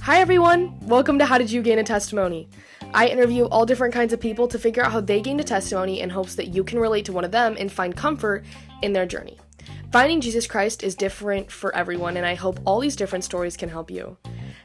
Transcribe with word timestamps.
Hi, 0.00 0.20
everyone. 0.20 0.74
Welcome 0.86 1.18
to 1.18 1.26
How 1.26 1.36
Did 1.36 1.50
You 1.50 1.60
Gain 1.60 1.78
a 1.78 1.84
Testimony? 1.84 2.48
I 2.94 3.08
interview 3.08 3.44
all 3.44 3.66
different 3.66 3.92
kinds 3.92 4.14
of 4.14 4.20
people 4.20 4.48
to 4.48 4.58
figure 4.58 4.82
out 4.82 4.90
how 4.90 5.02
they 5.02 5.20
gained 5.20 5.42
a 5.42 5.44
testimony 5.44 6.00
in 6.00 6.08
hopes 6.08 6.36
that 6.36 6.48
you 6.48 6.64
can 6.64 6.78
relate 6.78 7.04
to 7.04 7.12
one 7.12 7.26
of 7.26 7.30
them 7.30 7.56
and 7.58 7.70
find 7.70 7.94
comfort 7.94 8.46
in 8.80 8.94
their 8.94 9.04
journey. 9.04 9.38
Finding 9.92 10.22
Jesus 10.22 10.46
Christ 10.46 10.82
is 10.82 10.94
different 10.94 11.52
for 11.52 11.76
everyone, 11.76 12.16
and 12.16 12.24
I 12.24 12.36
hope 12.36 12.58
all 12.64 12.80
these 12.80 12.96
different 12.96 13.24
stories 13.24 13.58
can 13.58 13.68
help 13.68 13.90
you. 13.90 14.16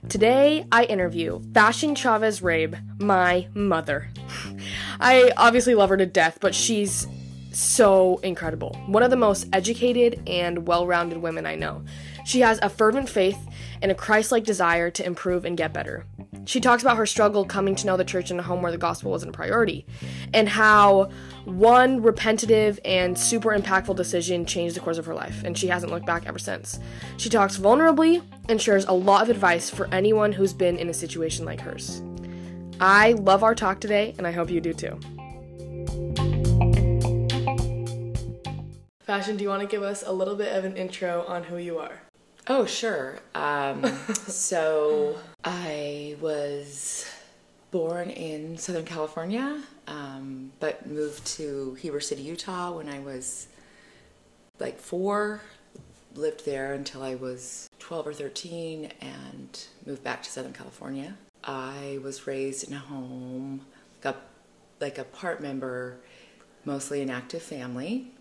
Today, 0.07 0.65
I 0.71 0.85
interview 0.85 1.41
Fashion 1.53 1.93
Chavez 1.93 2.39
Rabe, 2.39 2.79
my 3.01 3.49
mother. 3.53 4.09
I 5.01 5.33
obviously 5.35 5.75
love 5.75 5.89
her 5.89 5.97
to 5.97 6.05
death, 6.05 6.37
but 6.39 6.55
she's 6.55 7.05
so 7.59 8.17
incredible. 8.17 8.75
One 8.87 9.03
of 9.03 9.09
the 9.09 9.17
most 9.17 9.47
educated 9.53 10.21
and 10.27 10.67
well 10.67 10.85
rounded 10.87 11.19
women 11.19 11.45
I 11.45 11.55
know. 11.55 11.83
She 12.25 12.41
has 12.41 12.59
a 12.61 12.69
fervent 12.69 13.09
faith 13.09 13.37
and 13.81 13.91
a 13.91 13.95
Christ 13.95 14.31
like 14.31 14.43
desire 14.43 14.89
to 14.91 15.05
improve 15.05 15.45
and 15.45 15.57
get 15.57 15.73
better. 15.73 16.05
She 16.45 16.59
talks 16.59 16.83
about 16.83 16.97
her 16.97 17.05
struggle 17.05 17.45
coming 17.45 17.75
to 17.75 17.87
know 17.87 17.97
the 17.97 18.05
church 18.05 18.29
in 18.29 18.39
a 18.39 18.43
home 18.43 18.61
where 18.61 18.71
the 18.71 18.77
gospel 18.77 19.11
wasn't 19.11 19.29
a 19.29 19.33
priority, 19.33 19.85
and 20.33 20.47
how 20.47 21.09
one 21.45 22.01
repetitive 22.03 22.79
and 22.85 23.17
super 23.17 23.49
impactful 23.49 23.95
decision 23.95 24.45
changed 24.45 24.75
the 24.75 24.79
course 24.79 24.97
of 24.97 25.05
her 25.07 25.15
life, 25.15 25.43
and 25.43 25.57
she 25.57 25.67
hasn't 25.67 25.91
looked 25.91 26.05
back 26.05 26.27
ever 26.27 26.39
since. 26.39 26.79
She 27.17 27.29
talks 27.29 27.57
vulnerably 27.57 28.23
and 28.47 28.61
shares 28.61 28.85
a 28.85 28.93
lot 28.93 29.23
of 29.23 29.29
advice 29.29 29.69
for 29.69 29.87
anyone 29.91 30.31
who's 30.31 30.53
been 30.53 30.77
in 30.77 30.89
a 30.89 30.93
situation 30.93 31.45
like 31.45 31.61
hers. 31.61 32.01
I 32.79 33.13
love 33.13 33.43
our 33.43 33.55
talk 33.55 33.79
today, 33.79 34.13
and 34.17 34.27
I 34.27 34.31
hope 34.31 34.51
you 34.51 34.61
do 34.61 34.73
too. 34.73 36.24
Fashion, 39.05 39.37
do 39.37 39.43
you 39.43 39.49
want 39.49 39.61
to 39.61 39.67
give 39.67 39.83
us 39.83 40.03
a 40.03 40.11
little 40.11 40.35
bit 40.35 40.51
of 40.57 40.65
an 40.65 40.75
intro 40.75 41.23
on 41.27 41.43
who 41.43 41.57
you 41.57 41.77
are? 41.77 42.01
Oh, 42.47 42.65
sure. 42.65 43.19
Um, 43.35 43.85
so 44.15 45.15
I 45.43 46.15
was 46.19 47.05
born 47.69 48.09
in 48.09 48.57
Southern 48.57 48.83
California, 48.85 49.61
um, 49.85 50.51
but 50.59 50.87
moved 50.87 51.23
to 51.37 51.75
Heber 51.75 51.99
City, 51.99 52.23
Utah 52.23 52.71
when 52.71 52.89
I 52.89 52.97
was 52.97 53.47
like 54.59 54.79
four. 54.79 55.39
Lived 56.15 56.43
there 56.43 56.73
until 56.73 57.03
I 57.03 57.13
was 57.13 57.69
12 57.77 58.07
or 58.07 58.13
13 58.13 58.91
and 59.01 59.65
moved 59.85 60.03
back 60.03 60.23
to 60.23 60.31
Southern 60.31 60.53
California. 60.53 61.15
I 61.43 61.99
was 62.01 62.25
raised 62.25 62.67
in 62.67 62.73
a 62.73 62.79
home, 62.79 63.67
like 64.03 64.15
a, 64.15 64.19
like 64.81 64.97
a 64.97 65.03
part 65.03 65.41
member, 65.41 65.97
mostly 66.63 67.03
an 67.03 67.11
active 67.11 67.43
family 67.43 68.14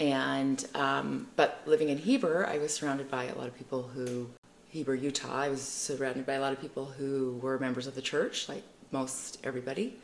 and 0.00 0.64
um, 0.74 1.28
but 1.36 1.62
living 1.66 1.88
in 1.88 1.98
Heber, 1.98 2.46
I 2.46 2.58
was 2.58 2.72
surrounded 2.72 3.10
by 3.10 3.24
a 3.24 3.34
lot 3.34 3.48
of 3.48 3.56
people 3.56 3.82
who 3.82 4.28
Heber, 4.72 4.94
Utah. 4.94 5.42
I 5.42 5.48
was 5.50 5.60
surrounded 5.60 6.24
by 6.24 6.34
a 6.34 6.40
lot 6.40 6.52
of 6.52 6.60
people 6.60 6.86
who 6.86 7.38
were 7.42 7.58
members 7.58 7.86
of 7.86 7.94
the 7.94 8.00
church, 8.00 8.48
like 8.48 8.62
most 8.90 9.38
everybody, 9.44 9.98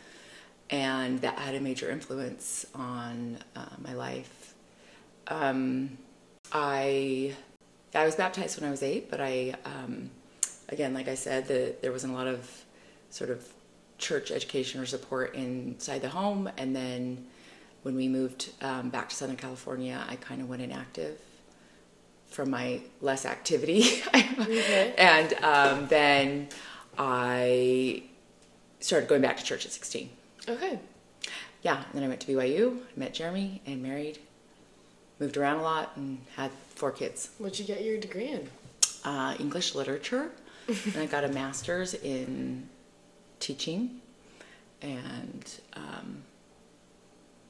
and 0.69 1.21
that 1.23 1.39
had 1.39 1.55
a 1.55 1.61
major 1.61 1.91
influence 1.91 2.67
on 2.75 3.39
uh, 3.57 3.65
my 3.79 3.95
life. 3.95 4.55
Um, 5.29 5.97
I 6.53 7.35
I 7.95 8.05
was 8.05 8.15
baptized 8.15 8.61
when 8.61 8.69
I 8.69 8.71
was 8.71 8.83
eight, 8.83 9.11
but 9.11 9.23
I 9.23 9.55
um, 9.65 10.11
again, 10.69 10.93
like 10.93 11.09
I 11.09 11.15
said, 11.15 11.49
the, 11.49 11.75
there 11.81 11.93
wasn't 11.93 12.13
a 12.13 12.17
lot 12.17 12.27
of 12.27 12.65
sort 13.11 13.31
of 13.31 13.47
church 13.97 14.31
education 14.31 14.81
or 14.81 14.87
support 14.87 15.35
inside 15.35 16.03
the 16.03 16.11
home, 16.11 16.51
and 16.59 16.77
then 16.77 17.27
when 17.83 17.95
we 17.97 18.09
moved 18.09 18.51
um, 18.61 18.91
back 18.91 19.09
to 19.09 19.15
Southern 19.17 19.37
California, 19.37 20.05
I 20.09 20.17
kind 20.17 20.41
of 20.41 20.49
went 20.49 20.63
inactive 20.63 21.19
from 22.29 22.51
my 22.51 22.81
less 23.01 23.25
activity. 23.25 24.03
okay. 24.15 24.95
And 24.99 25.33
um, 25.43 25.87
then 25.89 26.49
I 26.99 28.03
started 28.81 29.09
going 29.09 29.23
back 29.23 29.37
to 29.39 29.45
church 29.45 29.65
at 29.67 29.73
16. 29.73 30.11
Okay. 30.49 30.79
Yeah, 31.63 31.77
and 31.77 31.93
then 31.93 32.05
I 32.05 32.09
went 32.09 32.21
to 32.21 32.27
BYU, 32.33 32.79
met 32.97 33.15
Jeremy, 33.15 33.61
and 33.67 33.83
married. 33.83 34.19
Moved 35.19 35.37
around 35.37 35.59
a 35.59 35.63
lot 35.63 35.93
and 35.97 36.19
had 36.37 36.53
four 36.77 36.93
kids. 36.93 37.31
What'd 37.39 37.59
you 37.59 37.65
get 37.65 37.83
your 37.83 37.99
degree 37.99 38.29
in? 38.29 38.49
Uh, 39.05 39.35
English 39.41 39.75
literature. 39.75 40.31
and 40.69 40.97
I 40.97 41.07
got 41.07 41.25
a 41.25 41.29
master's 41.29 41.95
in 41.95 42.69
teaching. 43.41 44.01
And 44.81 45.53
um, 45.75 46.23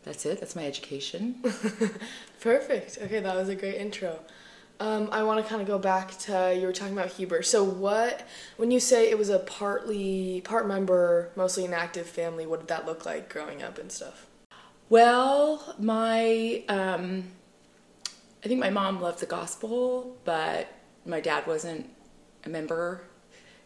that's 0.04 0.24
it. 0.26 0.40
That's 0.40 0.56
my 0.56 0.64
education. 0.66 1.36
Perfect. 2.40 2.98
Okay, 3.02 3.20
that 3.20 3.36
was 3.36 3.48
a 3.48 3.54
great 3.54 3.74
intro. 3.74 4.20
Um, 4.80 5.08
I 5.10 5.24
want 5.24 5.42
to 5.42 5.48
kind 5.48 5.60
of 5.60 5.66
go 5.66 5.78
back 5.78 6.16
to 6.20 6.56
you 6.58 6.66
were 6.66 6.72
talking 6.72 6.92
about 6.92 7.08
Heber. 7.08 7.42
So 7.42 7.64
what 7.64 8.26
when 8.56 8.70
you 8.70 8.78
say 8.78 9.10
it 9.10 9.18
was 9.18 9.28
a 9.28 9.40
partly 9.40 10.40
part 10.42 10.68
member, 10.68 11.30
mostly 11.34 11.64
an 11.64 11.74
active 11.74 12.06
family, 12.06 12.46
what 12.46 12.60
did 12.60 12.68
that 12.68 12.86
look 12.86 13.04
like 13.04 13.28
growing 13.28 13.62
up 13.62 13.78
and 13.78 13.90
stuff? 13.90 14.26
Well, 14.88 15.74
my 15.78 16.62
um, 16.68 17.24
I 18.44 18.48
think 18.48 18.60
my 18.60 18.70
mom 18.70 19.00
loved 19.00 19.18
the 19.18 19.26
gospel, 19.26 20.16
but 20.24 20.72
my 21.04 21.20
dad 21.20 21.46
wasn't 21.46 21.90
a 22.44 22.48
member. 22.48 23.02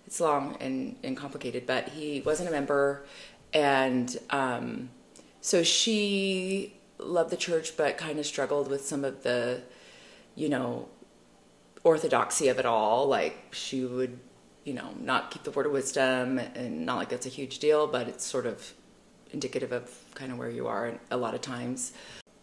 It's 0.07 0.19
long 0.19 0.57
and, 0.61 0.97
and 1.05 1.17
complicated, 1.17 1.67
but 1.67 1.91
he 1.91 2.23
wasn't 2.23 2.49
a 2.49 2.53
member, 2.53 3.05
and 3.53 4.17
um, 4.31 4.89
so 5.43 5.63
she 5.63 6.75
loved 6.99 7.31
the 7.31 7.37
church 7.37 7.77
but 7.77 7.99
kind 7.99 8.19
of 8.19 8.25
struggled 8.25 8.71
with 8.71 8.87
some 8.87 9.05
of 9.05 9.25
the 9.25 9.61
you 10.37 10.49
know 10.49 10.89
orthodoxy 11.85 12.49
of 12.49 12.59
it 12.59 12.65
all. 12.65 13.07
Like 13.09 13.49
she 13.51 13.85
would 13.85 14.19
you 14.65 14.73
know 14.73 14.95
not 15.01 15.33
keep 15.33 15.43
the 15.43 15.51
word 15.51 15.67
of 15.67 15.73
wisdom 15.73 16.39
and 16.39 16.87
not 16.87 16.97
like 16.97 17.09
that's 17.09 17.27
a 17.27 17.29
huge 17.29 17.59
deal 17.59 17.89
but 17.89 18.07
it's 18.09 18.25
sort 18.25 18.47
of 18.47 18.73
indicative 19.33 19.73
of 19.73 19.91
kind 20.15 20.31
of 20.31 20.39
where 20.39 20.51
you 20.51 20.69
are 20.69 20.95
a 21.11 21.17
lot 21.17 21.35
of 21.35 21.41
times. 21.41 21.93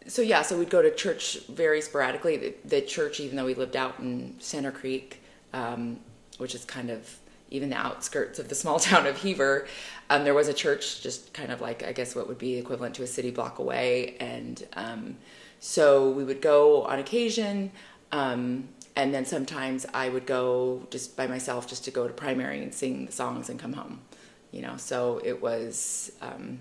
So 0.05 0.21
yeah 0.21 0.41
so 0.41 0.59
we'd 0.59 0.69
go 0.69 0.81
to 0.81 0.93
church 0.93 1.39
very 1.47 1.81
sporadically. 1.81 2.35
The, 2.37 2.55
the 2.65 2.81
church 2.81 3.21
even 3.21 3.37
though 3.37 3.45
we 3.45 3.55
lived 3.55 3.77
out 3.77 3.99
in 3.99 4.35
center 4.39 4.71
creek 4.71 5.23
um, 5.53 6.01
which 6.37 6.53
is 6.53 6.65
kind 6.65 6.89
of 6.89 7.18
even 7.49 7.69
the 7.69 7.75
outskirts 7.75 8.39
of 8.39 8.49
the 8.49 8.55
small 8.55 8.79
town 8.89 9.07
of 9.07 9.17
Heber. 9.17 9.67
um, 10.09 10.23
there 10.23 10.33
was 10.33 10.47
a 10.47 10.53
church 10.53 11.01
just 11.01 11.33
kind 11.33 11.51
of 11.51 11.61
like 11.61 11.83
I 11.83 11.91
guess 11.91 12.15
what 12.15 12.27
would 12.27 12.37
be 12.37 12.57
equivalent 12.57 12.95
to 12.95 13.03
a 13.03 13.07
city 13.07 13.31
block 13.31 13.59
away, 13.59 14.15
and 14.19 14.65
um, 14.73 15.17
so 15.59 16.09
we 16.09 16.23
would 16.23 16.41
go 16.41 16.83
on 16.83 16.99
occasion, 16.99 17.71
um, 18.11 18.69
and 18.95 19.13
then 19.13 19.25
sometimes 19.25 19.85
I 19.93 20.09
would 20.09 20.25
go 20.25 20.87
just 20.89 21.17
by 21.17 21.27
myself 21.27 21.67
just 21.67 21.83
to 21.85 21.91
go 21.91 22.07
to 22.07 22.13
primary 22.13 22.63
and 22.63 22.73
sing 22.73 23.05
the 23.05 23.11
songs 23.11 23.49
and 23.49 23.59
come 23.59 23.73
home, 23.73 24.01
you 24.51 24.61
know. 24.61 24.77
So 24.77 25.21
it 25.23 25.41
was 25.41 26.11
um, 26.21 26.59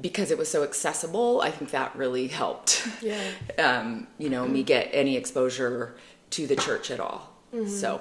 because 0.00 0.30
it 0.30 0.38
was 0.38 0.48
so 0.48 0.62
accessible. 0.62 1.40
I 1.40 1.50
think 1.50 1.70
that 1.70 1.94
really 1.96 2.28
helped. 2.28 2.86
Yeah. 3.00 3.20
Um, 3.58 4.08
you 4.18 4.30
know, 4.30 4.46
me 4.46 4.62
get 4.62 4.88
any 4.92 5.16
exposure 5.16 5.94
to 6.30 6.46
the 6.46 6.56
church 6.56 6.90
at 6.90 6.98
all. 6.98 7.32
Mm-hmm. 7.54 7.68
So 7.68 8.00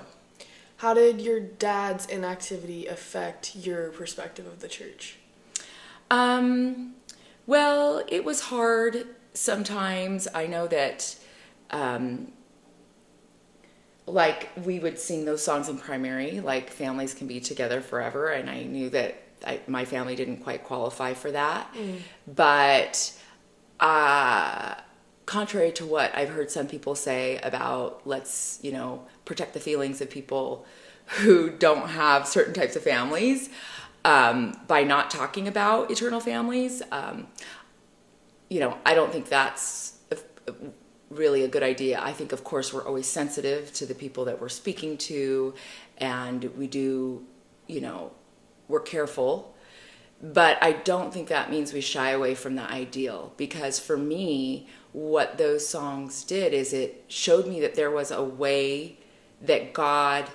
how 0.84 0.94
did 0.94 1.22
your 1.22 1.40
dad's 1.40 2.06
inactivity 2.08 2.88
affect 2.88 3.56
your 3.56 3.90
perspective 3.92 4.46
of 4.46 4.60
the 4.60 4.68
church? 4.68 5.16
Um, 6.12 6.96
well, 7.48 8.04
it 8.10 8.26
was 8.26 8.42
hard 8.42 9.08
sometimes. 9.34 10.28
I 10.36 10.46
know 10.46 10.68
that, 10.68 11.16
um, 11.72 12.34
like, 14.06 14.50
we 14.66 14.80
would 14.80 15.00
sing 15.00 15.24
those 15.24 15.42
songs 15.42 15.70
in 15.70 15.78
primary, 15.78 16.42
like, 16.42 16.70
families 16.70 17.14
can 17.14 17.28
be 17.28 17.40
together 17.40 17.80
forever, 17.80 18.28
and 18.28 18.50
I 18.50 18.64
knew 18.64 18.90
that 18.90 19.24
I, 19.48 19.62
my 19.68 19.86
family 19.86 20.18
didn't 20.18 20.40
quite 20.40 20.66
qualify 20.66 21.14
for 21.14 21.32
that. 21.32 21.74
Mm. 21.76 22.00
But, 22.28 23.14
uh, 23.80 24.76
contrary 25.26 25.72
to 25.72 25.86
what 25.86 26.14
I've 26.14 26.30
heard 26.30 26.52
some 26.52 26.68
people 26.68 26.96
say 26.96 27.38
about 27.38 28.02
let's, 28.06 28.60
you 28.62 28.74
know, 28.74 29.08
protect 29.24 29.54
the 29.54 29.62
feelings 29.62 30.02
of 30.02 30.10
people 30.10 30.66
who 31.08 31.50
don't 31.50 31.90
have 31.90 32.28
certain 32.28 32.54
types 32.54 32.76
of 32.76 32.84
families 32.84 33.50
um, 34.06 34.60
by 34.68 34.84
not 34.84 35.10
talking 35.10 35.48
about 35.48 35.92
eternal 35.92 36.20
families. 36.20 36.82
Um, 36.92 37.28
you 38.50 38.60
know, 38.60 38.78
I 38.86 38.94
don't 38.94 39.12
think 39.12 39.30
that's 39.30 39.98
really 41.10 41.44
a 41.44 41.48
good 41.48 41.64
idea. 41.64 42.00
I 42.02 42.12
think, 42.12 42.32
of 42.32 42.44
course, 42.44 42.74
we're 42.74 42.86
always 42.86 43.08
sensitive 43.08 43.74
to 43.74 43.86
the 43.86 43.96
people 43.96 44.26
that 44.26 44.42
we're 44.42 44.50
speaking 44.50 44.98
to, 44.98 45.54
and 45.98 46.44
we 46.58 46.68
do, 46.68 47.26
you 47.68 47.82
know, 47.82 48.12
we're 48.68 48.80
careful. 48.80 49.56
But 50.22 50.58
I 50.62 50.72
don't 50.72 51.14
think 51.14 51.28
that 51.28 51.52
means 51.52 51.74
we 51.74 51.82
shy 51.82 52.12
away 52.12 52.34
from 52.34 52.56
the 52.56 52.64
ideal 52.64 53.34
because 53.36 53.78
for 53.78 53.98
me, 53.98 54.68
what 54.94 55.38
those 55.38 55.68
songs 55.68 56.24
did 56.24 56.54
is 56.54 56.72
it 56.72 57.04
showed 57.10 57.46
me 57.46 57.60
that 57.60 57.76
there 57.76 57.92
was 57.92 58.10
a 58.10 58.24
way 58.24 59.00
that 59.42 59.74
God 59.74 60.30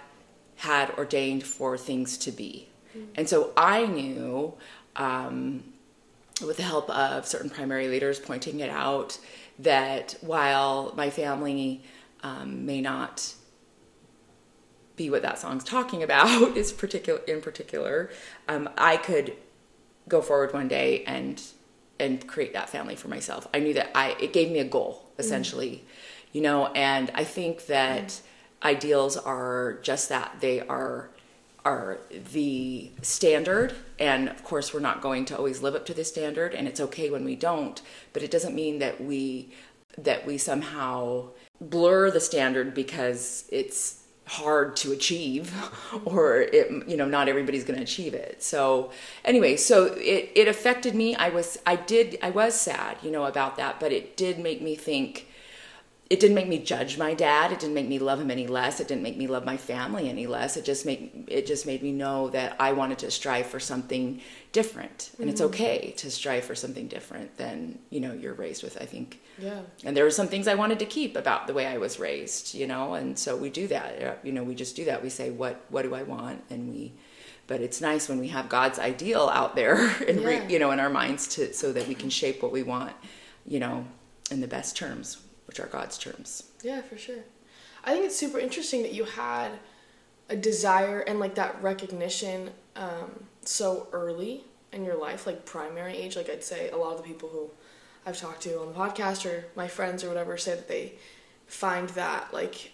had 0.58 0.90
ordained 0.98 1.44
for 1.44 1.78
things 1.78 2.18
to 2.18 2.32
be. 2.32 2.68
Mm-hmm. 2.96 3.10
And 3.14 3.28
so 3.28 3.52
I 3.56 3.86
knew, 3.86 4.54
um, 4.96 5.64
with 6.44 6.56
the 6.56 6.62
help 6.62 6.88
of 6.90 7.26
certain 7.26 7.50
primary 7.50 7.88
leaders 7.88 8.18
pointing 8.18 8.60
it 8.60 8.70
out, 8.70 9.18
that 9.58 10.16
while 10.20 10.92
my 10.96 11.10
family 11.10 11.82
um, 12.22 12.66
may 12.66 12.80
not 12.80 13.34
be 14.96 15.08
what 15.08 15.22
that 15.22 15.38
song's 15.38 15.64
talking 15.64 16.02
about 16.02 16.26
is 16.56 16.72
particular 16.72 17.20
in 17.20 17.40
particular 17.40 18.10
um, 18.48 18.68
i 18.76 18.96
could 18.96 19.34
go 20.08 20.20
forward 20.20 20.52
one 20.52 20.68
day 20.68 21.04
and 21.04 21.42
and 22.00 22.26
create 22.26 22.52
that 22.52 22.68
family 22.68 22.96
for 22.96 23.08
myself 23.08 23.46
i 23.54 23.60
knew 23.60 23.72
that 23.72 23.96
i 23.96 24.16
it 24.20 24.32
gave 24.32 24.50
me 24.50 24.58
a 24.58 24.64
goal 24.64 25.08
essentially 25.18 25.70
mm. 25.70 26.34
you 26.34 26.40
know 26.40 26.66
and 26.74 27.10
i 27.14 27.22
think 27.22 27.66
that 27.66 28.08
mm. 28.08 28.20
Ideals 28.62 29.16
are 29.16 29.78
just 29.82 30.08
that. 30.08 30.36
They 30.40 30.60
are 30.60 31.10
are 31.64 31.98
the 32.32 32.90
standard. 33.02 33.74
And 33.98 34.28
of 34.28 34.42
course 34.44 34.72
we're 34.72 34.80
not 34.80 35.02
going 35.02 35.24
to 35.26 35.36
always 35.36 35.60
live 35.60 35.74
up 35.74 35.84
to 35.86 35.94
the 35.94 36.04
standard 36.04 36.54
and 36.54 36.66
it's 36.66 36.80
okay 36.80 37.10
when 37.10 37.24
we 37.24 37.36
don't. 37.36 37.80
But 38.12 38.22
it 38.22 38.30
doesn't 38.30 38.54
mean 38.54 38.78
that 38.78 39.02
we 39.02 39.52
that 39.98 40.26
we 40.26 40.38
somehow 40.38 41.30
blur 41.60 42.10
the 42.10 42.20
standard 42.20 42.72
because 42.72 43.46
it's 43.50 44.04
hard 44.26 44.76
to 44.76 44.92
achieve 44.92 45.52
or 46.04 46.42
it 46.42 46.70
you 46.86 46.96
know 46.96 47.06
not 47.06 47.28
everybody's 47.28 47.64
going 47.64 47.76
to 47.76 47.82
achieve 47.82 48.14
it. 48.14 48.42
So 48.42 48.92
anyway 49.24 49.56
so 49.56 49.86
it 49.96 50.30
it 50.34 50.48
affected 50.48 50.94
me. 50.94 51.16
I 51.16 51.28
was 51.28 51.58
i 51.66 51.76
did 51.76 52.18
i 52.22 52.30
was 52.30 52.58
sad 52.58 52.96
you 53.02 53.10
know 53.10 53.24
about 53.24 53.56
that 53.56 53.78
but 53.80 53.92
it 53.92 54.16
did 54.16 54.38
make 54.38 54.62
me 54.62 54.74
think 54.74 55.27
it 56.10 56.20
didn't 56.20 56.36
make 56.36 56.48
me 56.48 56.58
judge 56.58 56.96
my 56.96 57.12
dad. 57.12 57.52
It 57.52 57.60
didn't 57.60 57.74
make 57.74 57.86
me 57.86 57.98
love 57.98 58.18
him 58.18 58.30
any 58.30 58.46
less. 58.46 58.80
It 58.80 58.88
didn't 58.88 59.02
make 59.02 59.18
me 59.18 59.26
love 59.26 59.44
my 59.44 59.58
family 59.58 60.08
any 60.08 60.26
less. 60.26 60.56
It 60.56 60.64
just 60.64 60.86
made 60.86 61.26
it 61.28 61.46
just 61.46 61.66
made 61.66 61.82
me 61.82 61.92
know 61.92 62.30
that 62.30 62.56
i 62.58 62.72
wanted 62.72 62.98
to 63.00 63.10
strive 63.10 63.46
for 63.46 63.60
something 63.60 64.22
different. 64.52 65.10
And 65.18 65.20
mm-hmm. 65.20 65.28
it's 65.28 65.40
okay 65.42 65.92
to 65.98 66.10
strive 66.10 66.44
for 66.44 66.54
something 66.54 66.88
different 66.88 67.36
than 67.36 67.78
you 67.90 68.00
know 68.00 68.14
you're 68.14 68.32
raised 68.32 68.62
with 68.62 68.80
i 68.80 68.86
think. 68.86 69.20
Yeah. 69.38 69.60
And 69.84 69.94
there 69.94 70.04
were 70.04 70.10
some 70.10 70.28
things 70.28 70.48
i 70.48 70.54
wanted 70.54 70.78
to 70.78 70.86
keep 70.86 71.14
about 71.14 71.46
the 71.46 71.52
way 71.52 71.66
i 71.66 71.76
was 71.76 72.00
raised 72.00 72.54
you 72.54 72.66
know 72.66 72.94
and 72.94 73.18
so 73.18 73.36
we 73.36 73.50
do 73.50 73.66
that. 73.68 74.20
You 74.24 74.32
know 74.32 74.44
we 74.44 74.54
just 74.54 74.76
do 74.76 74.86
that. 74.86 75.02
We 75.02 75.10
say 75.10 75.30
what 75.30 75.60
what 75.68 75.82
do 75.82 75.94
i 75.94 76.02
want? 76.02 76.42
And 76.48 76.70
we 76.72 76.94
but 77.46 77.60
it's 77.60 77.80
nice 77.82 78.08
when 78.08 78.18
we 78.18 78.28
have 78.28 78.48
god's 78.48 78.78
ideal 78.78 79.28
out 79.28 79.56
there 79.56 79.76
and 80.08 80.22
yeah. 80.22 80.48
you 80.48 80.58
know 80.58 80.70
in 80.70 80.80
our 80.80 80.90
minds 80.90 81.28
to 81.28 81.52
so 81.52 81.70
that 81.72 81.86
we 81.86 81.94
can 81.94 82.08
shape 82.08 82.42
what 82.42 82.52
we 82.52 82.62
want 82.62 82.92
you 83.46 83.58
know 83.58 83.86
in 84.30 84.40
the 84.40 84.46
best 84.46 84.76
terms 84.76 85.18
which 85.48 85.58
are 85.58 85.66
God's 85.66 85.98
terms. 85.98 86.44
Yeah, 86.62 86.82
for 86.82 86.96
sure. 86.96 87.24
I 87.84 87.92
think 87.92 88.04
it's 88.04 88.16
super 88.16 88.38
interesting 88.38 88.82
that 88.82 88.92
you 88.92 89.04
had 89.04 89.50
a 90.28 90.36
desire 90.36 91.00
and 91.00 91.18
like 91.18 91.34
that 91.36 91.60
recognition 91.62 92.50
um, 92.76 93.24
so 93.42 93.88
early 93.92 94.44
in 94.72 94.84
your 94.84 94.96
life, 94.96 95.26
like 95.26 95.44
primary 95.44 95.96
age. 95.96 96.14
Like 96.14 96.28
I'd 96.28 96.44
say 96.44 96.70
a 96.70 96.76
lot 96.76 96.92
of 96.92 96.98
the 96.98 97.02
people 97.02 97.28
who 97.30 97.50
I've 98.06 98.18
talked 98.18 98.42
to 98.42 98.60
on 98.60 98.68
the 98.68 98.74
podcast 98.74 99.24
or 99.24 99.46
my 99.56 99.68
friends 99.68 100.04
or 100.04 100.08
whatever 100.08 100.36
say 100.36 100.54
that 100.54 100.68
they 100.68 100.92
find 101.46 101.88
that 101.90 102.32
like 102.32 102.72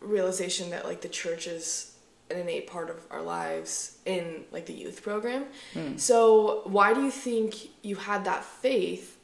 realization 0.00 0.70
that 0.70 0.84
like 0.84 1.00
the 1.00 1.08
church 1.08 1.46
is 1.46 1.94
an 2.30 2.38
innate 2.38 2.66
part 2.66 2.90
of 2.90 2.96
our 3.10 3.22
lives 3.22 3.98
in 4.04 4.44
like 4.50 4.66
the 4.66 4.72
youth 4.72 5.02
program. 5.02 5.44
Mm. 5.74 5.98
So 5.98 6.62
why 6.64 6.92
do 6.94 7.02
you 7.02 7.10
think 7.10 7.54
you 7.82 7.96
had 7.96 8.24
that 8.24 8.44
faith 8.44 9.18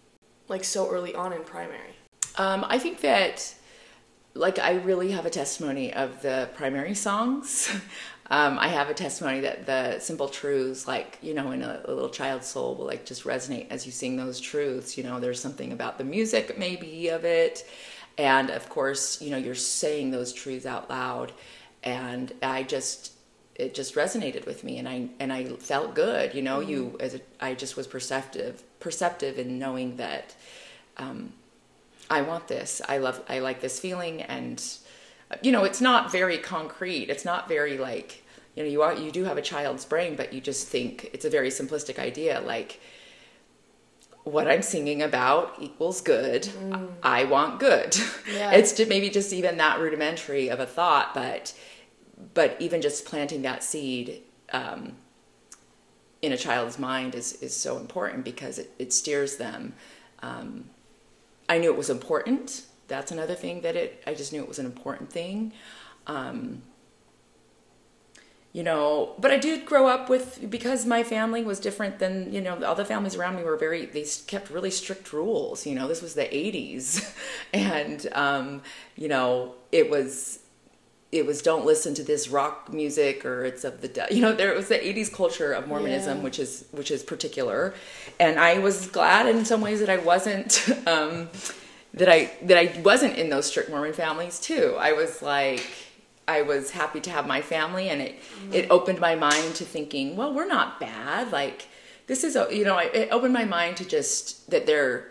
like 0.47 0.65
so 0.65 0.91
early 0.91 1.15
on 1.15 1.33
in 1.33 1.43
primary? 1.43 1.97
Um, 2.39 2.65
I 2.69 2.79
think 2.79 3.01
that, 3.01 3.55
like, 4.35 4.59
I 4.59 4.77
really 4.77 5.11
have 5.11 5.27
a 5.27 5.31
testimony 5.31 5.93
of 5.93 6.23
the 6.23 6.49
primary 6.55 6.95
songs. 6.95 7.69
um, 8.31 8.59
I 8.59 8.69
have 8.69 8.89
a 8.89 8.95
testimony 8.95 9.41
that 9.41 9.67
the 9.67 9.99
simple 9.99 10.29
truths, 10.29 10.87
like, 10.87 11.19
you 11.21 11.35
know, 11.35 11.51
in 11.51 11.63
a, 11.63 11.83
a, 11.85 11.93
little 11.93 12.11
child's 12.11 12.47
soul, 12.47 12.77
will 12.77 12.87
like 12.87 13.05
just 13.05 13.25
resonate 13.25 13.67
as 13.71 13.85
you 13.85 13.93
sing 13.93 14.17
those 14.17 14.41
truths. 14.41 14.97
You 14.97 15.05
know, 15.05 15.19
there's 15.19 15.41
something 15.41 15.73
about 15.73 15.99
the 15.99 16.05
music, 16.05 16.57
maybe, 16.57 17.09
of 17.09 17.25
it. 17.25 17.69
And 18.17 18.51
of 18.51 18.69
course, 18.69 19.21
you 19.21 19.31
know, 19.31 19.37
you're 19.37 19.55
saying 19.55 20.13
those 20.13 20.33
truths 20.33 20.67
out 20.67 20.89
loud. 20.89 21.33
And 21.83 22.33
I 22.43 22.63
just, 22.63 23.13
it 23.59 23.75
just 23.75 23.97
resonated 23.97 24.47
with 24.47 24.63
me 24.63 24.79
and 24.79 24.89
I 24.89 25.09
and 25.19 25.33
I 25.33 25.45
felt 25.45 25.95
good, 25.95 26.35
you 26.35 26.43
know, 26.43 26.61
mm-hmm. 26.61 26.71
you 26.71 26.97
as 27.01 27.15
a, 27.15 27.21
I 27.41 27.55
just 27.55 27.77
was 27.77 27.87
perceptive 27.87 28.63
perceptive 28.79 29.39
in 29.39 29.59
knowing 29.59 29.97
that 29.97 30.35
um, 30.97 31.33
I 32.11 32.23
want 32.23 32.49
this. 32.49 32.81
I 32.89 32.99
love, 32.99 33.23
I 33.29 33.41
like 33.41 33.61
this 33.61 33.79
feeling. 33.79 34.23
And, 34.23 34.63
you 35.43 35.53
know, 35.53 35.65
it's 35.65 35.81
not 35.81 36.11
very 36.11 36.39
concrete. 36.39 37.11
It's 37.11 37.25
not 37.25 37.49
very 37.49 37.79
like, 37.79 38.25
you 38.55 38.63
know, 38.63 38.69
you 38.69 38.83
are, 38.83 38.95
you 38.95 39.11
do 39.11 39.25
have 39.25 39.37
a 39.37 39.43
child's 39.43 39.85
brain, 39.85 40.17
but 40.17 40.33
you 40.33 40.41
just 40.41 40.69
think 40.69 41.11
it's 41.13 41.25
a 41.25 41.31
very 41.31 41.51
simplistic 41.51 41.99
idea. 41.99 42.41
Like, 42.41 42.81
what 44.25 44.49
I'm 44.49 44.63
singing 44.63 45.03
about 45.03 45.57
equals 45.61 46.01
good. 46.01 46.43
Mm. 46.43 46.91
I 47.03 47.25
want 47.25 47.61
good. 47.61 47.97
Yeah. 48.31 48.53
It's 48.53 48.73
just 48.75 48.89
maybe 48.89 49.09
just 49.09 49.33
even 49.33 49.57
that 49.57 49.81
rudimentary 49.81 50.49
of 50.49 50.61
a 50.61 50.67
thought, 50.67 51.15
but 51.15 51.55
but 52.35 52.57
even 52.61 52.83
just 52.83 53.05
planting 53.05 53.43
that 53.43 53.63
seed 53.63 54.23
um, 54.53 54.97
in 56.21 56.33
a 56.33 56.37
child's 56.37 56.79
mind 56.79 57.15
is 57.15 57.35
is 57.35 57.57
so 57.57 57.79
important 57.79 58.25
because 58.25 58.59
it, 58.59 58.71
it 58.79 58.93
steers 58.93 59.37
them 59.37 59.75
um, 60.21 60.69
I 61.49 61.59
knew 61.59 61.71
it 61.73 61.77
was 61.77 61.91
important. 61.91 62.67
That's 62.89 63.13
another 63.13 63.35
thing 63.35 63.63
that 63.63 63.77
it, 63.77 64.03
I 64.07 64.15
just 64.15 64.33
knew 64.33 64.43
it 64.43 64.49
was 64.49 64.59
an 64.59 64.67
important 64.67 65.11
thing. 65.11 65.53
Um, 66.07 66.63
you 68.53 68.63
know, 68.63 69.15
but 69.19 69.31
I 69.31 69.37
did 69.37 69.67
grow 69.67 69.87
up 69.87 70.09
with, 70.09 70.51
because 70.51 70.87
my 70.87 71.03
family 71.05 71.45
was 71.45 71.61
different 71.61 71.99
than, 71.99 72.33
you 72.33 72.41
know, 72.41 72.65
all 72.65 72.75
the 72.75 72.85
families 72.85 73.15
around 73.15 73.37
me 73.37 73.43
were 73.43 73.57
very, 73.57 73.87
they 73.87 74.07
kept 74.27 74.51
really 74.51 74.71
strict 74.71 75.13
rules. 75.13 75.67
You 75.67 75.75
know, 75.75 75.87
this 75.87 76.01
was 76.01 76.15
the 76.15 76.25
80s. 76.25 77.15
and, 77.53 78.07
um, 78.13 78.63
you 78.97 79.09
know, 79.09 79.55
it 79.71 79.91
was, 79.91 80.41
it 81.11 81.25
was 81.25 81.41
don't 81.41 81.65
listen 81.65 81.95
to 81.95 82.03
this 82.03 82.29
rock 82.29 82.73
music 82.73 83.25
or 83.25 83.45
it's 83.45 83.65
of 83.65 83.81
the 83.81 83.89
de-. 83.89 84.07
you 84.11 84.21
know 84.21 84.33
there 84.33 84.53
was 84.55 84.69
the 84.69 84.77
80s 84.77 85.13
culture 85.13 85.53
of 85.53 85.67
mormonism 85.67 86.19
yeah. 86.19 86.25
which 86.25 86.39
is 86.39 86.67
which 86.73 86.91
is 86.91 87.03
particular 87.03 87.75
and 88.21 88.39
i 88.39 88.59
was 88.59 88.87
glad 88.89 89.27
in 89.27 89.45
some 89.45 89.61
ways 89.61 89.81
that 89.81 89.89
i 89.89 89.97
wasn't 89.97 90.69
um, 90.87 91.29
that 91.95 92.09
i 92.09 92.31
that 92.43 92.59
i 92.59 92.81
wasn't 92.83 93.17
in 93.17 93.31
those 93.31 93.47
strict 93.47 93.71
mormon 93.71 93.93
families 93.93 94.39
too 94.39 94.77
i 94.79 94.93
was 94.93 95.23
like 95.23 95.67
i 96.27 96.43
was 96.43 96.71
happy 96.71 97.01
to 97.01 97.11
have 97.11 97.27
my 97.27 97.41
family 97.41 97.89
and 97.89 98.03
it 98.03 98.21
mm-hmm. 98.21 98.53
it 98.53 98.71
opened 98.71 99.01
my 99.01 99.15
mind 99.15 99.55
to 99.55 99.65
thinking 99.65 100.15
well 100.15 100.33
we're 100.35 100.47
not 100.47 100.79
bad 100.79 101.33
like 101.33 101.69
this 102.07 102.23
is 102.23 102.37
a 102.37 102.49
you 102.55 102.65
know 102.65 102.77
it 102.79 103.09
opened 103.11 103.33
my 103.33 103.45
mind 103.45 103.77
to 103.79 103.85
just 103.85 104.51
that 104.51 104.67
they're 104.67 105.11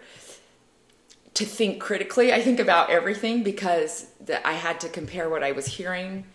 to 1.37 1.45
think 1.45 1.79
critically, 1.79 2.33
I 2.33 2.41
think, 2.41 2.59
about 2.59 2.89
everything 2.89 3.43
because 3.43 4.07
that 4.21 4.41
I 4.43 4.53
had 4.53 4.79
to 4.79 4.89
compare 4.89 5.29
what 5.29 5.43
I 5.43 5.51
was 5.51 5.67
hearing 5.67 6.25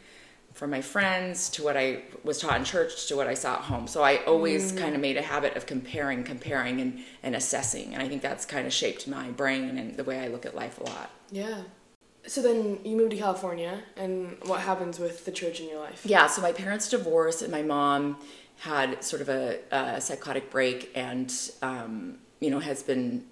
from 0.55 0.71
my 0.71 0.81
friends 0.81 1.51
to 1.51 1.65
what 1.65 1.77
I 1.77 2.03
was 2.23 2.39
taught 2.39 2.57
in 2.57 2.65
church 2.65 3.09
to 3.09 3.17
what 3.17 3.27
I 3.27 3.35
saw 3.35 3.55
at 3.55 3.63
home. 3.63 3.89
So 3.89 4.05
I 4.05 4.23
always 4.27 4.71
mm. 4.71 4.79
kind 4.79 4.95
of 4.95 5.01
made 5.01 5.17
a 5.17 5.23
habit 5.23 5.57
of 5.57 5.67
comparing, 5.67 6.23
comparing, 6.23 6.81
and, 6.81 7.01
and 7.25 7.35
assessing. 7.35 7.95
And 7.95 8.01
I 8.01 8.07
think 8.09 8.23
that's 8.23 8.45
kind 8.45 8.65
of 8.65 8.73
shaped 8.73 9.09
my 9.09 9.31
brain 9.31 9.77
and 9.77 9.97
the 9.97 10.05
way 10.05 10.21
I 10.21 10.29
look 10.29 10.47
at 10.47 10.55
life 10.55 10.79
a 10.79 10.85
lot. 10.85 11.11
Yeah. 11.33 11.63
So 12.25 12.41
then 12.41 12.79
you 12.85 12.97
moved 12.97 13.11
to 13.11 13.17
California, 13.17 13.83
and 13.97 14.37
what 14.45 14.61
happens 14.61 15.01
with 15.01 15.25
the 15.25 15.33
church 15.33 15.59
in 15.59 15.69
your 15.69 15.81
life? 15.81 16.03
Yeah, 16.05 16.29
so 16.29 16.41
my 16.41 16.53
parents 16.53 16.89
divorced, 16.89 17.43
and 17.43 17.51
my 17.51 17.63
mom 17.63 18.19
had 18.61 19.03
sort 19.03 19.21
of 19.21 19.29
a, 19.29 19.59
a 19.73 20.01
psychotic 20.01 20.49
break 20.49 20.93
and, 20.95 21.35
um, 21.63 22.19
you 22.39 22.51
know, 22.51 22.61
has 22.61 22.85
been 22.85 23.25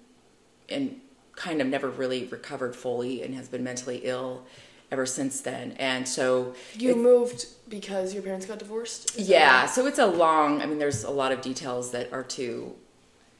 in 0.67 0.99
kind 1.41 1.59
of 1.59 1.67
never 1.67 1.89
really 1.89 2.25
recovered 2.25 2.75
fully 2.75 3.23
and 3.23 3.33
has 3.33 3.49
been 3.49 3.63
mentally 3.63 4.01
ill 4.03 4.43
ever 4.91 5.05
since 5.07 5.41
then. 5.41 5.71
And 5.79 6.07
so 6.07 6.53
you 6.77 6.91
it, 6.91 6.97
moved 6.97 7.47
because 7.67 8.13
your 8.13 8.21
parents 8.21 8.45
got 8.45 8.59
divorced. 8.59 9.17
Yeah, 9.17 9.65
so 9.65 9.87
it's 9.87 9.97
a 9.99 10.05
long. 10.05 10.61
I 10.61 10.67
mean, 10.67 10.77
there's 10.77 11.03
a 11.03 11.09
lot 11.09 11.31
of 11.31 11.41
details 11.41 11.91
that 11.91 12.13
are 12.13 12.23
too, 12.23 12.75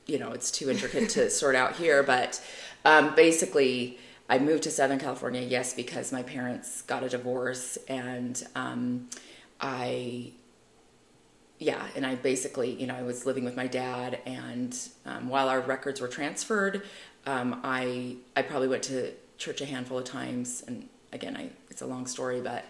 you 0.08 0.18
know, 0.18 0.32
it's 0.32 0.50
too 0.50 0.72
intricate 0.72 1.10
to 1.10 1.30
sort 1.42 1.56
out 1.56 1.76
here. 1.76 2.02
But 2.02 2.44
um, 2.86 3.14
basically, 3.14 4.00
I 4.28 4.40
moved 4.40 4.64
to 4.64 4.72
Southern 4.72 4.98
California, 4.98 5.42
yes, 5.42 5.74
because 5.74 6.12
my 6.12 6.24
parents 6.24 6.82
got 6.84 7.04
a 7.04 7.10
divorce, 7.10 7.78
and 7.88 8.42
um, 8.56 9.10
I. 9.60 10.32
Yeah, 11.60 11.86
and 11.96 12.08
I 12.08 12.16
basically, 12.16 12.72
you 12.72 12.88
know, 12.88 12.96
I 12.96 13.04
was 13.04 13.28
living 13.28 13.46
with 13.46 13.56
my 13.56 13.68
dad, 13.68 14.18
and 14.26 14.76
um, 15.06 15.30
while 15.30 15.48
our 15.48 15.60
records 15.60 16.02
were 16.02 16.08
transferred, 16.08 16.82
um, 17.26 17.60
I 17.64 18.16
I 18.36 18.42
probably 18.42 18.68
went 18.68 18.84
to 18.84 19.12
church 19.38 19.62
a 19.62 19.66
handful 19.66 19.98
of 19.98 20.06
times, 20.06 20.64
and 20.68 20.88
again, 21.12 21.36
I 21.36 21.50
it's 21.70 21.82
a 21.82 21.86
long 21.86 22.08
story, 22.08 22.42
but 22.42 22.66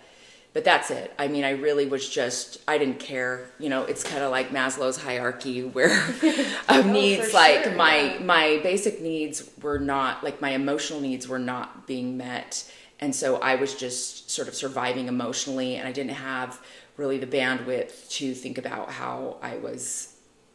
but 0.54 0.66
that's 0.66 0.92
it. 0.92 1.14
I 1.18 1.30
mean, 1.30 1.46
I 1.46 1.52
really 1.52 1.86
was 1.86 2.10
just 2.10 2.58
I 2.68 2.78
didn't 2.78 3.00
care. 3.00 3.50
You 3.60 3.70
know, 3.70 3.84
it's 3.84 4.04
kind 4.04 4.24
of 4.24 4.32
like 4.32 4.50
Maslow's 4.50 5.02
hierarchy 5.02 5.64
where 5.64 6.06
of 6.10 6.22
oh, 6.70 6.92
needs. 6.92 7.34
Like 7.34 7.64
sure, 7.64 7.76
my 7.76 8.14
yeah. 8.14 8.20
my 8.20 8.60
basic 8.62 9.02
needs 9.02 9.50
were 9.62 9.80
not 9.80 10.24
like 10.24 10.42
my 10.42 10.52
emotional 10.52 11.00
needs 11.00 11.28
were 11.28 11.40
not 11.40 11.88
being 11.88 12.18
met, 12.18 12.70
and 13.00 13.16
so 13.16 13.38
I 13.38 13.56
was 13.56 13.76
just 13.76 14.30
sort 14.30 14.48
of 14.48 14.56
surviving 14.56 15.08
emotionally, 15.08 15.76
and 15.76 15.88
I 15.88 15.92
didn't 15.92 16.16
have 16.16 16.60
really 16.98 17.18
the 17.18 17.28
bandwidth 17.28 18.10
to 18.10 18.34
think 18.34 18.58
about 18.58 18.92
how 18.92 19.38
I 19.42 19.56
was 19.58 20.11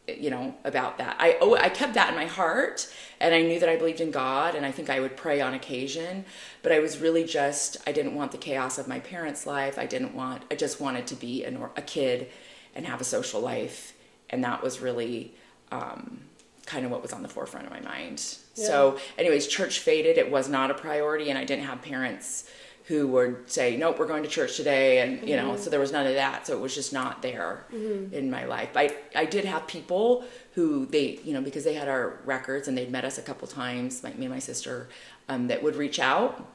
you 0.09 0.31
know 0.31 0.55
about 0.65 0.99
that. 0.99 1.17
I 1.19 1.37
oh 1.41 1.57
i 1.57 1.69
kept 1.69 1.95
that 1.95 2.11
in 2.11 2.15
my 2.15 2.27
heart 2.27 2.89
and 3.21 3.35
i 3.35 3.43
knew 3.43 3.59
that 3.59 3.69
i 3.69 3.77
believed 3.77 4.01
in 4.01 4.11
god 4.11 4.55
and 4.55 4.65
i 4.65 4.71
think 4.71 4.89
i 4.89 5.01
would 5.01 5.17
pray 5.17 5.41
on 5.41 5.55
occasion 5.55 6.25
but 6.63 6.71
i 6.73 6.79
was 6.79 6.99
really 6.99 7.25
just 7.25 7.77
i 7.87 7.93
didn't 7.93 8.15
want 8.15 8.33
the 8.33 8.39
chaos 8.39 8.79
of 8.79 8.87
my 8.87 9.01
parents 9.01 9.47
life. 9.47 9.79
I 9.79 9.87
didn't 9.87 10.15
want 10.15 10.43
i 10.51 10.55
just 10.55 10.81
wanted 10.81 11.07
to 11.09 11.15
be 11.17 11.45
a, 11.45 11.71
a 11.77 11.83
kid 11.83 12.29
and 12.75 12.87
have 12.87 13.01
a 13.01 13.05
social 13.05 13.41
life 13.41 13.95
and 14.31 14.45
that 14.45 14.63
was 14.63 14.81
really 14.81 15.35
um, 15.73 16.21
kind 16.67 16.85
of 16.85 16.91
what 16.91 17.03
was 17.03 17.13
on 17.13 17.23
the 17.23 17.29
forefront 17.29 17.67
of 17.67 17.73
my 17.73 17.81
mind. 17.81 18.23
Yeah. 18.55 18.67
so 18.67 18.99
anyways 19.19 19.47
church 19.47 19.79
faded. 19.81 20.19
It 20.19 20.31
was 20.31 20.49
not 20.49 20.71
a 20.71 20.75
priority 20.75 21.31
and 21.31 21.39
i 21.39 21.45
didn't 21.45 21.65
have 21.65 21.83
parents 21.83 22.49
who 22.87 23.09
would 23.09 23.51
say, 23.51 23.77
"Nope, 23.77 23.99
we're 23.99 24.07
going 24.07 24.23
to 24.23 24.29
church 24.29 24.57
today," 24.57 25.01
and 25.01 25.29
you 25.29 25.37
know, 25.37 25.53
mm-hmm. 25.53 25.63
so 25.63 25.71
there 25.71 25.81
was 25.81 25.93
none 25.93 26.07
of 26.07 26.15
that. 26.15 26.47
So 26.47 26.55
it 26.55 26.61
was 26.61 26.75
just 26.75 26.93
not 26.93 27.23
there 27.23 27.65
mm-hmm. 27.73 28.15
in 28.15 28.31
my 28.31 28.45
life. 28.45 28.77
I 28.77 28.97
I 29.15 29.25
did 29.25 29.45
have 29.45 29.67
people 29.67 30.25
who 30.55 30.87
they 30.87 31.19
you 31.25 31.33
know 31.35 31.43
because 31.43 31.65
they 31.65 31.75
had 31.75 31.89
our 31.89 32.21
records 32.25 32.69
and 32.69 32.77
they'd 32.77 32.91
met 32.91 33.05
us 33.05 33.19
a 33.19 33.23
couple 33.23 33.49
times, 33.49 34.05
like 34.05 34.19
me 34.19 34.27
and 34.27 34.35
my 34.35 34.41
sister, 34.41 34.89
um, 35.29 35.49
that 35.49 35.63
would 35.63 35.77
reach 35.77 35.99
out 35.99 36.47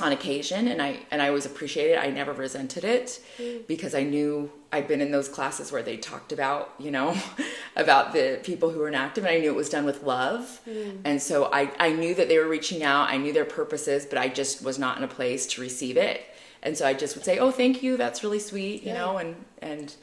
on 0.00 0.10
occasion 0.10 0.66
and 0.66 0.82
I 0.82 0.98
and 1.10 1.22
I 1.22 1.28
always 1.28 1.46
appreciated 1.46 1.92
it. 1.92 1.98
I 1.98 2.10
never 2.10 2.32
resented 2.32 2.84
it 2.84 3.20
mm. 3.38 3.64
because 3.66 3.94
I 3.94 4.02
knew 4.02 4.50
I'd 4.72 4.88
been 4.88 5.00
in 5.00 5.12
those 5.12 5.28
classes 5.28 5.70
where 5.70 5.84
they 5.84 5.96
talked 5.96 6.32
about, 6.32 6.74
you 6.80 6.90
know, 6.90 7.16
about 7.76 8.12
the 8.12 8.40
people 8.42 8.70
who 8.70 8.80
were 8.80 8.88
inactive 8.88 9.24
and 9.24 9.32
I 9.32 9.38
knew 9.38 9.50
it 9.50 9.54
was 9.54 9.68
done 9.68 9.84
with 9.84 10.02
love. 10.02 10.60
Mm. 10.68 11.00
And 11.04 11.22
so 11.22 11.48
I, 11.52 11.70
I 11.78 11.92
knew 11.92 12.12
that 12.16 12.28
they 12.28 12.38
were 12.38 12.48
reaching 12.48 12.82
out. 12.82 13.08
I 13.08 13.18
knew 13.18 13.32
their 13.32 13.44
purposes, 13.44 14.04
but 14.04 14.18
I 14.18 14.28
just 14.28 14.64
was 14.64 14.78
not 14.78 14.98
in 14.98 15.04
a 15.04 15.08
place 15.08 15.46
to 15.48 15.60
receive 15.60 15.96
it. 15.96 16.22
And 16.64 16.76
so 16.76 16.86
I 16.86 16.94
just 16.94 17.14
would 17.14 17.24
say, 17.24 17.38
Oh, 17.38 17.52
thank 17.52 17.82
you, 17.82 17.96
that's 17.96 18.24
really 18.24 18.40
sweet, 18.40 18.82
you 18.82 18.88
yeah. 18.88 18.98
know, 18.98 19.18
and 19.18 19.36
and 19.62 19.94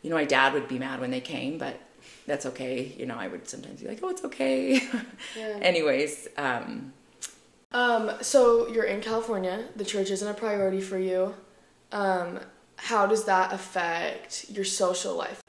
you 0.00 0.08
know, 0.08 0.16
my 0.16 0.24
dad 0.24 0.54
would 0.54 0.68
be 0.68 0.78
mad 0.78 1.00
when 1.00 1.10
they 1.10 1.20
came, 1.20 1.58
but 1.58 1.78
that's 2.26 2.46
okay. 2.46 2.94
You 2.96 3.04
know, 3.04 3.16
I 3.16 3.28
would 3.28 3.46
sometimes 3.46 3.82
be 3.82 3.88
like, 3.88 4.00
Oh, 4.02 4.08
it's 4.08 4.24
okay. 4.24 4.80
Yeah. 5.36 5.58
Anyways, 5.60 6.28
um 6.38 6.94
um, 7.74 8.12
so 8.22 8.68
you're 8.68 8.84
in 8.84 9.00
California. 9.00 9.64
The 9.74 9.84
church 9.84 10.10
isn't 10.10 10.26
a 10.26 10.32
priority 10.32 10.80
for 10.80 10.98
you. 10.98 11.34
Um, 11.90 12.38
how 12.76 13.04
does 13.06 13.24
that 13.24 13.52
affect 13.52 14.46
your 14.48 14.64
social 14.64 15.16
life? 15.16 15.42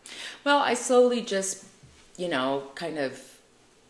Well, 0.44 0.58
I 0.58 0.74
slowly 0.74 1.22
just, 1.22 1.66
you 2.18 2.28
know, 2.28 2.64
kind 2.74 2.98
of 2.98 3.22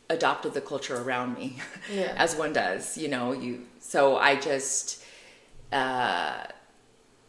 adopted 0.09 0.53
the 0.53 0.61
culture 0.61 0.97
around 0.97 1.35
me, 1.35 1.57
yeah. 1.91 2.13
as 2.17 2.35
one 2.35 2.51
does. 2.51 2.97
You 2.97 3.07
know, 3.07 3.31
you. 3.31 3.65
So 3.79 4.17
I 4.17 4.35
just, 4.35 5.01
uh, 5.71 6.43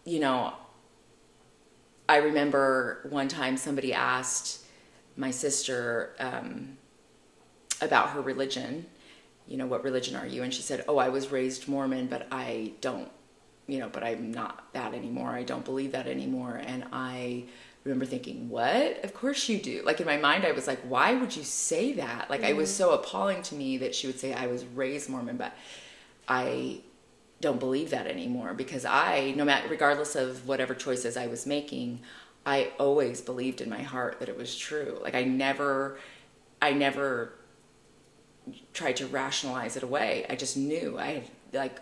you 0.04 0.18
know, 0.18 0.54
I 2.08 2.16
remember 2.16 3.06
one 3.10 3.28
time 3.28 3.56
somebody 3.56 3.94
asked 3.94 4.64
my 5.16 5.30
sister 5.30 6.14
um, 6.18 6.78
about 7.80 8.10
her 8.10 8.20
religion 8.20 8.86
you 9.46 9.56
know, 9.56 9.66
what 9.66 9.84
religion 9.84 10.16
are 10.16 10.26
you? 10.26 10.42
And 10.42 10.52
she 10.52 10.62
said, 10.62 10.84
oh, 10.88 10.98
I 10.98 11.08
was 11.08 11.30
raised 11.30 11.68
Mormon, 11.68 12.06
but 12.06 12.26
I 12.32 12.72
don't, 12.80 13.10
you 13.66 13.78
know, 13.78 13.88
but 13.88 14.02
I'm 14.02 14.32
not 14.32 14.72
that 14.72 14.94
anymore. 14.94 15.30
I 15.30 15.42
don't 15.42 15.64
believe 15.64 15.92
that 15.92 16.06
anymore. 16.06 16.60
And 16.64 16.84
I 16.92 17.44
remember 17.84 18.06
thinking, 18.06 18.48
what? 18.48 19.04
Of 19.04 19.14
course 19.14 19.48
you 19.48 19.58
do. 19.58 19.82
Like 19.84 20.00
in 20.00 20.06
my 20.06 20.16
mind, 20.16 20.44
I 20.44 20.52
was 20.52 20.66
like, 20.66 20.80
why 20.80 21.14
would 21.14 21.36
you 21.36 21.44
say 21.44 21.92
that? 21.94 22.28
Like 22.28 22.40
mm-hmm. 22.40 22.50
I 22.50 22.54
was 22.54 22.70
mm-hmm. 22.70 22.78
so 22.78 22.94
appalling 22.94 23.42
to 23.42 23.54
me 23.54 23.78
that 23.78 23.94
she 23.94 24.06
would 24.08 24.18
say 24.18 24.34
I 24.34 24.46
was 24.48 24.64
raised 24.64 25.08
Mormon, 25.08 25.36
but 25.36 25.52
I 26.28 26.80
don't 27.40 27.60
believe 27.60 27.90
that 27.90 28.06
anymore 28.06 28.54
because 28.54 28.84
I, 28.84 29.34
no 29.36 29.44
matter, 29.44 29.68
regardless 29.68 30.16
of 30.16 30.48
whatever 30.48 30.74
choices 30.74 31.16
I 31.16 31.26
was 31.28 31.46
making, 31.46 32.00
I 32.44 32.72
always 32.78 33.20
believed 33.20 33.60
in 33.60 33.68
my 33.68 33.82
heart 33.82 34.20
that 34.20 34.28
it 34.28 34.36
was 34.36 34.56
true. 34.56 34.98
Like 35.02 35.14
I 35.14 35.24
never, 35.24 35.98
I 36.62 36.72
never 36.72 37.32
tried 38.72 38.96
to 38.96 39.06
rationalize 39.06 39.76
it 39.76 39.82
away. 39.82 40.26
I 40.28 40.36
just 40.36 40.56
knew 40.56 40.98
I 40.98 41.06
had 41.06 41.24
like 41.52 41.80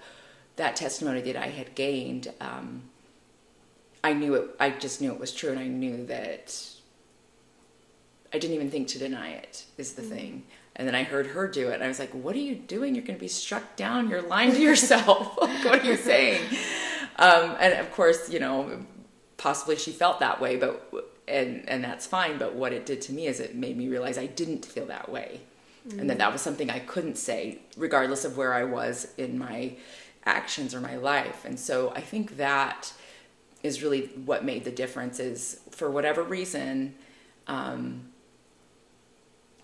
that 0.56 0.76
testimony 0.76 1.20
that 1.22 1.36
I 1.36 1.48
had 1.48 1.74
gained. 1.74 2.32
Um, 2.40 2.84
I 4.02 4.12
knew 4.12 4.34
it. 4.34 4.50
I 4.60 4.70
just 4.70 5.00
knew 5.00 5.12
it 5.12 5.20
was 5.20 5.32
true, 5.32 5.50
and 5.50 5.58
I 5.58 5.66
knew 5.66 6.06
that 6.06 6.56
I 8.32 8.38
didn't 8.38 8.54
even 8.54 8.70
think 8.70 8.88
to 8.88 8.98
deny 8.98 9.30
it. 9.30 9.64
Is 9.78 9.94
the 9.94 10.02
mm-hmm. 10.02 10.10
thing. 10.10 10.42
And 10.76 10.88
then 10.88 10.96
I 10.96 11.04
heard 11.04 11.28
her 11.28 11.46
do 11.46 11.68
it, 11.68 11.74
and 11.74 11.84
I 11.84 11.88
was 11.88 11.98
like, 11.98 12.10
"What 12.10 12.34
are 12.34 12.40
you 12.40 12.54
doing? 12.54 12.94
You're 12.94 13.04
going 13.04 13.18
to 13.18 13.20
be 13.20 13.28
struck 13.28 13.76
down. 13.76 14.08
You're 14.08 14.22
lying 14.22 14.52
to 14.52 14.60
yourself. 14.60 15.38
like, 15.40 15.64
what 15.64 15.80
are 15.80 15.84
you 15.84 15.96
saying?" 15.96 16.42
Um, 17.16 17.56
and 17.60 17.74
of 17.74 17.92
course, 17.92 18.28
you 18.30 18.40
know, 18.40 18.84
possibly 19.36 19.76
she 19.76 19.92
felt 19.92 20.20
that 20.20 20.40
way, 20.40 20.56
but 20.56 20.92
and 21.28 21.68
and 21.68 21.84
that's 21.84 22.06
fine. 22.06 22.38
But 22.38 22.54
what 22.54 22.72
it 22.72 22.86
did 22.86 23.00
to 23.02 23.12
me 23.12 23.26
is 23.26 23.38
it 23.38 23.54
made 23.54 23.76
me 23.76 23.88
realize 23.88 24.18
I 24.18 24.26
didn't 24.26 24.64
feel 24.64 24.86
that 24.86 25.08
way 25.10 25.40
mm. 25.88 25.98
and 25.98 26.10
that 26.10 26.18
that 26.18 26.32
was 26.32 26.40
something 26.40 26.70
I 26.70 26.80
couldn't 26.80 27.16
say, 27.16 27.58
regardless 27.76 28.24
of 28.24 28.36
where 28.36 28.54
I 28.54 28.64
was 28.64 29.12
in 29.16 29.38
my 29.38 29.76
actions 30.24 30.74
or 30.74 30.80
my 30.80 30.96
life. 30.96 31.44
And 31.44 31.58
so 31.58 31.92
I 31.94 32.00
think 32.00 32.36
that 32.36 32.92
is 33.62 33.82
really 33.82 34.06
what 34.24 34.44
made 34.44 34.64
the 34.64 34.70
difference. 34.70 35.18
Is 35.18 35.60
for 35.70 35.90
whatever 35.90 36.22
reason. 36.22 36.94
Um, 37.46 38.12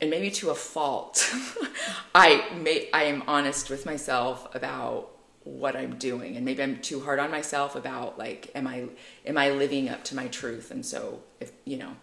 and 0.01 0.11
maybe 0.11 0.31
to 0.31 0.51
a 0.51 0.55
fault, 0.55 1.31
I 2.15 2.49
may 2.57 2.89
I 2.93 3.05
am 3.05 3.23
honest 3.27 3.69
with 3.69 3.85
myself 3.85 4.53
about 4.55 5.11
what 5.45 5.77
I'm 5.77 5.97
doing, 5.97 6.37
and 6.37 6.45
maybe 6.45 6.63
I'm 6.63 6.81
too 6.81 7.01
hard 7.01 7.19
on 7.19 7.31
myself 7.31 7.77
about 7.77 8.19
like, 8.19 8.51
am 8.55 8.67
I 8.67 8.87
am 9.27 9.37
I 9.37 9.51
living 9.51 9.89
up 9.89 10.05
to 10.05 10.17
my 10.17 10.29
truth? 10.29 10.71
And 10.71 10.85
so, 10.85 11.21
if 11.39 11.53
you 11.65 11.77
know, 11.77 11.97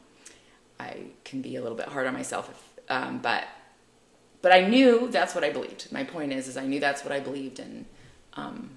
I 0.80 1.06
can 1.24 1.42
be 1.42 1.56
a 1.56 1.62
little 1.62 1.78
bit 1.78 1.88
hard 1.88 2.08
on 2.08 2.14
myself, 2.14 2.50
if, 2.50 2.92
um, 2.92 3.20
but 3.20 3.46
but 4.48 4.56
I 4.56 4.66
knew 4.66 5.10
that's 5.10 5.36
what 5.36 5.44
I 5.44 5.50
believed. 5.50 5.92
My 5.92 6.06
point 6.06 6.32
is, 6.32 6.48
is 6.48 6.56
I 6.56 6.66
knew 6.66 6.80
that's 6.80 7.04
what 7.04 7.12
I 7.12 7.20
believed, 7.20 7.60
and 7.60 7.84
um, 8.36 8.70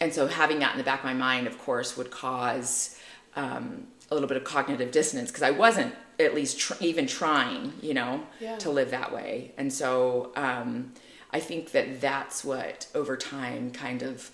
and 0.00 0.12
so 0.12 0.26
having 0.26 0.58
that 0.58 0.72
in 0.72 0.78
the 0.78 0.84
back 0.84 0.98
of 0.98 1.04
my 1.04 1.14
mind, 1.14 1.46
of 1.46 1.56
course, 1.56 1.96
would 1.96 2.10
cause 2.10 2.98
um, 3.36 3.86
a 4.10 4.14
little 4.14 4.28
bit 4.28 4.36
of 4.36 4.42
cognitive 4.42 4.90
dissonance 4.90 5.30
because 5.30 5.44
I 5.44 5.52
wasn't 5.52 5.94
at 6.18 6.34
least 6.34 6.58
tr- 6.58 6.74
even 6.80 7.06
trying, 7.06 7.74
you 7.80 7.94
know, 7.94 8.26
yeah. 8.40 8.56
to 8.56 8.70
live 8.70 8.90
that 8.90 9.14
way. 9.14 9.52
And 9.56 9.72
so 9.72 10.32
um, 10.34 10.92
I 11.30 11.38
think 11.38 11.70
that 11.70 12.00
that's 12.00 12.44
what 12.44 12.88
over 12.96 13.16
time 13.16 13.70
kind 13.70 14.02
of 14.02 14.32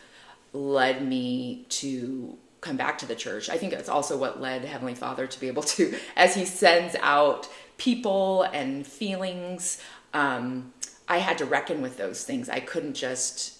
led 0.54 1.06
me 1.06 1.66
to 1.68 2.38
come 2.62 2.78
back 2.78 2.96
to 3.00 3.06
the 3.06 3.14
church. 3.14 3.50
I 3.50 3.58
think 3.58 3.74
that's 3.74 3.90
also 3.90 4.16
what 4.16 4.40
led 4.40 4.64
Heavenly 4.64 4.94
Father 4.94 5.26
to 5.26 5.38
be 5.38 5.48
able 5.48 5.64
to, 5.64 5.94
as 6.16 6.34
He 6.34 6.46
sends 6.46 6.96
out 7.02 7.46
people 7.80 8.42
and 8.42 8.86
feelings, 8.86 9.80
um, 10.12 10.70
I 11.08 11.16
had 11.16 11.38
to 11.38 11.46
reckon 11.46 11.80
with 11.80 11.96
those 11.96 12.24
things. 12.24 12.50
I 12.50 12.60
couldn't 12.60 12.92
just, 12.92 13.58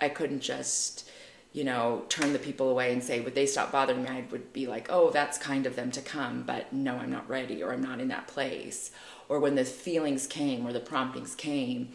I 0.00 0.08
couldn't 0.08 0.40
just, 0.40 1.10
you 1.52 1.62
know, 1.62 2.04
turn 2.08 2.32
the 2.32 2.38
people 2.38 2.70
away 2.70 2.94
and 2.94 3.04
say, 3.04 3.20
would 3.20 3.34
they 3.34 3.44
stop 3.44 3.70
bothering 3.70 4.04
me? 4.04 4.08
I 4.08 4.24
would 4.30 4.54
be 4.54 4.66
like, 4.66 4.86
oh, 4.90 5.10
that's 5.10 5.36
kind 5.36 5.66
of 5.66 5.76
them 5.76 5.90
to 5.90 6.00
come, 6.00 6.44
but 6.44 6.72
no, 6.72 6.96
I'm 6.96 7.10
not 7.10 7.28
ready 7.28 7.62
or 7.62 7.74
I'm 7.74 7.82
not 7.82 8.00
in 8.00 8.08
that 8.08 8.26
place. 8.26 8.90
Or 9.28 9.38
when 9.38 9.54
the 9.54 9.66
feelings 9.66 10.26
came 10.26 10.66
or 10.66 10.72
the 10.72 10.80
promptings 10.80 11.34
came, 11.34 11.90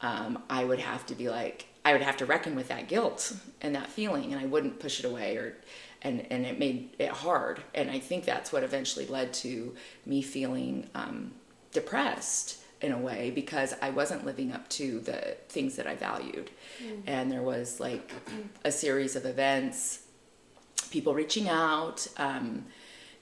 um, 0.00 0.42
I 0.48 0.64
would 0.64 0.80
have 0.80 1.04
to 1.06 1.14
be 1.14 1.28
like, 1.28 1.66
I 1.84 1.92
would 1.92 2.02
have 2.02 2.16
to 2.18 2.26
reckon 2.26 2.56
with 2.56 2.68
that 2.68 2.88
guilt 2.88 3.34
and 3.60 3.74
that 3.74 3.90
feeling, 3.90 4.32
and 4.32 4.40
I 4.40 4.46
wouldn't 4.46 4.80
push 4.80 4.98
it 4.98 5.04
away 5.04 5.36
or 5.36 5.56
and 6.02 6.26
and 6.30 6.44
it 6.44 6.58
made 6.58 6.94
it 6.98 7.10
hard. 7.10 7.62
And 7.74 7.90
I 7.90 7.98
think 7.98 8.24
that's 8.24 8.52
what 8.52 8.62
eventually 8.62 9.06
led 9.06 9.32
to 9.34 9.74
me 10.04 10.22
feeling 10.22 10.88
um, 10.94 11.32
depressed 11.72 12.58
in 12.80 12.92
a 12.92 12.98
way 12.98 13.30
because 13.30 13.74
I 13.80 13.90
wasn't 13.90 14.26
living 14.26 14.52
up 14.52 14.68
to 14.70 15.00
the 15.00 15.36
things 15.48 15.76
that 15.76 15.86
I 15.86 15.94
valued. 15.94 16.50
Mm. 16.82 17.02
And 17.06 17.30
there 17.30 17.42
was 17.42 17.78
like 17.78 18.12
a 18.64 18.72
series 18.72 19.14
of 19.14 19.24
events, 19.24 20.00
people 20.90 21.14
reaching 21.14 21.48
out, 21.48 22.06
um, 22.16 22.66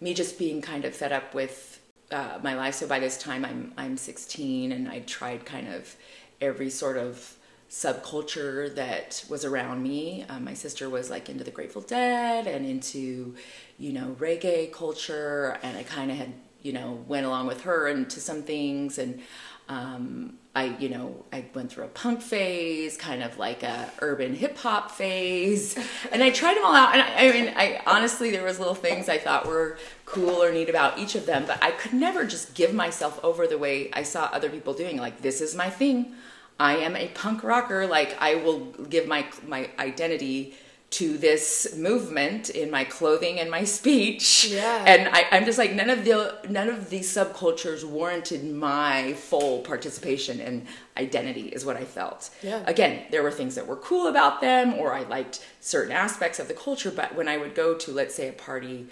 me 0.01 0.15
just 0.15 0.39
being 0.39 0.63
kind 0.63 0.87
of 0.87 0.95
fed 0.95 1.13
up 1.13 1.35
with 1.35 1.81
uh, 2.11 2.39
my 2.43 2.55
life. 2.55 2.75
So 2.75 2.87
by 2.87 2.99
this 2.99 3.19
time, 3.19 3.45
I'm 3.45 3.73
I'm 3.77 3.97
16, 3.97 4.73
and 4.73 4.89
I 4.89 5.01
tried 5.01 5.45
kind 5.45 5.69
of 5.69 5.95
every 6.41 6.71
sort 6.71 6.97
of 6.97 7.37
subculture 7.71 8.75
that 8.75 9.25
was 9.29 9.45
around 9.45 9.83
me. 9.83 10.25
Um, 10.29 10.45
my 10.45 10.55
sister 10.55 10.91
was 10.91 11.09
like 11.09 11.29
into 11.29 11.45
the 11.45 11.53
Grateful 11.53 11.83
Dead 11.83 12.47
and 12.49 12.67
into, 12.67 13.37
you 13.79 13.93
know, 13.93 14.17
reggae 14.19 14.73
culture, 14.73 15.57
and 15.62 15.77
I 15.79 15.85
kind 15.85 16.11
of 16.11 16.17
had, 16.17 16.33
you 16.62 16.73
know, 16.73 17.05
went 17.07 17.27
along 17.27 17.47
with 17.47 17.62
her 17.62 17.87
into 17.87 18.19
some 18.19 18.43
things, 18.43 18.99
and 18.99 19.23
um, 19.69 20.35
I, 20.53 20.77
you 20.81 20.89
know, 20.89 21.25
I 21.33 21.45
went 21.55 21.71
through 21.71 21.85
a 21.85 21.89
punk 21.89 22.23
phase, 22.23 22.97
kind 22.97 23.23
of 23.23 23.39
like 23.39 23.62
a 23.62 23.89
urban 24.00 24.35
hip 24.35 24.59
hop 24.59 24.91
phase, 24.91 25.79
and 26.11 26.25
I 26.25 26.31
tried 26.31 26.57
them 26.57 26.65
all 26.65 26.75
out. 26.75 26.93
And 26.93 27.03
I, 27.03 27.29
I 27.29 27.33
mean, 27.33 27.55
I 27.57 27.81
honestly, 27.87 28.33
there 28.33 28.43
was 28.43 28.59
little 28.59 28.75
things 28.75 29.09
I 29.09 29.19
thought 29.19 29.47
were 29.47 29.79
cool 30.07 30.43
or 30.43 30.50
neat 30.50 30.69
about 30.69 30.99
each 30.99 31.15
of 31.15 31.25
them, 31.25 31.45
but 31.47 31.62
I 31.62 31.71
could 31.71 31.93
never 31.93 32.27
just 32.27 32.55
give 32.55 32.75
myself 32.75 33.21
over 33.23 33.47
the 33.47 33.59
way 33.59 33.91
I 33.93 34.03
saw 34.03 34.25
other 34.25 34.50
people 34.50 34.75
doing. 34.75 34.97
Like, 34.97 35.23
this 35.23 35.41
is 35.41 35.55
my 35.55 35.71
thing. 35.71 36.15
I 36.61 36.76
am 36.76 36.95
a 36.95 37.09
punk 37.09 37.43
rocker. 37.43 37.87
Like 37.87 38.17
I 38.21 38.37
will 38.37 38.67
give 38.88 39.09
my 39.09 39.26
my 39.47 39.71
identity 39.79 40.55
to 40.90 41.17
this 41.17 41.76
movement 41.76 42.50
in 42.50 42.69
my 42.69 42.83
clothing 42.83 43.38
and 43.38 43.49
my 43.49 43.62
speech. 43.62 44.49
Yeah. 44.50 44.85
And 44.87 45.09
I, 45.12 45.25
I'm 45.31 45.45
just 45.45 45.57
like 45.57 45.73
none 45.73 45.88
of 45.88 46.05
the 46.05 46.37
none 46.49 46.69
of 46.69 46.90
these 46.90 47.12
subcultures 47.12 47.85
warranted 47.85 48.45
my 48.45 49.14
full 49.14 49.61
participation 49.61 50.40
and 50.40 50.67
identity 50.99 51.49
is 51.49 51.64
what 51.64 51.76
I 51.76 51.85
felt. 51.85 52.31
Yeah. 52.43 52.62
Again, 52.67 53.07
there 53.11 53.23
were 53.23 53.31
things 53.31 53.55
that 53.55 53.67
were 53.67 53.76
cool 53.76 54.09
about 54.09 54.40
them 54.40 54.75
or 54.75 54.93
I 54.93 55.05
liked 55.05 55.47
certain 55.61 55.93
aspects 55.93 56.38
of 56.38 56.49
the 56.49 56.55
culture, 56.55 56.90
but 56.90 57.14
when 57.14 57.29
I 57.29 57.38
would 57.38 57.55
go 57.55 57.75
to 57.75 57.93
let's 57.93 58.14
say 58.14 58.29
a 58.29 58.33
party 58.33 58.87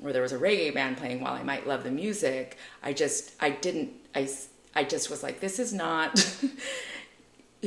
where 0.00 0.12
there 0.12 0.22
was 0.22 0.32
a 0.32 0.38
reggae 0.38 0.74
band 0.74 0.98
playing 0.98 1.20
while 1.20 1.34
I 1.34 1.44
might 1.44 1.66
love 1.66 1.84
the 1.84 1.90
music, 1.90 2.58
I 2.82 2.92
just 2.92 3.32
I 3.40 3.50
didn't 3.50 3.92
I 4.14 4.28
I 4.74 4.82
just 4.82 5.08
was 5.08 5.22
like 5.22 5.38
this 5.40 5.58
is 5.60 5.72
not 5.72 6.18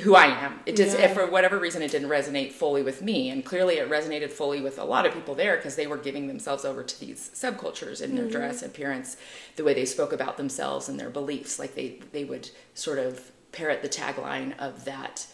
who 0.03 0.15
I 0.15 0.25
am. 0.25 0.59
It 0.65 0.75
just, 0.75 0.97
Yeah. 0.97 1.05
if 1.05 1.13
for 1.13 1.25
whatever 1.27 1.57
reason, 1.57 1.81
it 1.81 1.91
didn't 1.91 2.09
resonate 2.09 2.51
fully 2.51 2.81
with 2.83 3.01
me, 3.01 3.29
and 3.29 3.43
clearly 3.43 3.77
it 3.77 3.89
resonated 3.89 4.31
fully 4.31 4.61
with 4.61 4.77
a 4.77 4.83
lot 4.83 5.05
of 5.05 5.13
people 5.13 5.35
there 5.35 5.55
because 5.57 5.75
they 5.75 5.87
were 5.87 5.97
giving 5.97 6.27
themselves 6.27 6.65
over 6.65 6.83
to 6.83 6.99
these 6.99 7.29
subcultures 7.33 8.01
in 8.01 8.15
their 8.15 8.27
dress, 8.27 8.57
mm-hmm. 8.57 8.67
appearance, 8.67 9.17
the 9.55 9.63
way 9.63 9.73
they 9.73 9.85
spoke 9.85 10.13
about 10.13 10.37
themselves 10.37 10.87
and 10.89 10.99
their 10.99 11.09
beliefs. 11.09 11.57
Like 11.59 11.75
they 11.75 11.99
they 12.11 12.23
would 12.23 12.49
sort 12.73 12.99
of 12.99 13.31
parrot 13.51 13.81
the 13.81 13.89
tagline 13.89 14.57
of 14.59 14.85
that 14.85 15.25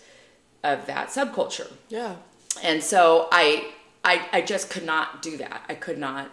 of 0.63 0.86
that 0.86 1.10
subculture 1.10 1.70
Yeah. 1.89 2.15
and 2.63 2.82
so 2.82 3.27
I, 3.32 3.72
I 4.05 4.25
i 4.32 4.41
just 4.41 4.70
could 4.70 4.86
not 4.86 5.22
do 5.22 5.36
that 5.38 5.63
i 5.67 5.74
could 5.75 5.98
not 5.98 6.29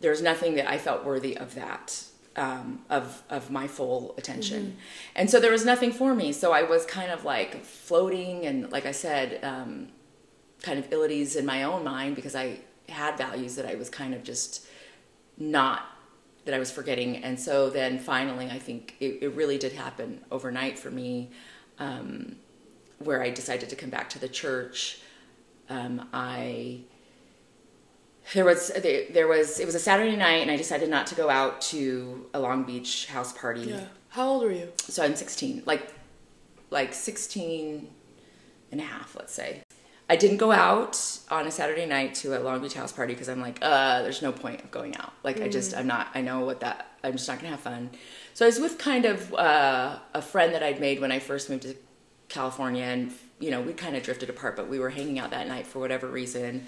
there's 0.00 0.22
nothing 0.22 0.54
that 0.54 0.70
i 0.70 0.78
felt 0.78 1.04
worthy 1.04 1.36
of 1.36 1.54
that 1.56 2.04
um, 2.36 2.80
of 2.90 3.22
of 3.30 3.50
my 3.50 3.66
full 3.66 4.14
attention 4.18 4.76
and 5.14 5.30
so 5.30 5.40
there 5.40 5.52
was 5.52 5.64
nothing 5.64 5.92
for 5.92 6.14
me 6.14 6.32
so 6.32 6.52
i 6.52 6.62
was 6.62 6.84
kind 6.84 7.10
of 7.10 7.24
like 7.24 7.64
floating 7.64 8.46
and 8.46 8.70
like 8.70 8.86
i 8.86 8.92
said 8.92 9.42
um, 9.42 9.88
kind 10.62 10.78
of 10.78 10.92
ill 10.92 11.02
at 11.02 11.10
ease 11.10 11.36
in 11.36 11.46
my 11.46 11.62
own 11.62 11.82
mind 11.82 12.14
because 12.14 12.34
i 12.34 12.58
had 12.88 13.16
values 13.16 13.56
that 13.56 13.66
i 13.66 13.74
was 13.74 13.88
kind 13.88 14.14
of 14.14 14.22
just 14.22 14.66
not 15.38 15.86
that 16.46 16.54
I 16.54 16.58
was 16.58 16.70
forgetting. 16.70 17.16
And 17.16 17.38
so 17.38 17.68
then 17.68 17.98
finally, 17.98 18.46
I 18.46 18.58
think 18.58 18.96
it, 19.00 19.18
it 19.20 19.34
really 19.34 19.58
did 19.58 19.72
happen 19.72 20.24
overnight 20.30 20.78
for 20.78 20.90
me, 20.90 21.30
um, 21.78 22.36
where 23.00 23.22
I 23.22 23.30
decided 23.30 23.68
to 23.68 23.76
come 23.76 23.90
back 23.90 24.08
to 24.10 24.18
the 24.18 24.28
church. 24.28 25.00
Um, 25.68 26.08
I 26.12 26.80
there 28.34 28.44
was 28.44 28.68
there, 28.68 29.28
was 29.28 29.60
it 29.60 29.66
was 29.66 29.74
a 29.74 29.80
Saturday 29.80 30.16
night, 30.16 30.42
and 30.42 30.50
I 30.50 30.56
decided 30.56 30.88
not 30.88 31.06
to 31.08 31.14
go 31.14 31.30
out 31.30 31.60
to 31.62 32.26
a 32.34 32.40
Long 32.40 32.64
Beach 32.64 33.06
house 33.06 33.32
party. 33.32 33.62
Yeah. 33.62 33.84
How 34.08 34.28
old 34.28 34.44
were 34.44 34.52
you? 34.52 34.72
So 34.78 35.04
I'm 35.04 35.14
16, 35.14 35.62
like 35.66 35.92
like 36.70 36.92
16 36.94 37.88
and 38.72 38.80
a 38.80 38.84
half, 38.84 39.14
let's 39.16 39.32
say. 39.32 39.62
I 40.08 40.16
didn't 40.16 40.36
go 40.36 40.52
out 40.52 41.18
on 41.30 41.46
a 41.46 41.50
Saturday 41.50 41.84
night 41.84 42.14
to 42.16 42.38
a 42.38 42.40
Long 42.40 42.60
Beach 42.60 42.74
house 42.74 42.92
party 42.92 43.12
because 43.12 43.28
I'm 43.28 43.40
like, 43.40 43.58
uh, 43.60 44.02
there's 44.02 44.22
no 44.22 44.30
point 44.30 44.62
of 44.62 44.70
going 44.70 44.96
out. 44.96 45.12
Like, 45.24 45.40
I 45.40 45.48
just, 45.48 45.76
I'm 45.76 45.88
not, 45.88 46.08
I 46.14 46.20
know 46.20 46.44
what 46.44 46.60
that, 46.60 46.92
I'm 47.02 47.12
just 47.12 47.26
not 47.28 47.38
gonna 47.38 47.50
have 47.50 47.60
fun. 47.60 47.90
So 48.32 48.44
I 48.44 48.48
was 48.48 48.60
with 48.60 48.78
kind 48.78 49.04
of 49.04 49.34
uh, 49.34 49.98
a 50.14 50.22
friend 50.22 50.54
that 50.54 50.62
I'd 50.62 50.80
made 50.80 51.00
when 51.00 51.10
I 51.10 51.18
first 51.18 51.50
moved 51.50 51.64
to 51.64 51.74
California, 52.28 52.84
and 52.84 53.12
you 53.40 53.50
know, 53.50 53.60
we 53.60 53.72
kind 53.72 53.96
of 53.96 54.02
drifted 54.02 54.30
apart, 54.30 54.56
but 54.56 54.68
we 54.68 54.78
were 54.78 54.90
hanging 54.90 55.18
out 55.18 55.30
that 55.30 55.48
night 55.48 55.66
for 55.66 55.80
whatever 55.80 56.06
reason 56.06 56.66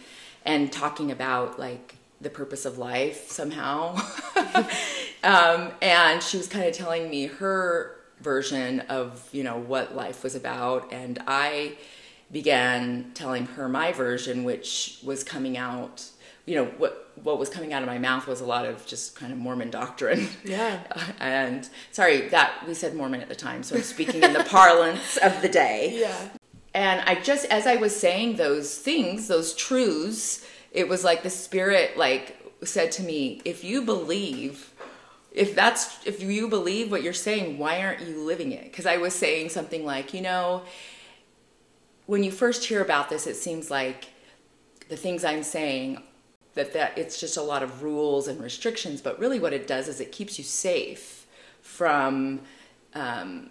and 0.48 0.72
talking 0.72 1.10
about 1.12 1.58
like 1.58 1.96
the 2.20 2.30
purpose 2.30 2.64
of 2.64 2.78
life 2.78 3.28
somehow. 3.30 3.96
um, 5.22 5.70
and 5.80 6.22
she 6.22 6.36
was 6.36 6.48
kind 6.48 6.64
of 6.66 6.74
telling 6.74 7.08
me 7.08 7.26
her 7.26 7.94
version 8.20 8.80
of 8.88 9.28
you 9.32 9.44
know 9.44 9.56
what 9.56 9.94
life 9.94 10.24
was 10.24 10.34
about 10.34 10.92
and 10.92 11.22
i 11.28 11.76
began 12.32 13.12
telling 13.14 13.46
her 13.46 13.68
my 13.68 13.92
version 13.92 14.42
which 14.42 14.98
was 15.04 15.22
coming 15.22 15.56
out 15.56 16.04
you 16.44 16.56
know 16.56 16.64
what 16.78 17.12
what 17.22 17.38
was 17.38 17.48
coming 17.48 17.72
out 17.72 17.80
of 17.80 17.86
my 17.86 17.96
mouth 17.98 18.26
was 18.26 18.40
a 18.40 18.44
lot 18.44 18.66
of 18.66 18.84
just 18.86 19.14
kind 19.14 19.32
of 19.32 19.38
mormon 19.38 19.70
doctrine 19.70 20.26
Yeah. 20.44 20.80
and 21.20 21.68
sorry 21.92 22.28
that 22.30 22.64
we 22.66 22.74
said 22.74 22.94
mormon 22.94 23.20
at 23.20 23.28
the 23.28 23.36
time 23.36 23.62
so 23.62 23.76
i'm 23.76 23.82
speaking 23.82 24.22
in 24.24 24.32
the 24.32 24.44
parlance 24.50 25.16
of 25.18 25.40
the 25.40 25.48
day 25.48 26.00
Yeah. 26.00 26.28
And 26.75 27.00
I 27.02 27.20
just, 27.20 27.46
as 27.46 27.66
I 27.66 27.76
was 27.76 27.98
saying 27.98 28.37
those 28.37 28.76
things, 28.78 29.28
those 29.28 29.54
truths, 29.54 30.46
it 30.72 30.88
was 30.88 31.04
like 31.04 31.22
the 31.22 31.31
spirit 31.31 31.96
like 31.96 32.37
said 32.64 32.92
to 32.92 33.02
me, 33.02 33.40
if 33.44 33.64
you 33.64 33.83
believe, 33.83 34.72
if 35.33 35.54
that's, 35.54 36.04
if 36.07 36.22
you 36.22 36.48
believe 36.48 36.90
what 36.90 37.02
you're 37.02 37.12
saying, 37.12 37.59
why 37.59 37.83
aren't 37.83 38.00
you 38.00 38.20
living 38.20 38.52
it? 38.52 38.64
Because 38.64 38.87
I 38.87 38.96
was 38.96 39.14
saying 39.14 39.50
something 39.50 39.85
like, 39.85 40.12
you 40.12 40.20
know, 40.20 40.62
when 42.07 42.22
you 42.24 42.31
first 42.31 42.64
hear 42.64 42.83
about 42.83 43.09
this, 43.09 43.26
it 43.26 43.37
seems 43.37 43.70
like 43.70 44.09
the 44.88 44.96
things 44.96 45.24
I'm 45.24 45.42
saying 45.42 46.02
that 46.54 46.72
that 46.72 46.98
it's 46.98 47.20
just 47.20 47.37
a 47.37 47.42
lot 47.42 47.62
of 47.62 47.83
rules 47.83 48.26
and 48.26 48.42
restrictions, 48.42 49.00
but 49.00 49.18
really 49.18 49.38
what 49.38 49.52
it 49.52 49.66
does 49.66 49.88
is 49.88 50.00
it 50.00 50.11
keeps 50.11 50.38
you 50.38 50.44
safe 50.44 51.26
from 51.61 52.40
um, 52.94 53.50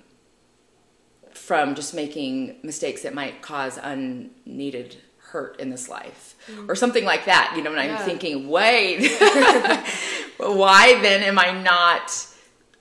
from 1.47 1.75
just 1.75 1.93
making 1.93 2.57
mistakes 2.61 3.03
that 3.03 3.13
might 3.13 3.41
cause 3.41 3.79
unneeded 3.81 4.97
hurt 5.29 5.57
in 5.61 5.69
this 5.69 5.87
life 5.87 6.35
mm. 6.51 6.67
or 6.67 6.75
something 6.75 7.05
like 7.05 7.23
that 7.23 7.53
you 7.55 7.63
know 7.63 7.71
and 7.71 7.79
i'm 7.79 7.91
Yeah. 7.91 8.03
thinking 8.03 8.49
wait 8.49 9.09
why 10.37 10.99
then 11.01 11.23
am 11.23 11.39
i 11.39 11.51
not 11.51 12.27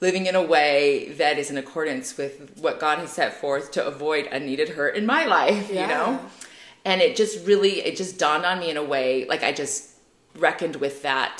living 0.00 0.26
in 0.26 0.34
a 0.34 0.42
way 0.42 1.10
that 1.12 1.38
is 1.38 1.48
in 1.48 1.56
accordance 1.56 2.16
with 2.16 2.58
what 2.58 2.80
god 2.80 2.98
has 2.98 3.12
set 3.12 3.40
forth 3.40 3.70
to 3.72 3.86
avoid 3.86 4.26
unneeded 4.32 4.70
hurt 4.70 4.96
in 4.96 5.06
my 5.06 5.26
life 5.26 5.70
Yeah. 5.70 5.82
you 5.82 5.86
know 5.86 6.20
and 6.84 7.00
it 7.00 7.14
just 7.14 7.46
really 7.46 7.82
it 7.82 7.96
just 7.96 8.18
dawned 8.18 8.44
on 8.44 8.58
me 8.58 8.70
in 8.70 8.76
a 8.76 8.84
way 8.84 9.26
like 9.26 9.44
i 9.44 9.52
just 9.52 9.90
reckoned 10.36 10.76
with 10.76 11.02
that 11.02 11.38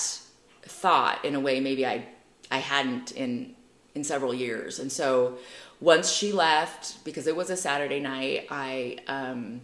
thought 0.63 1.25
in 1.25 1.35
a 1.35 1.41
way 1.41 1.59
maybe 1.59 1.85
i 1.85 2.07
i 2.53 2.59
hadn't 2.59 3.11
in 3.11 3.57
in 3.97 4.05
several 4.05 4.33
years 4.35 4.79
and 4.79 4.93
so 4.93 5.39
once 5.81 6.11
she 6.11 6.33
left 6.33 7.05
because 7.05 7.27
it 7.27 7.37
was 7.37 7.51
a 7.51 7.57
saturday 7.57 8.01
night 8.01 8.47
i 8.51 8.97
um 9.09 9.61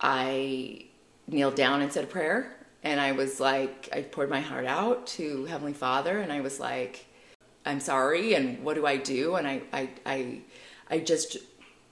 i 0.00 0.84
kneeled 1.26 1.54
down 1.54 1.82
and 1.82 1.92
said 1.92 2.04
a 2.04 2.06
prayer. 2.06 2.54
And 2.82 3.00
i 3.00 3.12
was 3.12 3.40
like 3.40 3.88
i 3.92 4.02
poured 4.02 4.30
my 4.30 4.40
heart 4.40 4.66
out 4.66 5.06
to 5.08 5.46
heavenly 5.46 5.72
father. 5.72 6.18
And 6.18 6.32
i 6.32 6.40
was 6.40 6.60
like 6.60 7.06
i'm 7.64 7.80
sorry. 7.80 8.34
And 8.34 8.62
what 8.62 8.74
do 8.74 8.86
i 8.86 8.96
do? 8.96 9.36
And 9.36 9.46
i 9.46 9.62
i 9.72 9.88
i, 10.04 10.40
I 10.90 10.98
just 10.98 11.38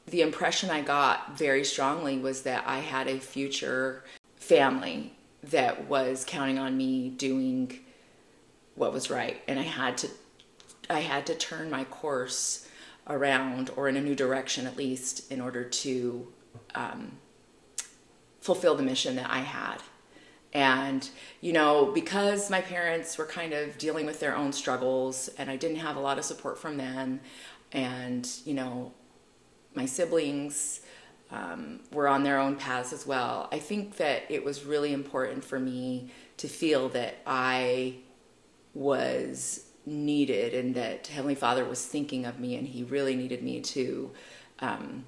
the 0.07 0.23
impression 0.23 0.71
i 0.71 0.83
got 0.83 1.39
very 1.39 1.65
strongly 1.65 2.19
was 2.19 2.43
that 2.43 2.65
i 2.67 2.79
had 2.79 3.09
a 3.09 3.19
future 3.19 4.05
family 4.37 5.15
that 5.45 5.89
was 5.89 6.25
counting 6.27 6.59
on 6.59 6.77
me 6.77 7.09
doing 7.09 7.79
what 8.75 8.93
was 8.93 9.11
right. 9.11 9.41
And 9.49 9.59
i 9.59 9.63
had 9.63 9.97
to 9.99 10.09
i 10.91 11.01
had 11.01 11.27
to 11.27 11.35
turn 11.35 11.71
my 11.71 11.85
course 11.85 12.62
around 13.09 13.71
or 13.77 13.89
in 13.89 13.97
a 13.97 14.01
new 14.01 14.15
direction 14.15 14.67
at 14.67 14.77
least 14.77 15.31
in 15.31 15.41
order 15.41 15.65
to 15.65 16.27
um, 16.75 17.13
fulfill 18.41 18.75
the 18.75 18.83
mission 18.83 19.17
that 19.17 19.31
i 19.31 19.41
had 19.41 19.79
and 20.53 21.11
you 21.41 21.53
know 21.53 21.91
because 21.93 22.51
my 22.51 22.61
parents 22.61 23.17
were 23.17 23.27
kind 23.27 23.53
of 23.53 23.77
dealing 23.79 24.07
with 24.07 24.21
their 24.21 24.37
own 24.37 24.53
struggles 24.53 25.29
and 25.39 25.51
i 25.51 25.57
didn't 25.57 25.79
have 25.79 25.97
a 25.97 26.01
lot 26.01 26.19
of 26.19 26.25
support 26.25 26.59
from 26.59 26.77
them 26.77 27.21
and 27.73 28.29
you 28.45 28.55
know 28.55 28.93
my 29.75 29.87
siblings 29.87 30.81
um, 31.33 31.81
were 31.93 32.07
on 32.07 32.23
their 32.23 32.39
own 32.39 32.57
paths 32.57 32.93
as 32.93 33.07
well. 33.07 33.49
I 33.51 33.59
think 33.59 33.97
that 33.97 34.25
it 34.29 34.45
was 34.45 34.65
really 34.65 34.93
important 34.93 35.43
for 35.43 35.59
me 35.59 36.11
to 36.37 36.47
feel 36.47 36.91
that 36.91 37.17
I 37.27 37.97
was 38.75 39.65
needed 39.85 40.55
and 40.55 40.75
that 40.75 41.07
Heavenly 41.09 41.35
Father 41.35 41.65
was 41.65 41.85
thinking 41.85 42.25
of 42.25 42.39
me 42.39 42.57
and 42.57 42.67
He 42.67 42.85
really 42.85 43.17
needed 43.17 43.43
me 43.43 43.61
to 43.61 44.11
um, 44.61 45.05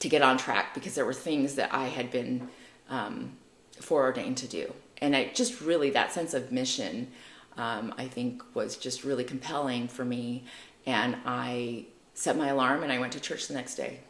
to 0.00 0.08
get 0.08 0.22
on 0.22 0.38
track 0.38 0.74
because 0.74 0.94
there 0.94 1.04
were 1.04 1.14
things 1.14 1.54
that 1.56 1.74
I 1.74 1.86
had 1.86 2.10
been 2.10 2.48
um, 2.88 3.36
foreordained 3.80 4.36
to 4.38 4.48
do, 4.48 4.72
and 4.98 5.14
I 5.14 5.30
just 5.34 5.60
really 5.60 5.90
that 5.90 6.12
sense 6.12 6.34
of 6.34 6.52
mission. 6.52 7.08
Um, 7.56 7.92
I 7.98 8.06
think 8.06 8.42
was 8.54 8.76
just 8.76 9.02
really 9.02 9.24
compelling 9.24 9.88
for 9.88 10.04
me, 10.04 10.44
and 10.86 11.16
I 11.26 11.86
set 12.14 12.36
my 12.36 12.48
alarm 12.48 12.82
and 12.82 12.92
I 12.92 12.98
went 12.98 13.12
to 13.14 13.20
church 13.20 13.48
the 13.48 13.54
next 13.54 13.74
day 13.74 14.00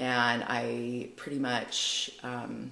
and 0.00 0.42
I 0.48 1.10
pretty 1.16 1.38
much, 1.38 2.10
um, 2.22 2.70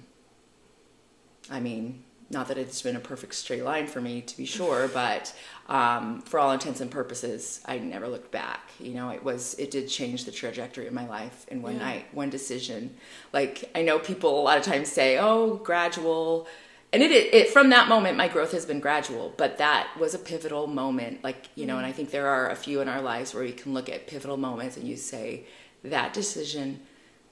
I 1.49 1.59
mean, 1.59 2.03
not 2.31 2.47
that 2.47 2.57
it's 2.57 2.81
been 2.81 2.95
a 2.95 2.99
perfect 2.99 3.35
straight 3.35 3.63
line 3.63 3.85
for 3.85 4.01
me 4.01 4.21
to 4.21 4.35
be 4.35 4.45
sure, 4.45 4.87
but 4.87 5.33
um, 5.69 6.21
for 6.23 6.39
all 6.39 6.51
intents 6.51 6.81
and 6.81 6.89
purposes, 6.89 7.61
I 7.65 7.77
never 7.77 8.07
looked 8.07 8.31
back. 8.31 8.71
You 8.79 8.95
know, 8.95 9.09
it 9.11 9.23
was 9.23 9.53
it 9.59 9.69
did 9.69 9.87
change 9.87 10.25
the 10.25 10.31
trajectory 10.31 10.87
of 10.87 10.93
my 10.93 11.07
life 11.07 11.45
in 11.47 11.61
one 11.61 11.73
Yeah. 11.73 11.85
night, 11.85 12.05
one 12.13 12.29
decision. 12.31 12.95
Like 13.31 13.69
I 13.75 13.83
know 13.83 13.99
people 13.99 14.41
a 14.41 14.43
lot 14.43 14.57
of 14.57 14.63
times 14.63 14.89
say, 14.91 15.17
"Oh, 15.19 15.55
gradual." 15.63 16.47
And 16.91 17.03
it, 17.03 17.11
it, 17.11 17.33
it 17.35 17.49
from 17.49 17.69
that 17.69 17.87
moment, 17.87 18.17
my 18.17 18.27
growth 18.27 18.51
has 18.51 18.65
been 18.65 18.79
gradual, 18.79 19.31
but 19.37 19.59
that 19.59 19.87
was 19.99 20.15
a 20.15 20.19
pivotal 20.19 20.65
moment. 20.65 21.23
Like 21.23 21.49
you 21.53 21.67
know, 21.67 21.77
and 21.77 21.85
I 21.85 21.91
think 21.91 22.09
there 22.09 22.27
are 22.27 22.49
a 22.49 22.55
few 22.55 22.81
in 22.81 22.89
our 22.89 23.01
lives 23.01 23.33
where 23.35 23.43
we 23.43 23.51
can 23.51 23.75
look 23.75 23.89
at 23.89 24.07
pivotal 24.07 24.37
moments 24.37 24.75
and 24.75 24.87
you 24.87 24.97
say, 24.97 25.45
"That 25.83 26.13
decision 26.13 26.79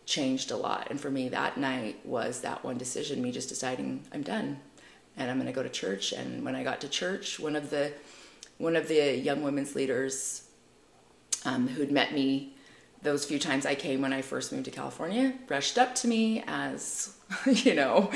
changed 0.05 0.51
a 0.51 0.57
lot. 0.57 0.87
And 0.89 1.01
for 1.01 1.09
me, 1.11 1.27
that 1.29 1.57
night 1.57 1.99
was 2.05 2.41
that 2.41 2.63
one 2.63 2.77
decision, 2.77 3.21
me 3.21 3.31
just 3.31 3.49
deciding 3.49 4.05
I'm 4.13 4.21
done 4.21 4.59
and 5.17 5.29
I'm 5.29 5.37
going 5.37 5.47
to 5.47 5.51
go 5.53 5.63
to 5.63 5.69
church. 5.69 6.13
And 6.13 6.45
when 6.45 6.55
I 6.55 6.63
got 6.63 6.79
to 6.81 6.87
church, 6.87 7.39
one 7.39 7.57
of 7.57 7.69
the 7.71 7.91
one 8.57 8.75
of 8.75 8.87
the 8.87 9.17
young 9.17 9.43
women's 9.43 9.75
leaders 9.75 10.47
um, 11.45 11.67
who'd 11.67 11.91
met 11.91 12.13
me 12.13 12.53
those 13.01 13.25
few 13.25 13.39
times 13.39 13.65
I 13.65 13.75
came 13.75 14.01
when 14.01 14.11
I 14.11 14.21
first 14.21 14.51
moved 14.51 14.65
to 14.65 14.71
California 14.71 15.33
brushed 15.45 15.77
up 15.77 15.95
to 15.95 16.07
me 16.07 16.43
as, 16.47 17.15
you 17.45 17.75
know, 17.75 18.11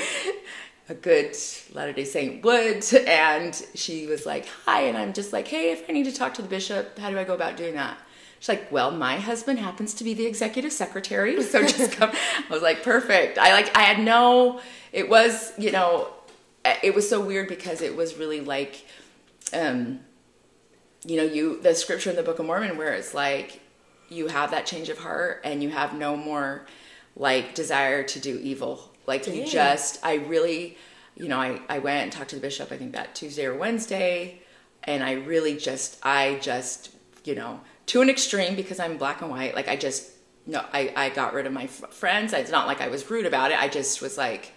a 0.89 0.93
good 0.93 1.35
Latter 1.73 1.93
day 1.93 2.05
Saint 2.05 2.43
would. 2.43 2.83
And 2.93 3.55
she 3.75 4.07
was 4.07 4.25
like, 4.25 4.47
Hi. 4.65 4.81
And 4.81 4.97
I'm 4.97 5.13
just 5.13 5.33
like, 5.33 5.47
Hey, 5.47 5.71
if 5.71 5.89
I 5.89 5.93
need 5.93 6.05
to 6.05 6.11
talk 6.11 6.33
to 6.35 6.41
the 6.41 6.47
bishop, 6.47 6.97
how 6.99 7.09
do 7.09 7.17
I 7.17 7.23
go 7.23 7.33
about 7.33 7.57
doing 7.57 7.75
that? 7.75 7.97
She's 8.39 8.49
like, 8.49 8.71
Well, 8.71 8.91
my 8.91 9.17
husband 9.17 9.59
happens 9.59 9.93
to 9.95 10.03
be 10.03 10.13
the 10.13 10.25
executive 10.25 10.73
secretary. 10.73 11.41
So 11.43 11.61
just 11.67 11.93
come. 11.93 12.11
I 12.11 12.53
was 12.53 12.61
like, 12.61 12.83
Perfect. 12.83 13.37
I 13.37 13.53
like, 13.53 13.75
I 13.75 13.83
had 13.83 14.03
no, 14.03 14.61
it 14.91 15.09
was, 15.09 15.53
you 15.57 15.71
know, 15.71 16.09
it 16.83 16.93
was 16.93 17.09
so 17.09 17.21
weird 17.21 17.47
because 17.47 17.81
it 17.81 17.95
was 17.95 18.17
really 18.17 18.41
like, 18.41 18.85
um, 19.53 19.99
you 21.05 21.17
know, 21.17 21.23
you, 21.23 21.61
the 21.61 21.73
scripture 21.73 22.09
in 22.09 22.15
the 22.15 22.23
Book 22.23 22.39
of 22.39 22.45
Mormon 22.45 22.77
where 22.77 22.93
it's 22.93 23.13
like, 23.13 23.59
you 24.09 24.27
have 24.27 24.51
that 24.51 24.65
change 24.65 24.89
of 24.89 24.97
heart 24.97 25.41
and 25.43 25.63
you 25.63 25.69
have 25.69 25.93
no 25.93 26.17
more 26.17 26.65
like 27.15 27.55
desire 27.55 28.03
to 28.03 28.19
do 28.19 28.37
evil. 28.39 28.91
Like 29.07 29.23
Dang. 29.23 29.35
you 29.35 29.45
just, 29.47 29.99
I 30.03 30.15
really, 30.15 30.77
you 31.15 31.27
know, 31.27 31.39
I, 31.39 31.61
I 31.69 31.79
went 31.79 32.03
and 32.03 32.11
talked 32.11 32.31
to 32.31 32.35
the 32.35 32.41
bishop, 32.41 32.71
I 32.71 32.77
think 32.77 32.93
that 32.93 33.15
Tuesday 33.15 33.45
or 33.45 33.55
Wednesday. 33.55 34.41
And 34.83 35.03
I 35.03 35.13
really 35.13 35.55
just, 35.57 35.97
I 36.03 36.39
just, 36.41 36.89
you 37.23 37.35
know, 37.35 37.61
to 37.87 38.01
an 38.01 38.09
extreme 38.09 38.55
because 38.55 38.79
I'm 38.79 38.97
black 38.97 39.21
and 39.21 39.31
white. 39.31 39.55
Like 39.55 39.67
I 39.67 39.75
just, 39.75 40.09
no, 40.45 40.63
I, 40.73 40.91
I 40.95 41.09
got 41.09 41.33
rid 41.33 41.45
of 41.45 41.53
my 41.53 41.63
f- 41.63 41.93
friends. 41.93 42.33
It's 42.33 42.51
not 42.51 42.67
like 42.67 42.81
I 42.81 42.87
was 42.87 43.09
rude 43.09 43.25
about 43.25 43.51
it. 43.51 43.61
I 43.61 43.67
just 43.67 44.01
was 44.01 44.17
like, 44.17 44.51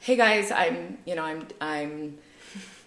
hey 0.00 0.16
guys, 0.16 0.50
I'm, 0.50 0.98
you 1.04 1.14
know, 1.14 1.22
I'm, 1.22 1.46
I'm, 1.60 2.18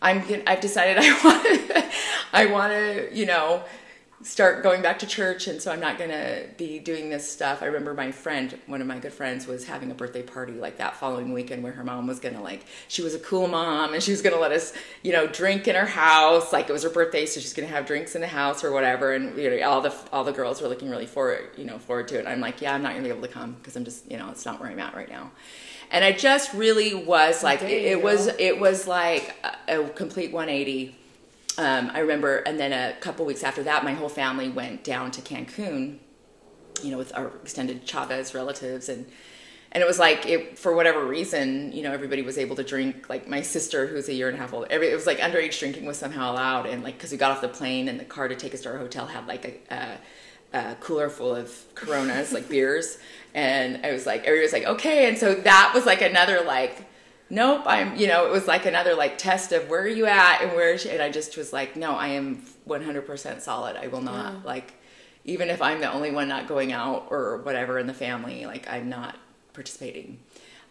I'm, 0.02 0.24
I've 0.48 0.62
decided 0.62 0.98
I 1.00 1.10
want 1.24 1.88
I 2.34 2.46
want 2.46 2.72
to, 2.74 3.10
you 3.14 3.26
know, 3.26 3.64
start 4.22 4.64
going 4.64 4.82
back 4.82 5.00
to 5.00 5.08
church 5.08 5.48
and 5.48 5.62
so 5.62 5.72
i'm 5.72 5.80
not 5.80 5.98
going 5.98 6.10
to 6.10 6.46
be 6.58 6.78
doing 6.78 7.10
this 7.10 7.30
stuff. 7.30 7.62
I 7.62 7.68
remember 7.68 7.94
my 7.94 8.12
friend 8.12 8.58
one 8.68 8.82
of 8.82 8.88
my 8.88 9.00
good 9.00 9.14
friends 9.14 9.48
was 9.48 9.66
having 9.66 9.92
a 9.92 9.94
birthday 9.94 10.22
party 10.22 10.52
like 10.52 10.78
that 10.78 10.98
following 10.98 11.32
weekend 11.32 11.64
where 11.64 11.72
her 11.72 11.86
mom 11.86 12.06
was 12.06 12.20
going 12.20 12.36
to 12.36 12.42
like 12.42 12.66
she 12.90 13.02
was 13.02 13.16
a 13.16 13.20
cool 13.20 13.48
mom 13.48 13.94
and 13.94 14.04
she 14.04 14.12
was 14.12 14.22
going 14.22 14.36
to 14.36 14.42
let 14.42 14.52
us 14.52 14.74
you 15.04 15.14
know 15.14 15.26
drink 15.28 15.70
in 15.70 15.76
her 15.76 15.86
house 15.86 16.52
like 16.52 16.70
it 16.70 16.74
was 16.74 16.84
her 16.84 16.90
birthday 16.90 17.26
so 17.26 17.40
she's 17.40 17.54
going 17.54 17.68
to 17.68 17.74
have 17.74 17.86
drinks 17.86 18.14
in 18.14 18.20
the 18.20 18.28
house 18.28 18.62
or 18.62 18.74
whatever 18.74 19.14
and 19.14 19.38
you 19.38 19.50
know 19.50 19.70
all 19.70 19.80
the 19.80 19.94
all 20.12 20.26
the 20.26 20.34
girls 20.34 20.62
were 20.62 20.68
looking 20.68 20.90
really 20.90 21.08
forward 21.08 21.50
you 21.56 21.64
know 21.64 21.80
forward 21.80 22.08
to 22.10 22.18
it. 22.18 22.20
And 22.20 22.28
i'm 22.28 22.42
like 22.42 22.62
yeah 22.62 22.76
i'm 22.76 22.84
not 22.84 22.92
going 22.92 23.04
to 23.04 23.10
be 23.10 23.16
able 23.16 23.26
to 23.26 23.34
come 23.34 23.54
because 23.54 23.78
i'm 23.78 23.86
just 23.86 24.10
you 24.12 24.18
know 24.18 24.30
it's 24.32 24.46
not 24.46 24.60
where 24.60 24.70
i'm 24.70 24.80
at 24.80 24.96
right 24.96 25.10
now 25.10 25.32
and 25.92 26.04
i 26.04 26.12
just 26.12 26.54
really 26.54 26.94
was 26.94 27.44
like 27.44 27.62
it, 27.62 27.70
it 27.72 28.02
was 28.02 28.28
it 28.40 28.60
was 28.60 28.88
like 28.88 29.36
a, 29.68 29.82
a 29.82 29.90
complete 29.90 30.32
180 30.32 30.96
um, 31.60 31.92
I 31.94 32.00
remember, 32.00 32.38
and 32.38 32.58
then 32.58 32.72
a 32.72 32.98
couple 33.02 33.26
weeks 33.26 33.44
after 33.44 33.64
that, 33.64 33.84
my 33.84 33.92
whole 33.94 34.08
family 34.08 34.48
went 34.48 34.86
down 34.86 35.12
to 35.12 35.22
Cancun, 35.22 35.98
you 36.82 36.92
know, 36.92 36.98
with 36.98 37.14
our 37.18 37.28
extended 37.44 37.86
Chavez 37.86 38.34
relatives, 38.34 38.88
and 38.88 39.06
and 39.74 39.84
it 39.84 39.86
was 39.86 40.00
like 40.00 40.26
it 40.26 40.58
for 40.58 40.74
whatever 40.74 41.06
reason, 41.06 41.74
you 41.74 41.84
know, 41.84 41.92
everybody 41.92 42.22
was 42.22 42.38
able 42.38 42.56
to 42.56 42.64
drink. 42.64 43.10
Like 43.10 43.28
my 43.28 43.42
sister, 43.42 43.88
who's 43.88 44.08
a 44.08 44.14
year 44.14 44.30
and 44.30 44.38
a 44.38 44.40
half 44.40 44.54
old, 44.54 44.68
every, 44.70 44.88
it 44.88 44.96
was 44.96 45.06
like 45.06 45.20
underage 45.20 45.60
drinking 45.60 45.86
was 45.86 45.98
somehow 45.98 46.32
allowed, 46.32 46.66
and 46.66 46.82
like 46.82 46.94
because 46.94 47.12
we 47.12 47.18
got 47.18 47.32
off 47.32 47.42
the 47.42 47.50
plane 47.50 47.90
and 47.90 48.00
the 48.00 48.06
car 48.06 48.30
to 48.30 48.38
take 48.38 48.54
us 48.54 48.62
to 48.62 48.70
our 48.70 48.78
hotel 48.78 49.06
had 49.08 49.28
like 49.28 49.46
a. 49.70 49.76
a 49.76 49.98
a 50.52 50.74
cooler 50.80 51.12
full 51.12 51.36
of 51.36 51.56
Coronas, 51.76 52.34
like 52.34 52.50
beers, 52.50 52.98
and 53.34 53.86
I 53.86 53.92
was 53.92 54.06
like, 54.06 54.22
everybody 54.22 54.42
was 54.42 54.54
like, 54.54 54.66
okay, 54.66 55.08
and 55.08 55.18
so 55.18 55.36
that 55.36 55.72
was 55.74 55.86
like 55.86 56.02
another 56.02 56.42
like 56.42 56.86
nope 57.30 57.62
i'm 57.68 57.96
you 57.96 58.08
know 58.08 58.26
it 58.26 58.32
was 58.32 58.48
like 58.48 58.66
another 58.66 58.96
like 58.96 59.18
test 59.18 59.52
of 59.52 59.70
where 59.70 59.82
are 59.82 59.88
you 59.88 60.08
at 60.08 60.42
and 60.42 60.52
where 60.54 60.78
she, 60.78 60.90
and 60.90 61.02
i 61.02 61.12
just 61.12 61.38
was 61.38 61.54
like 61.54 61.76
no 61.76 61.92
i 61.92 62.08
am 62.08 62.44
100% 62.68 63.42
solid. 63.42 63.76
I 63.78 63.88
will 63.88 64.02
not 64.02 64.34
yeah. 64.34 64.40
like 64.44 64.74
even 65.26 65.50
if 65.50 65.62
i'm 65.62 65.80
the 65.80 65.92
only 65.92 66.12
one 66.12 66.28
not 66.28 66.48
going 66.48 66.72
out 66.72 67.08
or 67.10 67.38
whatever 67.38 67.80
in 67.80 67.88
the 67.88 67.94
family 67.94 68.46
like 68.46 68.70
i'm 68.70 68.90
not 68.90 69.16
participating. 69.54 70.20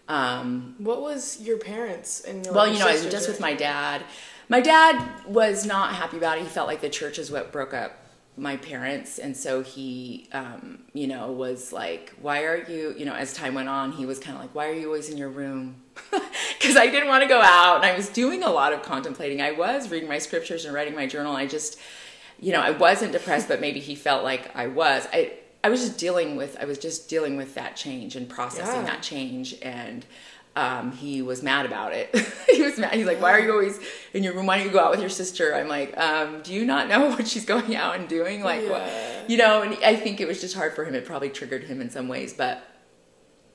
Um, 0.08 0.76
what 0.78 1.02
was 1.02 1.38
your 1.42 1.58
parents 1.58 2.22
and 2.22 2.44
your 2.44 2.54
well 2.54 2.66
you 2.66 2.78
know 2.78 2.88
i 2.88 2.92
was 2.92 3.04
just 3.06 3.28
with 3.28 3.40
my 3.40 3.54
dad. 3.54 4.02
My 4.48 4.60
dad 4.62 5.26
was 5.26 5.66
not 5.66 5.94
happy 5.94 6.16
about 6.16 6.38
it. 6.38 6.44
He 6.44 6.48
felt 6.48 6.66
like 6.66 6.80
the 6.80 6.88
church 6.88 7.18
is 7.18 7.30
what 7.30 7.52
broke 7.52 7.74
up 7.74 7.98
my 8.38 8.56
parents 8.56 9.18
and 9.18 9.36
so 9.36 9.62
he 9.62 10.28
um, 10.32 10.78
you 10.92 11.06
know 11.06 11.32
was 11.32 11.72
like 11.72 12.12
why 12.20 12.44
are 12.44 12.64
you 12.70 12.94
you 12.96 13.04
know 13.04 13.14
as 13.14 13.32
time 13.32 13.54
went 13.54 13.68
on 13.68 13.92
he 13.92 14.06
was 14.06 14.18
kind 14.18 14.36
of 14.36 14.42
like 14.42 14.54
why 14.54 14.68
are 14.68 14.72
you 14.72 14.86
always 14.86 15.08
in 15.10 15.18
your 15.18 15.28
room? 15.28 15.76
Because 16.58 16.76
i 16.76 16.86
didn't 16.86 17.08
want 17.08 17.22
to 17.22 17.28
go 17.28 17.40
out 17.40 17.76
and 17.76 17.84
i 17.84 17.96
was 17.96 18.08
doing 18.08 18.42
a 18.42 18.50
lot 18.50 18.72
of 18.72 18.82
contemplating. 18.82 19.40
I 19.40 19.52
was 19.52 19.90
reading 19.90 20.08
my 20.08 20.18
scriptures 20.18 20.64
and 20.64 20.74
writing 20.74 20.94
my 20.94 21.06
journal. 21.06 21.36
I 21.36 21.46
just 21.46 21.78
you 22.40 22.52
know 22.52 22.60
i 22.60 22.70
wasn't 22.70 23.12
depressed 23.12 23.48
but 23.48 23.60
maybe 23.60 23.80
he 23.80 23.94
felt 23.94 24.24
like 24.24 24.54
i 24.56 24.66
was. 24.66 25.06
I 25.12 25.32
i 25.62 25.68
was 25.68 25.80
just 25.80 25.98
dealing 25.98 26.36
with 26.36 26.56
i 26.60 26.64
was 26.64 26.78
just 26.78 27.08
dealing 27.08 27.36
with 27.36 27.54
that 27.54 27.76
change 27.76 28.16
and 28.16 28.28
processing 28.28 28.82
yeah. 28.82 28.86
that 28.86 29.02
change 29.02 29.54
and 29.62 30.04
um, 30.58 30.90
he 30.90 31.22
was 31.22 31.40
mad 31.40 31.66
about 31.66 31.92
it. 31.92 32.12
he 32.52 32.62
was 32.62 32.76
mad. 32.78 32.92
He's 32.94 33.06
like, 33.06 33.22
"Why 33.22 33.30
are 33.30 33.38
you 33.38 33.52
always 33.52 33.78
in 34.12 34.24
your 34.24 34.34
room? 34.34 34.46
Why 34.46 34.58
don't 34.58 34.66
you 34.66 34.72
go 34.72 34.80
out 34.80 34.90
with 34.90 34.98
your 34.98 35.08
sister?" 35.08 35.54
I'm 35.54 35.68
like, 35.68 35.96
um, 35.96 36.42
"Do 36.42 36.52
you 36.52 36.64
not 36.64 36.88
know 36.88 37.08
what 37.10 37.28
she's 37.28 37.44
going 37.44 37.76
out 37.76 37.94
and 37.94 38.08
doing? 38.08 38.42
Like, 38.42 38.62
yeah. 38.62 38.70
what? 38.70 39.30
you 39.30 39.36
know?" 39.36 39.62
And 39.62 39.78
I 39.84 39.94
think 39.94 40.20
it 40.20 40.26
was 40.26 40.40
just 40.40 40.56
hard 40.56 40.74
for 40.74 40.84
him. 40.84 40.96
It 40.96 41.04
probably 41.04 41.30
triggered 41.30 41.62
him 41.62 41.80
in 41.80 41.90
some 41.90 42.08
ways, 42.08 42.34
but 42.34 42.64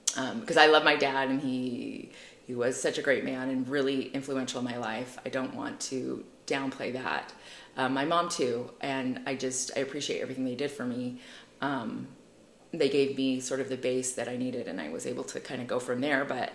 because 0.05 0.57
um, 0.57 0.63
I 0.63 0.67
love 0.67 0.85
my 0.85 0.95
dad 0.95 1.29
and 1.29 1.41
he 1.41 2.11
he 2.47 2.55
was 2.55 2.81
such 2.81 2.97
a 2.97 3.01
great 3.01 3.25
man 3.25 3.49
and 3.49 3.67
really 3.67 4.07
influential 4.07 4.59
in 4.59 4.65
my 4.65 4.77
life. 4.77 5.17
I 5.25 5.29
don't 5.29 5.55
want 5.55 5.81
to 5.81 6.23
downplay 6.47 6.93
that. 6.93 7.33
Um, 7.75 7.93
my 7.93 8.05
mom 8.05 8.29
too, 8.29 8.71
and 8.79 9.19
I 9.25 9.35
just 9.35 9.71
I 9.75 9.81
appreciate 9.81 10.21
everything 10.21 10.45
they 10.45 10.55
did 10.55 10.71
for 10.71 10.85
me. 10.85 11.19
Um, 11.59 12.07
they 12.71 12.87
gave 12.87 13.17
me 13.17 13.41
sort 13.41 13.59
of 13.59 13.67
the 13.67 13.77
base 13.77 14.13
that 14.13 14.29
I 14.29 14.37
needed, 14.37 14.69
and 14.69 14.79
I 14.79 14.87
was 14.87 15.05
able 15.05 15.25
to 15.25 15.41
kind 15.41 15.61
of 15.61 15.67
go 15.67 15.79
from 15.79 15.99
there. 15.99 16.23
But 16.23 16.53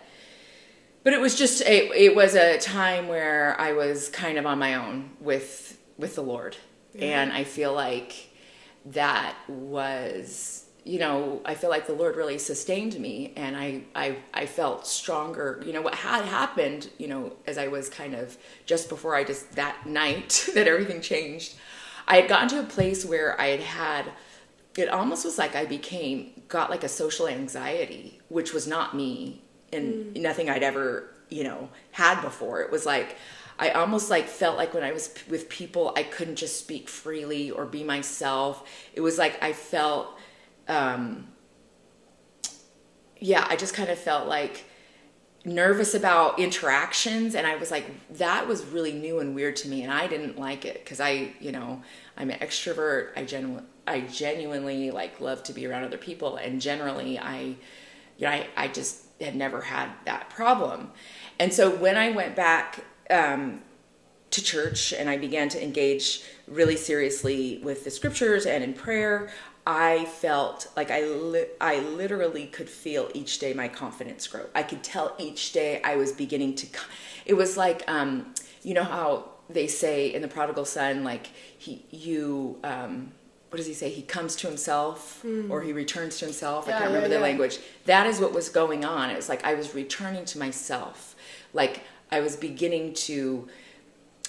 but 1.04 1.12
it 1.12 1.20
was 1.20 1.36
just 1.36 1.62
a, 1.62 1.88
it 1.96 2.14
was 2.14 2.34
a 2.34 2.58
time 2.58 3.08
where 3.08 3.58
I 3.60 3.72
was 3.72 4.08
kind 4.08 4.38
of 4.38 4.46
on 4.46 4.58
my 4.58 4.74
own 4.74 5.10
with 5.20 5.78
with 5.96 6.14
the 6.14 6.22
Lord, 6.22 6.56
yeah. 6.94 7.22
and 7.22 7.32
I 7.32 7.44
feel 7.44 7.72
like 7.72 8.30
that 8.86 9.34
was 9.48 10.64
you 10.84 10.98
know 10.98 11.42
I 11.44 11.54
feel 11.54 11.70
like 11.70 11.86
the 11.86 11.92
Lord 11.92 12.16
really 12.16 12.38
sustained 12.38 12.98
me, 12.98 13.32
and 13.36 13.56
I 13.56 13.82
I 13.94 14.16
I 14.34 14.46
felt 14.46 14.86
stronger. 14.86 15.62
You 15.64 15.72
know 15.72 15.82
what 15.82 15.94
had 15.94 16.24
happened, 16.24 16.90
you 16.98 17.08
know, 17.08 17.32
as 17.46 17.58
I 17.58 17.68
was 17.68 17.88
kind 17.88 18.14
of 18.14 18.36
just 18.66 18.88
before 18.88 19.14
I 19.14 19.24
just 19.24 19.52
that 19.52 19.86
night 19.86 20.48
that 20.54 20.66
everything 20.66 21.00
changed. 21.00 21.54
I 22.06 22.16
had 22.16 22.28
gotten 22.28 22.48
to 22.48 22.60
a 22.60 22.64
place 22.64 23.04
where 23.04 23.38
I 23.38 23.48
had 23.48 23.60
had 23.60 24.12
it 24.76 24.88
almost 24.88 25.24
was 25.24 25.38
like 25.38 25.54
I 25.54 25.64
became 25.64 26.42
got 26.48 26.70
like 26.70 26.84
a 26.84 26.88
social 26.88 27.28
anxiety, 27.28 28.20
which 28.28 28.52
was 28.52 28.66
not 28.66 28.96
me 28.96 29.42
and 29.72 30.16
mm. 30.16 30.20
nothing 30.20 30.48
I'd 30.50 30.62
ever, 30.62 31.10
you 31.28 31.44
know, 31.44 31.68
had 31.92 32.20
before. 32.20 32.60
It 32.62 32.70
was 32.70 32.86
like 32.86 33.16
I 33.58 33.70
almost 33.70 34.08
like 34.08 34.26
felt 34.26 34.56
like 34.56 34.72
when 34.72 34.84
I 34.84 34.92
was 34.92 35.12
with 35.28 35.48
people, 35.48 35.92
I 35.96 36.04
couldn't 36.04 36.36
just 36.36 36.58
speak 36.58 36.88
freely 36.88 37.50
or 37.50 37.66
be 37.66 37.82
myself. 37.82 38.68
It 38.94 39.00
was 39.00 39.18
like 39.18 39.42
I 39.42 39.52
felt, 39.52 40.16
um, 40.68 41.26
yeah, 43.18 43.44
I 43.48 43.56
just 43.56 43.74
kind 43.74 43.90
of 43.90 43.98
felt 43.98 44.28
like 44.28 44.64
nervous 45.44 45.94
about 45.94 46.38
interactions 46.38 47.34
and 47.34 47.46
i 47.46 47.54
was 47.54 47.70
like 47.70 47.86
that 48.10 48.46
was 48.46 48.64
really 48.66 48.92
new 48.92 49.20
and 49.20 49.34
weird 49.36 49.54
to 49.54 49.68
me 49.68 49.82
and 49.82 49.92
i 49.92 50.06
didn't 50.06 50.36
like 50.36 50.64
it 50.64 50.82
because 50.82 51.00
i 51.00 51.32
you 51.40 51.52
know 51.52 51.80
i'm 52.16 52.28
an 52.28 52.38
extrovert 52.40 53.10
i 53.16 53.24
genuinely 53.24 53.62
i 53.86 54.00
genuinely 54.00 54.90
like 54.90 55.20
love 55.20 55.42
to 55.42 55.52
be 55.52 55.64
around 55.64 55.84
other 55.84 55.96
people 55.96 56.36
and 56.36 56.60
generally 56.60 57.18
i 57.18 57.40
you 57.40 57.56
know 58.20 58.30
i, 58.30 58.46
I 58.56 58.68
just 58.68 59.04
had 59.20 59.36
never 59.36 59.62
had 59.62 59.90
that 60.04 60.30
problem. 60.30 60.90
And 61.38 61.52
so 61.52 61.74
when 61.74 61.96
I 61.96 62.10
went 62.10 62.36
back 62.36 62.84
um, 63.10 63.62
to 64.30 64.42
church 64.42 64.92
and 64.92 65.08
I 65.08 65.16
began 65.16 65.48
to 65.50 65.62
engage 65.62 66.22
really 66.46 66.76
seriously 66.76 67.60
with 67.62 67.84
the 67.84 67.90
scriptures 67.90 68.46
and 68.46 68.62
in 68.62 68.74
prayer, 68.74 69.30
I 69.66 70.06
felt 70.06 70.68
like 70.76 70.90
I 70.90 71.02
li- 71.04 71.48
I 71.60 71.80
literally 71.80 72.46
could 72.46 72.70
feel 72.70 73.10
each 73.12 73.38
day 73.38 73.52
my 73.52 73.68
confidence 73.68 74.26
grow. 74.26 74.46
I 74.54 74.62
could 74.62 74.82
tell 74.82 75.14
each 75.18 75.52
day 75.52 75.82
I 75.82 75.96
was 75.96 76.12
beginning 76.12 76.54
to. 76.56 76.66
It 77.26 77.34
was 77.34 77.58
like 77.58 77.84
um, 77.86 78.32
you 78.62 78.72
know 78.72 78.84
how 78.84 79.28
they 79.50 79.66
say 79.66 80.14
in 80.14 80.22
the 80.22 80.28
prodigal 80.28 80.64
son, 80.64 81.04
like 81.04 81.26
he 81.58 81.84
you 81.90 82.58
um, 82.64 83.12
what 83.50 83.56
does 83.56 83.66
he 83.66 83.74
say? 83.74 83.88
He 83.88 84.02
comes 84.02 84.36
to 84.36 84.46
himself 84.46 85.22
mm. 85.24 85.48
or 85.50 85.62
he 85.62 85.72
returns 85.72 86.18
to 86.18 86.26
himself. 86.26 86.66
Yeah, 86.66 86.76
I 86.76 86.78
can't 86.80 86.88
remember 86.88 87.08
yeah, 87.08 87.14
the 87.14 87.20
yeah. 87.20 87.28
language. 87.30 87.58
That 87.86 88.06
is 88.06 88.20
what 88.20 88.32
was 88.32 88.48
going 88.48 88.84
on. 88.84 89.10
It 89.10 89.16
was 89.16 89.28
like 89.28 89.44
I 89.44 89.54
was 89.54 89.74
returning 89.74 90.24
to 90.26 90.38
myself. 90.38 91.16
Like 91.54 91.82
I 92.10 92.20
was 92.20 92.36
beginning 92.36 92.92
to, 92.94 93.48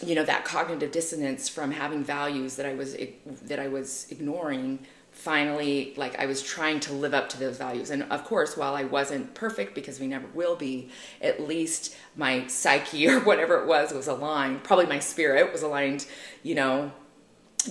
you 0.06 0.16
know, 0.16 0.24
that 0.24 0.46
cognitive 0.46 0.92
dissonance 0.92 1.50
from 1.50 1.72
having 1.72 2.04
values 2.04 2.56
that 2.56 2.66
I 2.66 2.74
was 2.74 2.96
that 3.44 3.60
I 3.60 3.68
was 3.68 4.08
ignoring 4.10 4.80
finally 5.12 5.94
like 5.98 6.18
I 6.18 6.26
was 6.26 6.42
trying 6.42 6.80
to 6.82 6.94
live 6.94 7.14
up 7.14 7.28
to 7.30 7.40
those 7.40 7.58
values. 7.58 7.90
And 7.90 8.04
of 8.04 8.24
course, 8.24 8.56
while 8.56 8.74
I 8.74 8.86
wasn't 8.86 9.34
perfect 9.34 9.76
because 9.76 10.00
we 10.00 10.08
never 10.08 10.28
will 10.34 10.56
be, 10.56 10.90
at 11.22 11.46
least 11.46 11.96
my 12.16 12.48
psyche 12.48 13.08
or 13.10 13.20
whatever 13.20 13.62
it 13.62 13.68
was 13.68 13.92
was 13.92 14.08
aligned. 14.08 14.64
Probably 14.64 14.86
my 14.86 15.00
spirit 15.00 15.52
was 15.52 15.62
aligned, 15.62 16.06
you 16.42 16.56
know, 16.56 16.94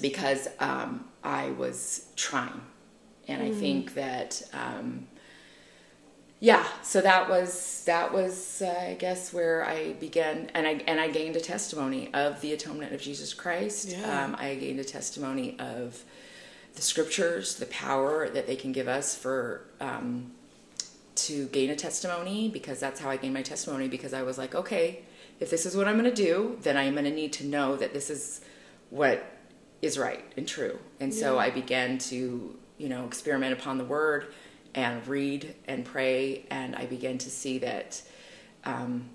because 0.02 0.48
um, 0.60 1.08
I 1.28 1.50
was 1.50 2.06
trying. 2.16 2.60
And 3.30 3.42
I 3.42 3.50
think 3.52 3.94
that 3.94 4.42
um, 4.54 5.06
yeah 6.40 6.64
so 6.82 7.00
that 7.00 7.28
was 7.28 7.82
that 7.86 8.12
was 8.12 8.62
uh, 8.62 8.90
i 8.90 8.94
guess 8.94 9.32
where 9.32 9.64
i 9.66 9.92
began 9.94 10.48
and 10.54 10.66
i 10.68 10.74
and 10.86 11.00
i 11.00 11.08
gained 11.10 11.34
a 11.34 11.40
testimony 11.40 12.14
of 12.14 12.40
the 12.42 12.52
atonement 12.52 12.92
of 12.92 13.00
jesus 13.00 13.34
christ 13.34 13.88
Yeah. 13.88 14.24
um, 14.24 14.36
i 14.38 14.54
gained 14.54 14.78
a 14.78 14.84
testimony 14.84 15.56
of 15.58 16.00
the 16.76 16.82
scriptures 16.82 17.56
the 17.56 17.66
power 17.66 18.28
that 18.28 18.46
they 18.46 18.54
can 18.54 18.70
give 18.70 18.86
us 18.86 19.16
for 19.16 19.62
um, 19.80 20.30
to 21.16 21.46
gain 21.48 21.70
a 21.70 21.76
testimony 21.76 22.48
because 22.48 22.78
that's 22.78 23.00
how 23.00 23.10
i 23.10 23.16
gained 23.16 23.34
my 23.34 23.42
testimony 23.42 23.88
because 23.88 24.12
i 24.14 24.22
was 24.22 24.38
like 24.38 24.54
okay 24.54 25.00
if 25.40 25.50
this 25.50 25.66
is 25.66 25.76
what 25.76 25.88
i'm 25.88 25.98
going 25.98 26.08
to 26.14 26.22
do 26.30 26.56
then 26.62 26.76
i'm 26.76 26.92
going 26.92 27.04
to 27.04 27.10
need 27.10 27.32
to 27.32 27.44
know 27.44 27.74
that 27.76 27.92
this 27.92 28.10
is 28.10 28.40
what 28.90 29.24
is 29.82 29.98
right 29.98 30.24
and 30.36 30.46
true. 30.48 30.78
And 31.00 31.12
so 31.14 31.38
i 31.38 31.50
began 31.50 31.98
to 31.98 32.56
you 32.78 32.88
know 32.88 33.04
experiment 33.04 33.52
upon 33.52 33.78
the 33.78 33.84
word 33.84 34.32
and 34.74 35.06
read 35.06 35.54
and 35.66 35.84
pray 35.84 36.44
and 36.50 36.76
i 36.76 36.86
began 36.86 37.18
to 37.18 37.30
see 37.30 37.58
that 37.58 38.00
um, 38.64 39.10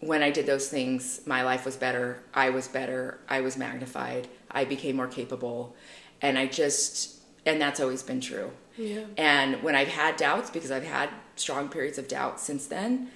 when 0.00 0.22
i 0.22 0.30
did 0.30 0.46
those 0.46 0.68
things 0.68 1.20
my 1.26 1.42
life 1.42 1.64
was 1.64 1.76
better 1.76 2.22
i 2.34 2.50
was 2.50 2.68
better 2.68 3.18
i 3.28 3.40
was 3.40 3.56
magnified 3.56 4.28
i 4.50 4.64
became 4.64 4.96
more 4.96 5.06
capable 5.06 5.74
and 6.20 6.38
i 6.38 6.46
just 6.46 7.20
and 7.46 7.60
that's 7.60 7.78
always 7.78 8.02
been 8.02 8.20
true. 8.20 8.50
Yeah. 8.76 9.04
and 9.16 9.62
when 9.62 9.76
i've 9.76 9.88
had 9.88 10.16
doubts 10.16 10.50
because 10.50 10.70
i've 10.72 10.84
had 10.84 11.08
strong 11.36 11.68
periods 11.68 11.96
of 11.96 12.08
doubt 12.08 12.40
since 12.40 12.66
then 12.66 13.10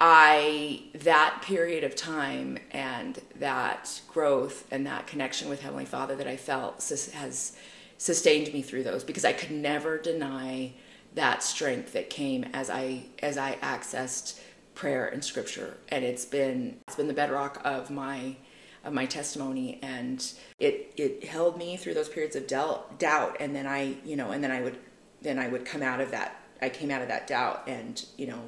I 0.00 0.82
that 0.94 1.42
period 1.42 1.84
of 1.84 1.94
time 1.94 2.58
and 2.72 3.20
that 3.36 4.00
growth 4.08 4.66
and 4.70 4.86
that 4.86 5.06
connection 5.06 5.48
with 5.48 5.62
Heavenly 5.62 5.84
Father 5.84 6.16
that 6.16 6.26
I 6.26 6.36
felt 6.36 6.76
has 7.14 7.56
sustained 7.96 8.52
me 8.52 8.62
through 8.62 8.82
those 8.82 9.04
because 9.04 9.24
I 9.24 9.32
could 9.32 9.52
never 9.52 9.98
deny 9.98 10.72
that 11.14 11.42
strength 11.42 11.92
that 11.92 12.10
came 12.10 12.44
as 12.52 12.70
I 12.70 13.04
as 13.22 13.38
I 13.38 13.56
accessed 13.56 14.40
prayer 14.74 15.06
and 15.06 15.24
scripture. 15.24 15.76
And 15.88 16.04
it's 16.04 16.24
been 16.24 16.78
it's 16.86 16.96
been 16.96 17.08
the 17.08 17.14
bedrock 17.14 17.60
of 17.64 17.90
my 17.90 18.36
of 18.82 18.92
my 18.92 19.06
testimony. 19.06 19.78
And 19.82 20.26
it 20.58 20.92
it 20.96 21.24
held 21.24 21.56
me 21.56 21.76
through 21.76 21.94
those 21.94 22.08
periods 22.08 22.34
of 22.34 22.48
doubt 22.48 22.98
doubt. 22.98 23.36
And 23.38 23.54
then 23.54 23.66
I 23.66 23.96
you 24.04 24.16
know 24.16 24.32
and 24.32 24.42
then 24.42 24.50
I 24.50 24.60
would 24.60 24.78
then 25.22 25.38
I 25.38 25.48
would 25.48 25.64
come 25.64 25.82
out 25.82 26.00
of 26.00 26.10
that 26.10 26.40
I 26.60 26.68
came 26.68 26.90
out 26.90 27.02
of 27.02 27.08
that 27.08 27.26
doubt 27.26 27.64
and 27.68 28.04
you 28.16 28.26
know 28.26 28.42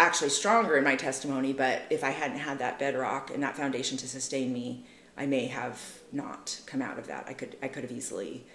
actually 0.00 0.30
stronger 0.30 0.76
in 0.78 0.84
my 0.84 0.96
testimony, 0.96 1.52
but 1.52 1.82
if 1.90 2.02
I 2.02 2.10
hadn't 2.10 2.38
had 2.38 2.58
that 2.58 2.78
bedrock 2.78 3.30
and 3.30 3.42
that 3.42 3.56
foundation 3.56 3.98
to 3.98 4.08
sustain 4.08 4.52
me, 4.52 4.86
I 5.16 5.26
may 5.26 5.46
have 5.46 5.78
not 6.10 6.60
come 6.64 6.80
out 6.80 6.98
of 6.98 7.06
that. 7.08 7.26
I 7.28 7.34
could 7.34 7.56
I 7.62 7.68
could 7.68 7.82
have 7.82 7.92
easily 7.92 8.46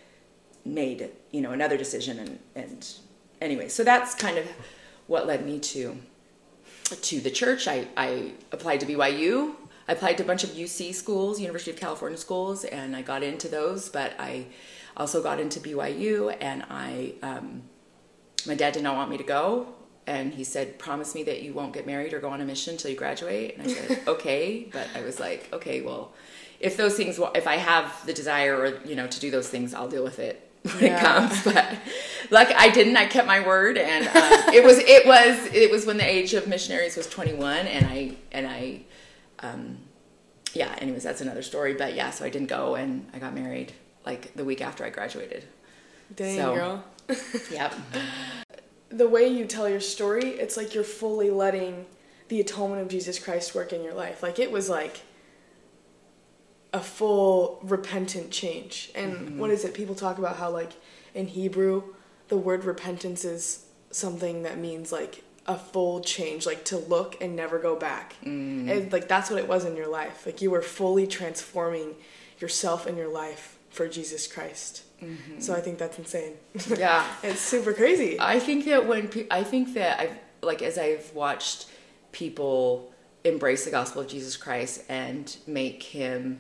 made 0.66 1.12
you 1.32 1.42
know 1.42 1.52
another 1.52 1.78
decision 1.78 2.18
and 2.18 2.40
and 2.56 2.88
anyway, 3.40 3.70
so 3.70 3.84
that's 3.84 4.16
kind 4.16 4.38
of 4.40 4.48
what 5.06 5.28
led 5.28 5.46
me 5.46 5.60
to 5.60 5.98
to 7.02 7.20
the 7.20 7.30
church. 7.30 7.68
I 7.68 7.88
I 7.96 8.34
applied 8.52 8.80
to 8.80 8.88
BYU. 8.88 9.54
I 9.88 9.92
applied 9.92 10.18
to 10.18 10.24
a 10.24 10.26
bunch 10.26 10.44
of 10.44 10.50
UC 10.50 10.96
schools, 10.96 11.40
University 11.40 11.70
of 11.70 11.78
California 11.78 12.18
schools, 12.18 12.64
and 12.64 12.96
I 12.96 13.04
got 13.04 13.22
into 13.22 13.48
those. 13.48 13.88
But 13.90 14.14
I 14.18 14.48
also 14.98 15.22
got 15.22 15.40
into 15.40 15.60
BYU, 15.60 16.36
and 16.42 16.64
I 16.72 17.14
um, 17.22 17.62
my 18.48 18.56
dad 18.56 18.74
did 18.74 18.82
not 18.82 18.96
want 18.96 19.12
me 19.12 19.18
to 19.18 19.24
go 19.24 19.76
and 20.08 20.34
he 20.34 20.44
said 20.44 20.78
promise 20.80 21.16
me 21.16 21.24
that 21.24 21.42
you 21.42 21.52
won't 21.54 21.74
get 21.74 21.86
married 21.88 22.14
or 22.14 22.20
go 22.20 22.30
on 22.30 22.40
a 22.42 22.46
mission 22.46 22.74
until 22.74 22.92
you 22.92 22.98
graduate. 22.98 23.58
And 23.58 23.68
i 23.68 23.74
said 23.74 24.00
okay. 24.08 24.68
But 24.72 24.88
i 24.96 25.02
was 25.02 25.20
like 25.20 25.50
okay 25.54 25.82
well 25.82 26.14
if 26.60 26.78
those 26.78 26.96
things 26.96 27.20
if 27.36 27.48
i 27.48 27.56
have 27.58 28.06
the 28.06 28.14
desire 28.14 28.56
or 28.56 28.80
you 28.86 28.96
know 28.96 29.08
to 29.08 29.20
do 29.20 29.30
those 29.32 29.50
things 29.50 29.74
i'll 29.74 29.90
deal 29.90 30.04
with 30.04 30.20
it 30.20 30.42
when 30.64 30.84
Yeah. 30.84 30.98
it 30.98 31.02
comes. 31.02 31.44
But 31.54 31.66
like 32.32 32.52
i 32.56 32.70
didn't. 32.70 32.98
I 32.98 33.06
kept 33.06 33.28
my 33.28 33.46
word. 33.46 33.78
And 33.78 34.08
um, 34.08 34.54
it 34.54 34.64
was 34.64 34.78
it 34.80 35.06
was 35.06 35.54
it 35.54 35.70
was 35.72 35.86
when 35.86 35.98
the 35.98 36.10
age 36.18 36.34
of 36.34 36.48
missionaries 36.48 36.96
was 36.98 37.08
21 37.08 37.68
and 37.68 37.86
i 37.88 38.16
and 38.32 38.48
i 38.48 38.82
um, 39.40 39.78
yeah 40.54 40.74
anyways 40.80 41.04
that's 41.04 41.22
another 41.22 41.42
story. 41.44 41.74
But 41.74 41.94
yeah 41.96 42.10
so 42.12 42.26
i 42.26 42.30
didn't 42.30 42.48
go 42.50 42.76
and 42.76 43.08
i 43.14 43.20
got 43.20 43.34
married 43.36 43.74
like 44.06 44.34
the 44.36 44.46
week 44.46 44.62
after 44.62 44.84
i 44.86 44.90
graduated. 44.90 45.44
Dang, 46.16 46.38
So- 46.38 46.56
girl. 46.56 46.84
yep 47.52 47.74
The 48.96 49.10
way 49.10 49.28
you 49.28 49.46
tell 49.46 49.68
your 49.68 49.82
story, 49.82 50.24
it's 50.24 50.56
like 50.56 50.74
you're 50.74 50.84
fully 50.84 51.30
letting 51.30 51.86
the 52.30 52.40
atonement 52.40 52.82
of 52.82 52.88
Jesus 52.88 53.20
Christ 53.20 53.54
work 53.54 53.74
in 53.74 53.84
your 53.84 53.94
life. 53.94 54.24
Like 54.24 54.40
it 54.40 54.52
was 54.52 54.70
like 54.70 55.02
a 56.74 56.80
full 56.80 57.60
repentant 57.64 58.32
change. 58.32 58.92
And 58.96 59.14
mm-hmm. 59.14 59.40
what 59.40 59.50
is 59.50 59.64
it? 59.64 59.74
People 59.74 59.96
talk 59.96 60.18
about 60.18 60.38
how 60.38 60.50
like 60.50 60.74
in 61.14 61.28
Hebrew, 61.28 61.84
the 62.28 62.38
word 62.38 62.66
repentance 62.66 63.24
is 63.24 63.66
something 63.92 64.44
that 64.44 64.58
means 64.58 64.92
like 64.92 65.24
a 65.48 65.58
full 65.58 66.02
change, 66.02 66.46
like 66.46 66.66
to 66.66 66.78
look 66.78 67.22
and 67.22 67.36
never 67.36 67.60
go 67.60 67.76
back. 67.76 68.16
Mm-hmm. 68.24 68.70
And 68.70 68.92
like 68.92 69.08
that's 69.08 69.30
what 69.30 69.40
it 69.40 69.48
was 69.48 69.66
in 69.66 69.76
your 69.76 69.88
life. 69.88 70.26
Like 70.26 70.42
you 70.42 70.52
were 70.52 70.62
fully 70.62 71.06
transforming 71.06 71.96
yourself 72.40 72.86
and 72.86 72.98
your 72.98 73.12
life 73.12 73.58
for 73.70 73.88
Jesus 73.88 74.28
Christ. 74.28 74.84
So 75.40 75.54
I 75.54 75.62
think 75.62 75.78
that's 75.78 75.98
insane. 76.00 76.34
yeah 76.78 77.06
it's 77.22 77.42
super 77.42 77.74
crazy. 77.74 78.18
I 78.20 78.40
think 78.40 78.66
that 78.66 78.88
when 78.88 79.08
pe- 79.08 79.28
I 79.30 79.44
think 79.44 79.74
that 79.76 80.00
I've 80.00 80.18
like 80.42 80.62
as 80.62 80.78
I've 80.78 81.12
watched 81.14 81.68
people 82.12 82.92
embrace 83.24 83.66
the 83.66 83.72
gospel 83.72 84.02
of 84.02 84.08
Jesus 84.08 84.38
Christ 84.38 84.84
and 84.88 85.36
make 85.48 85.82
him, 85.84 86.40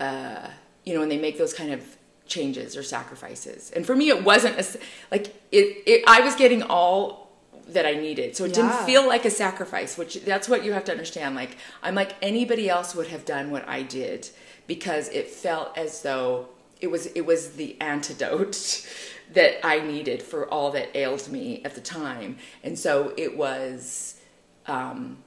uh, 0.00 0.48
you 0.84 0.94
know, 0.94 1.00
when 1.00 1.08
they 1.08 1.18
make 1.18 1.38
those 1.38 1.52
kind 1.54 1.72
of 1.72 1.82
changes 2.26 2.76
or 2.76 2.82
sacrifices. 2.82 3.70
And 3.72 3.84
for 3.84 3.94
me, 3.94 4.08
it 4.08 4.24
wasn't 4.24 4.58
a, 4.58 4.78
like 5.10 5.28
it, 5.50 5.82
it. 5.86 6.04
I 6.06 6.20
was 6.20 6.34
getting 6.34 6.62
all 6.62 7.30
that 7.68 7.86
I 7.86 7.94
needed, 7.94 8.36
so 8.36 8.44
it 8.44 8.48
Yeah. 8.56 8.62
didn't 8.72 8.86
feel 8.86 9.06
like 9.06 9.24
a 9.24 9.30
sacrifice. 9.30 9.96
Which 9.98 10.24
that's 10.24 10.48
what 10.48 10.64
you 10.64 10.72
have 10.72 10.84
to 10.84 10.92
understand. 10.92 11.34
Like 11.34 11.56
I'm 11.82 11.94
like 11.94 12.14
anybody 12.22 12.68
else 12.68 12.94
would 12.94 13.08
have 13.08 13.24
done 13.24 13.50
what 13.50 13.68
I 13.68 13.82
did 13.82 14.30
because 14.66 15.08
it 15.08 15.28
felt 15.28 15.76
as 15.76 16.02
though 16.02 16.48
it 16.82 16.90
was 16.90 17.06
it 17.06 17.24
was 17.24 17.52
the 17.52 17.80
antidote 17.80 18.86
that 19.32 19.66
I 19.66 19.80
needed 19.80 20.22
for 20.22 20.46
all 20.48 20.70
that 20.72 20.94
ailed 20.94 21.28
me 21.28 21.62
at 21.64 21.74
the 21.74 21.80
time, 21.80 22.38
and 22.62 22.78
so 22.78 23.14
it 23.16 23.36
was. 23.36 24.20
Um, 24.66 25.18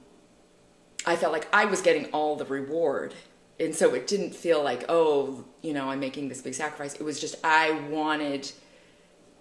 I 1.06 1.14
felt 1.14 1.32
like 1.32 1.46
I 1.52 1.66
was 1.66 1.80
getting 1.80 2.06
all 2.06 2.34
the 2.34 2.44
reward. 2.44 3.14
And 3.58 3.74
so 3.74 3.94
it 3.94 4.06
didn't 4.06 4.34
feel 4.34 4.62
like, 4.62 4.84
oh, 4.88 5.44
you 5.62 5.72
know, 5.72 5.88
I'm 5.88 6.00
making 6.00 6.28
this 6.28 6.42
big 6.42 6.54
sacrifice. 6.54 6.94
It 6.94 7.04
was 7.04 7.20
just, 7.20 7.36
I 7.42 7.70
wanted 7.88 8.50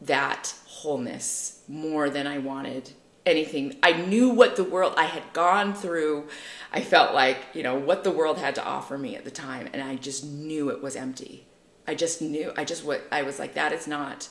that 0.02 0.54
wholeness 0.68 1.64
more 1.68 2.10
than 2.10 2.28
I 2.28 2.38
wanted 2.38 2.92
anything. 3.26 3.76
I 3.82 3.94
knew 3.94 4.30
what 4.30 4.56
the 4.56 4.64
world, 4.64 4.94
I 4.96 5.06
had 5.06 5.24
gone 5.34 5.74
through. 5.74 6.28
I 6.72 6.82
felt 6.82 7.14
like, 7.14 7.40
you 7.54 7.64
know, 7.64 7.76
what 7.76 8.04
the 8.04 8.12
world 8.12 8.38
had 8.38 8.56
to 8.56 8.64
offer 8.64 8.98
me 8.98 9.16
at 9.16 9.26
the 9.26 9.32
time. 9.32 9.68
And 9.74 9.82
I 9.82 9.96
just 9.96 10.24
knew 10.24 10.70
it 10.70 10.82
was 10.82 10.96
empty. 10.96 11.48
I 11.88 11.96
just 11.96 12.22
knew, 12.22 12.52
I 12.58 12.64
just, 12.64 12.84
what, 12.84 13.04
I 13.12 13.24
was 13.24 13.40
like, 13.40 13.54
that 13.56 13.72
is 13.72 13.88
not, 13.88 14.30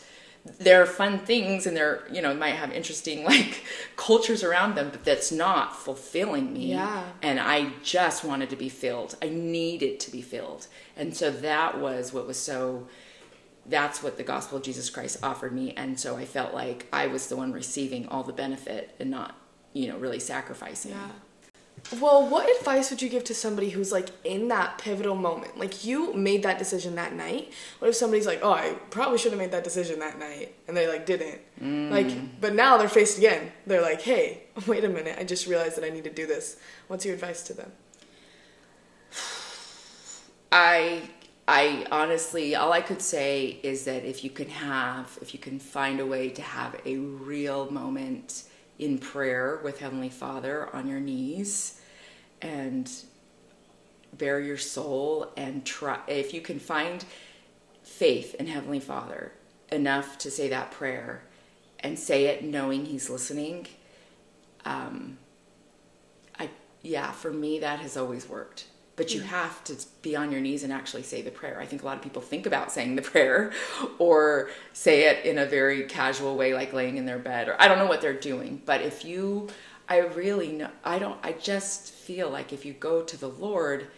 there 0.58 0.82
are 0.82 0.86
fun 0.86 1.20
things 1.20 1.66
and 1.66 1.76
they're, 1.76 2.06
you 2.12 2.20
know, 2.20 2.34
might 2.34 2.54
have 2.54 2.70
interesting 2.72 3.24
like 3.34 3.64
cultures 3.96 4.42
around 4.42 4.74
them, 4.74 4.90
but 4.90 5.04
that's 5.04 5.32
not 5.32 5.76
fulfilling 5.76 6.52
me. 6.52 6.70
Yeah. 6.72 7.04
And 7.22 7.40
I 7.40 7.72
just 7.82 8.24
wanted 8.24 8.50
to 8.50 8.56
be 8.56 8.68
filled. 8.68 9.16
I 9.22 9.28
needed 9.28 10.00
to 10.00 10.10
be 10.10 10.22
filled. 10.22 10.66
And 10.96 11.16
so 11.16 11.30
that 11.30 11.78
was 11.78 12.12
what 12.12 12.26
was 12.26 12.38
so 12.38 12.86
that's 13.66 14.02
what 14.02 14.16
the 14.16 14.22
gospel 14.22 14.58
of 14.58 14.64
Jesus 14.64 14.90
Christ 14.90 15.18
offered 15.22 15.52
me. 15.52 15.72
And 15.72 15.98
so 15.98 16.16
I 16.16 16.26
felt 16.26 16.52
like 16.52 16.86
I 16.92 17.06
was 17.06 17.28
the 17.28 17.36
one 17.36 17.52
receiving 17.52 18.06
all 18.08 18.22
the 18.22 18.32
benefit 18.32 18.94
and 19.00 19.10
not, 19.10 19.36
you 19.72 19.88
know, 19.88 19.96
really 19.96 20.20
sacrificing. 20.20 20.92
Yeah. 20.92 21.08
Well, 22.00 22.26
what 22.26 22.48
advice 22.58 22.90
would 22.90 23.02
you 23.02 23.08
give 23.08 23.24
to 23.24 23.34
somebody 23.34 23.70
who's 23.70 23.92
like 23.92 24.08
in 24.24 24.48
that 24.48 24.78
pivotal 24.78 25.14
moment? 25.14 25.58
Like 25.58 25.84
you 25.84 26.14
made 26.14 26.42
that 26.42 26.58
decision 26.58 26.94
that 26.94 27.14
night. 27.14 27.52
What 27.78 27.88
if 27.88 27.94
somebody's 27.94 28.26
like, 28.26 28.40
"Oh, 28.42 28.52
I 28.52 28.74
probably 28.90 29.18
should 29.18 29.32
have 29.32 29.38
made 29.38 29.52
that 29.52 29.64
decision 29.64 29.98
that 29.98 30.18
night," 30.18 30.54
and 30.66 30.76
they 30.76 30.88
like 30.88 31.04
didn't. 31.04 31.40
Mm. 31.62 31.90
Like, 31.90 32.40
but 32.40 32.54
now 32.54 32.78
they're 32.78 32.88
faced 32.88 33.18
again. 33.18 33.52
They're 33.66 33.82
like, 33.82 34.00
"Hey, 34.00 34.44
wait 34.66 34.84
a 34.84 34.88
minute! 34.88 35.16
I 35.18 35.24
just 35.24 35.46
realized 35.46 35.76
that 35.76 35.84
I 35.84 35.90
need 35.90 36.04
to 36.04 36.12
do 36.12 36.26
this." 36.26 36.56
What's 36.88 37.04
your 37.04 37.14
advice 37.14 37.42
to 37.44 37.54
them? 37.54 37.72
I 40.52 41.02
I 41.46 41.86
honestly 41.90 42.54
all 42.54 42.72
I 42.72 42.80
could 42.80 43.02
say 43.02 43.58
is 43.62 43.84
that 43.84 44.04
if 44.04 44.24
you 44.24 44.30
can 44.30 44.48
have 44.48 45.18
if 45.20 45.34
you 45.34 45.40
can 45.40 45.58
find 45.58 46.00
a 46.00 46.06
way 46.06 46.30
to 46.30 46.42
have 46.42 46.80
a 46.86 46.96
real 46.96 47.70
moment 47.70 48.44
in 48.78 48.98
prayer 48.98 49.60
with 49.62 49.78
Heavenly 49.78 50.08
Father 50.08 50.68
on 50.74 50.88
your 50.88 51.00
knees 51.00 51.80
and 52.42 52.90
bare 54.12 54.40
your 54.40 54.58
soul 54.58 55.32
and 55.36 55.64
try 55.64 55.98
if 56.06 56.34
you 56.34 56.40
can 56.40 56.58
find 56.58 57.04
faith 57.82 58.34
in 58.36 58.46
Heavenly 58.46 58.80
Father 58.80 59.32
enough 59.70 60.18
to 60.18 60.30
say 60.30 60.48
that 60.48 60.70
prayer 60.70 61.24
and 61.80 61.98
say 61.98 62.26
it 62.26 62.44
knowing 62.44 62.86
He's 62.86 63.10
listening, 63.10 63.66
um, 64.64 65.18
I 66.38 66.48
yeah, 66.82 67.12
for 67.12 67.32
me 67.32 67.58
that 67.60 67.80
has 67.80 67.96
always 67.96 68.28
worked. 68.28 68.66
But 68.96 69.12
you 69.12 69.22
have 69.22 69.64
to 69.64 69.76
be 70.02 70.14
on 70.14 70.30
your 70.30 70.40
knees 70.40 70.62
and 70.62 70.72
actually 70.72 71.02
say 71.02 71.20
the 71.20 71.30
prayer. 71.30 71.60
I 71.60 71.66
think 71.66 71.82
a 71.82 71.84
lot 71.84 71.96
of 71.96 72.02
people 72.02 72.22
think 72.22 72.46
about 72.46 72.70
saying 72.70 72.94
the 72.94 73.02
prayer 73.14 73.52
or 73.98 74.50
say 74.72 75.08
it 75.08 75.24
in 75.24 75.38
a 75.38 75.46
very 75.46 75.84
casual 75.84 76.36
way, 76.36 76.54
like 76.54 76.72
laying 76.72 76.96
in 76.96 77.06
their 77.06 77.18
bed, 77.18 77.48
or 77.48 77.60
I 77.60 77.66
don't 77.66 77.78
know 77.78 77.86
what 77.86 78.00
they're 78.00 78.12
doing. 78.12 78.62
But 78.64 78.82
if 78.82 79.04
you, 79.04 79.48
I 79.88 79.98
really 79.98 80.52
know, 80.52 80.70
I 80.84 80.98
don't, 80.98 81.18
I 81.24 81.32
just 81.32 81.92
feel 81.92 82.30
like 82.30 82.52
if 82.52 82.64
you 82.64 82.72
go 82.72 83.02
to 83.02 83.16
the 83.16 83.28
Lord, 83.28 83.88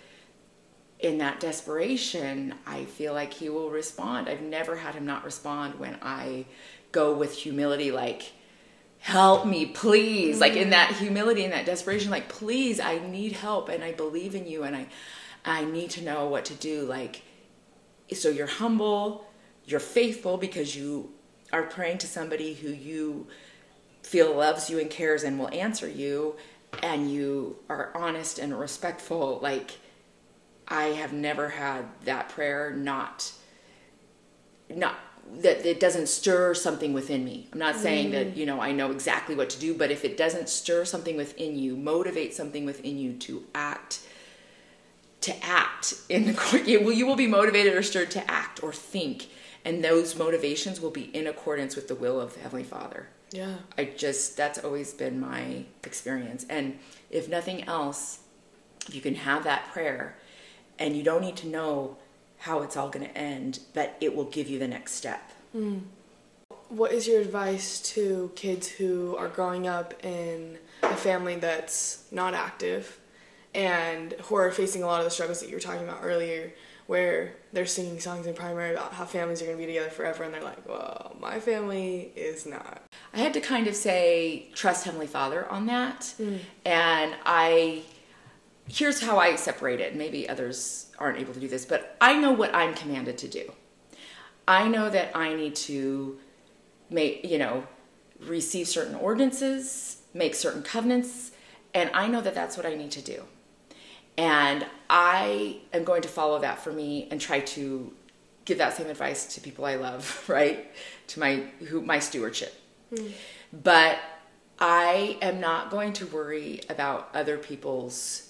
in 0.99 1.19
that 1.19 1.41
desperation, 1.41 2.55
I 2.67 2.85
feel 2.85 3.13
like 3.13 3.35
he 3.35 3.49
will 3.49 3.71
respond. 3.71 4.29
I've 4.29 4.41
never 4.41 4.77
had 4.77 4.95
him 4.95 5.05
not 5.05 5.25
respond 5.25 5.79
when 5.79 5.99
I 6.01 6.47
go 6.93 7.15
with 7.15 7.35
humility, 7.35 7.91
like, 7.91 8.33
help 8.99 9.47
me, 9.47 9.67
please. 9.67 10.35
Mm-hmm. 10.35 10.41
Like 10.41 10.57
in 10.57 10.71
that 10.71 10.97
humility 10.97 11.45
and 11.45 11.53
that 11.53 11.67
desperation, 11.67 12.11
like, 12.11 12.29
please, 12.29 12.81
I 12.81 12.99
need 12.99 13.33
help 13.33 13.69
and 13.69 13.85
I 13.85 13.93
believe 13.93 14.35
in 14.35 14.47
you 14.47 14.63
and 14.65 14.77
I 14.77 14.87
I 15.45 15.65
need 15.65 15.91
to 15.91 16.03
know 16.03 16.27
what 16.27 16.45
to 16.47 16.55
do. 16.55 16.83
Like 16.83 17.23
so 18.13 18.29
you're 18.29 18.47
humble, 18.47 19.27
you're 19.65 19.81
faithful 19.81 20.37
because 20.37 20.77
you 20.77 21.11
are 21.53 21.65
praying 21.65 21.99
to 21.99 22.07
somebody 22.07 22.55
who 22.55 22.69
you 22.69 23.27
feel 24.03 24.37
loves 24.37 24.71
you 24.71 24.79
and 24.79 24.91
cares 24.91 25.25
and 25.25 25.39
will 25.39 25.53
answer 25.53 25.89
you 25.89 26.37
and 26.83 27.11
you 27.11 27.57
are 27.69 27.91
honest 27.95 28.39
and 28.39 28.59
respectful 28.59 29.39
like 29.43 29.73
I 30.69 30.85
have 30.87 31.13
never 31.13 31.49
had 31.49 31.87
that 32.05 32.29
prayer 32.29 32.73
not 32.73 33.33
not 34.69 34.97
that 35.39 35.67
it 35.67 35.81
doesn't 35.81 36.09
stir 36.09 36.55
something 36.55 36.93
within 36.93 37.25
me. 37.25 37.49
I'm 37.53 37.59
not 37.59 37.77
saying 37.77 38.09
mm. 38.09 38.13
that, 38.13 38.37
you 38.37 38.47
know, 38.47 38.61
I 38.61 38.73
know 38.73 38.91
exactly 38.91 39.35
what 39.35 39.51
to 39.51 39.61
do, 39.61 39.75
but 39.75 39.91
if 39.91 40.05
it 40.05 40.17
doesn't 40.17 40.49
stir 40.49 40.85
something 40.85 41.17
within 41.17 41.59
you, 41.59 41.77
motivate 41.77 42.35
something 42.35 42.65
within 42.65 42.99
you 42.99 43.13
to 43.15 43.45
act 43.55 44.01
to 45.23 45.45
act 45.45 45.95
in 46.09 46.27
the 46.27 46.63
you 46.67 47.07
will 47.07 47.17
be 47.17 47.27
motivated 47.27 47.75
or 47.75 47.83
stirred 47.83 48.11
to 48.13 48.31
act 48.31 48.63
or 48.63 48.73
think 48.73 49.27
and 49.65 49.83
those 49.83 50.15
motivations 50.15 50.81
will 50.81 50.91
be 50.91 51.05
in 51.17 51.27
accordance 51.27 51.75
with 51.75 51.89
the 51.89 51.97
will 51.97 52.21
of 52.21 52.35
the 52.35 52.41
heavenly 52.41 52.63
father 52.63 53.09
yeah 53.33 53.57
i 53.77 53.85
just 53.85 54.37
that's 54.37 54.59
always 54.59 54.95
been 54.95 55.19
my 55.19 55.65
experience 55.83 56.47
and 56.49 56.79
if 57.11 57.29
nothing 57.29 57.65
else 57.65 58.21
if 58.87 58.95
you 58.95 59.01
can 59.01 59.17
have 59.17 59.43
that 59.43 59.67
prayer 59.73 60.17
and 60.79 60.97
you 60.97 61.03
don't 61.03 61.23
need 61.23 61.37
to 61.37 61.49
know 61.49 61.97
how 62.39 62.63
it's 62.63 62.77
all 62.77 62.89
going 62.89 63.07
to 63.07 63.17
end, 63.17 63.61
but 63.75 63.97
it 64.01 64.15
will 64.15 64.25
give 64.25 64.49
you 64.49 64.59
the 64.59 64.69
next 64.69 64.93
step. 64.93 65.33
Mm. 65.55 65.81
What 66.69 66.93
is 66.93 67.07
your 67.07 67.21
advice 67.21 67.81
to 67.93 68.33
kids 68.35 68.69
who 68.69 69.17
are 69.17 69.29
growing 69.29 69.69
up 69.69 69.95
in 70.05 70.59
a 70.83 70.97
family 70.97 71.37
that's 71.37 72.05
not 72.11 72.35
active 72.35 72.99
and 73.55 74.13
who 74.25 74.35
are 74.35 74.51
facing 74.51 74.83
a 74.83 74.87
lot 74.87 74.99
of 74.99 75.05
the 75.05 75.11
struggles 75.11 75.41
that 75.41 75.49
you 75.49 75.55
were 75.55 75.61
talking 75.61 75.85
about 75.85 76.01
earlier, 76.03 76.53
where 76.87 77.35
they're 77.53 77.67
singing 77.67 77.99
songs 77.99 78.27
in 78.27 78.35
primary 78.35 78.73
about 78.73 78.93
how 78.93 79.05
families 79.05 79.41
are 79.43 79.47
going 79.47 79.57
to 79.57 79.63
be 79.63 79.67
together 79.67 79.91
forever, 79.91 80.25
and 80.25 80.35
they're 80.35 80.43
like, 80.43 80.69
well, 80.69 81.17
my 81.19 81.41
family 81.41 82.13
is 82.15 82.47
not. 82.47 82.83
I 83.15 83.19
had 83.19 83.33
to 83.35 83.41
kind 83.41 83.67
of 83.67 83.75
say, 83.75 84.51
trust 84.55 84.85
Heavenly 84.85 85.07
Father 85.07 85.49
on 85.51 85.67
that. 85.67 86.15
Mm. 86.21 86.39
And 86.65 87.15
I 87.25 87.83
here's 88.69 89.01
how 89.01 89.19
I 89.19 89.37
separate 89.37 89.81
it. 89.81 89.95
Maybe 89.95 90.29
others 90.29 90.93
aren't 90.99 91.19
able 91.19 91.35
to 91.35 91.41
do 91.41 91.49
this, 91.49 91.65
but 91.65 91.97
I 92.01 92.19
know 92.19 92.33
what 92.33 92.55
I'm 92.55 92.75
commanded 92.75 93.19
to 93.19 93.29
do. 93.29 93.53
I 94.49 94.69
know 94.69 94.91
that 94.91 95.17
I 95.17 95.35
need 95.35 95.57
to 95.57 96.19
make, 96.91 97.25
you 97.25 97.39
know, 97.39 97.67
receive 98.21 98.69
certain 98.69 98.95
ordinances, 98.95 100.03
make 100.15 100.35
certain 100.35 100.63
covenants, 100.63 101.33
and 101.75 101.91
I 101.93 102.07
know 102.09 102.21
that 102.21 102.35
that's 102.35 102.57
what 102.57 102.65
I 102.65 102.75
need 102.75 102.91
to 102.93 103.03
do. 103.03 103.25
And 104.17 104.65
I 104.89 105.59
am 105.73 105.85
going 105.85 106.03
to 106.03 106.09
follow 106.09 106.39
that 106.39 106.59
for 106.61 106.73
me 106.73 107.09
and 107.11 107.21
try 107.21 107.41
to 107.41 107.93
give 108.45 108.59
that 108.59 108.77
same 108.77 108.87
advice 108.87 109.35
to 109.35 109.41
people 109.41 109.65
I 109.65 109.75
love, 109.75 110.25
right? 110.29 110.71
To 111.09 111.21
my 111.21 111.45
who 111.69 111.83
my 111.83 111.99
stewardship. 111.99 112.55
Mm. 112.93 113.13
But 113.53 113.99
I 114.59 115.19
am 115.21 115.41
not 115.41 115.71
going 115.71 115.93
to 115.95 116.07
worry 116.07 116.61
about 116.71 117.11
other 117.13 117.37
people's 117.37 118.26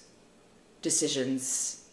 decisions 0.81 1.85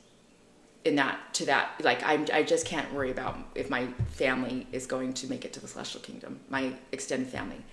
in 0.84 0.96
that 0.96 1.18
to 1.32 1.46
that 1.46 1.72
like 1.82 2.02
I'm, 2.04 2.26
i 2.32 2.42
just 2.42 2.66
can't 2.66 2.92
worry 2.92 3.10
about 3.10 3.38
if 3.54 3.70
my 3.70 3.86
family 4.10 4.66
is 4.70 4.86
going 4.86 5.14
to 5.14 5.26
make 5.28 5.44
it 5.44 5.52
to 5.54 5.60
the 5.60 5.68
celestial 5.68 6.00
kingdom 6.02 6.40
my 6.50 6.74
extended 6.92 7.28
family. 7.28 7.64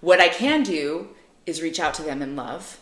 What 0.00 0.20
i 0.20 0.28
can 0.28 0.62
do 0.62 1.08
is 1.44 1.62
reach 1.62 1.78
out 1.80 1.94
to 1.94 2.02
them 2.02 2.22
in 2.22 2.36
love 2.36 2.80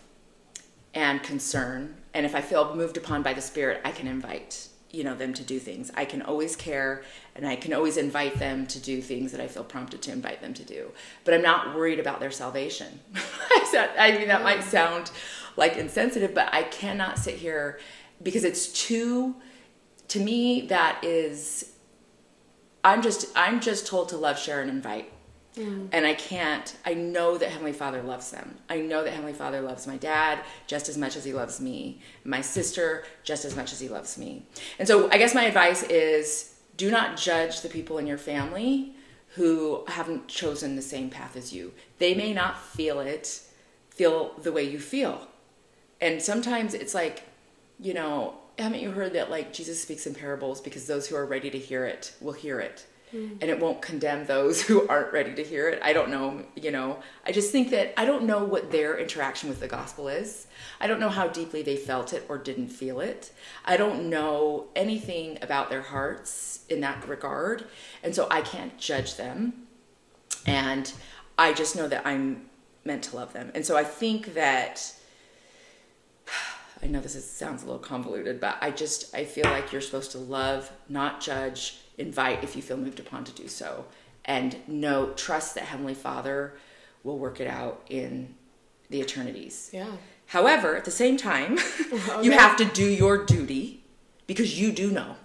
and 0.94 1.22
concern 1.22 1.96
and 2.12 2.24
if 2.24 2.34
i 2.34 2.40
feel 2.40 2.74
moved 2.74 2.96
upon 2.96 3.22
by 3.22 3.32
the 3.32 3.40
spirit 3.40 3.80
i 3.84 3.90
can 3.90 4.06
invite 4.06 4.68
you 4.94 5.04
know 5.04 5.14
them 5.14 5.34
to 5.34 5.42
do 5.42 5.58
things. 5.58 5.90
I 5.94 6.04
can 6.04 6.22
always 6.22 6.56
care 6.56 7.02
and 7.36 7.46
i 7.46 7.56
can 7.56 7.72
always 7.72 7.96
invite 7.96 8.38
them 8.38 8.66
to 8.66 8.78
do 8.78 9.02
things 9.02 9.32
that 9.32 9.40
i 9.40 9.48
feel 9.48 9.64
prompted 9.64 10.00
to 10.02 10.12
invite 10.12 10.40
them 10.40 10.54
to 10.54 10.64
do. 10.64 10.92
But 11.24 11.34
i'm 11.34 11.42
not 11.42 11.74
worried 11.74 11.98
about 11.98 12.20
their 12.20 12.30
salvation. 12.30 13.00
I 13.98 14.14
mean 14.16 14.28
that 14.28 14.42
might 14.42 14.62
sound 14.62 15.10
like 15.56 15.76
insensitive, 15.76 16.34
but 16.34 16.52
I 16.52 16.62
cannot 16.64 17.18
sit 17.18 17.36
here 17.36 17.78
because 18.22 18.44
it's 18.44 18.68
too 18.68 19.36
to 20.08 20.20
me 20.20 20.66
that 20.68 21.02
is 21.02 21.72
I'm 22.84 23.02
just 23.02 23.26
I'm 23.34 23.60
just 23.60 23.86
told 23.86 24.10
to 24.10 24.16
love, 24.16 24.38
share, 24.38 24.60
and 24.60 24.70
invite. 24.70 25.10
Mm. 25.56 25.88
And 25.92 26.06
I 26.06 26.14
can't, 26.14 26.76
I 26.84 26.94
know 26.94 27.38
that 27.38 27.50
Heavenly 27.50 27.72
Father 27.72 28.02
loves 28.02 28.30
them. 28.30 28.56
I 28.68 28.80
know 28.80 29.04
that 29.04 29.10
Heavenly 29.10 29.32
Father 29.32 29.60
loves 29.60 29.86
my 29.86 29.96
dad 29.96 30.40
just 30.66 30.88
as 30.88 30.98
much 30.98 31.16
as 31.16 31.24
he 31.24 31.32
loves 31.32 31.60
me, 31.60 32.00
my 32.24 32.40
sister 32.40 33.04
just 33.22 33.44
as 33.44 33.54
much 33.54 33.72
as 33.72 33.80
he 33.80 33.88
loves 33.88 34.18
me. 34.18 34.46
And 34.78 34.88
so 34.88 35.10
I 35.10 35.18
guess 35.18 35.34
my 35.34 35.44
advice 35.44 35.82
is 35.84 36.54
do 36.76 36.90
not 36.90 37.16
judge 37.16 37.60
the 37.60 37.68
people 37.68 37.98
in 37.98 38.06
your 38.06 38.18
family 38.18 38.94
who 39.36 39.84
haven't 39.88 40.28
chosen 40.28 40.76
the 40.76 40.82
same 40.82 41.10
path 41.10 41.36
as 41.36 41.52
you. 41.52 41.72
They 41.98 42.14
may 42.14 42.32
not 42.32 42.60
feel 42.60 43.00
it, 43.00 43.40
feel 43.90 44.34
the 44.42 44.52
way 44.52 44.64
you 44.64 44.78
feel 44.80 45.28
and 46.04 46.20
sometimes 46.20 46.74
it's 46.74 46.94
like 46.94 47.24
you 47.80 47.94
know 47.94 48.34
haven't 48.58 48.80
you 48.80 48.90
heard 48.90 49.12
that 49.14 49.30
like 49.30 49.52
jesus 49.52 49.80
speaks 49.80 50.06
in 50.06 50.14
parables 50.14 50.60
because 50.60 50.86
those 50.86 51.08
who 51.08 51.16
are 51.16 51.26
ready 51.26 51.50
to 51.50 51.58
hear 51.58 51.84
it 51.84 52.14
will 52.20 52.32
hear 52.32 52.60
it 52.60 52.86
mm. 53.14 53.30
and 53.40 53.50
it 53.50 53.60
won't 53.60 53.80
condemn 53.80 54.26
those 54.26 54.62
who 54.66 54.86
aren't 54.88 55.12
ready 55.12 55.34
to 55.34 55.44
hear 55.44 55.68
it. 55.68 55.80
I 55.82 55.92
don't 55.92 56.10
know 56.10 56.44
you 56.54 56.70
know. 56.70 56.98
I 57.26 57.32
just 57.32 57.52
think 57.52 57.70
that 57.70 57.98
i 57.98 58.04
don't 58.04 58.24
know 58.24 58.44
what 58.44 58.70
their 58.70 58.98
interaction 58.98 59.48
with 59.48 59.60
the 59.60 59.68
gospel 59.68 60.08
is. 60.08 60.46
I 60.80 60.86
don't 60.86 61.00
know 61.00 61.08
how 61.08 61.28
deeply 61.28 61.62
they 61.62 61.76
felt 61.76 62.12
it 62.12 62.24
or 62.28 62.38
didn't 62.38 62.68
feel 62.68 63.00
it. 63.00 63.32
I 63.64 63.76
don't 63.76 64.10
know 64.10 64.66
anything 64.74 65.38
about 65.42 65.70
their 65.70 65.82
hearts 65.82 66.64
in 66.68 66.80
that 66.80 67.06
regard. 67.08 67.66
And 68.02 68.14
so 68.14 68.26
i 68.30 68.40
can't 68.40 68.76
judge 68.78 69.16
them. 69.16 69.66
And 70.46 70.92
i 71.38 71.52
just 71.52 71.76
know 71.76 71.88
that 71.88 72.06
i'm 72.06 72.46
meant 72.84 73.04
to 73.04 73.16
love 73.16 73.32
them. 73.32 73.50
And 73.54 73.64
so 73.64 73.76
i 73.76 73.84
think 73.84 74.34
that 74.34 74.94
I 76.82 76.86
know 76.86 77.00
this 77.00 77.14
is, 77.14 77.28
sounds 77.28 77.62
a 77.62 77.66
little 77.66 77.80
convoluted, 77.80 78.40
but 78.40 78.58
I 78.60 78.70
just 78.70 79.14
I 79.14 79.24
feel 79.24 79.44
like 79.44 79.72
you're 79.72 79.80
supposed 79.80 80.12
to 80.12 80.18
love, 80.18 80.70
not 80.88 81.20
judge, 81.20 81.78
invite 81.98 82.42
if 82.42 82.56
you 82.56 82.62
feel 82.62 82.76
moved 82.76 83.00
upon 83.00 83.24
to 83.24 83.32
do 83.32 83.48
so, 83.48 83.86
and 84.24 84.56
know 84.66 85.12
trust 85.12 85.54
that 85.54 85.64
Heavenly 85.64 85.94
Father 85.94 86.54
will 87.02 87.18
work 87.18 87.40
it 87.40 87.46
out 87.46 87.82
in 87.88 88.34
the 88.90 89.00
eternities. 89.00 89.70
Yeah. 89.72 89.92
However, 90.26 90.76
at 90.76 90.84
the 90.84 90.90
same 90.90 91.16
time, 91.16 91.58
okay. 91.92 92.24
you 92.24 92.32
have 92.32 92.56
to 92.56 92.64
do 92.64 92.84
your 92.84 93.24
duty 93.24 93.84
because 94.26 94.58
you 94.58 94.72
do 94.72 94.90
know. 94.90 95.16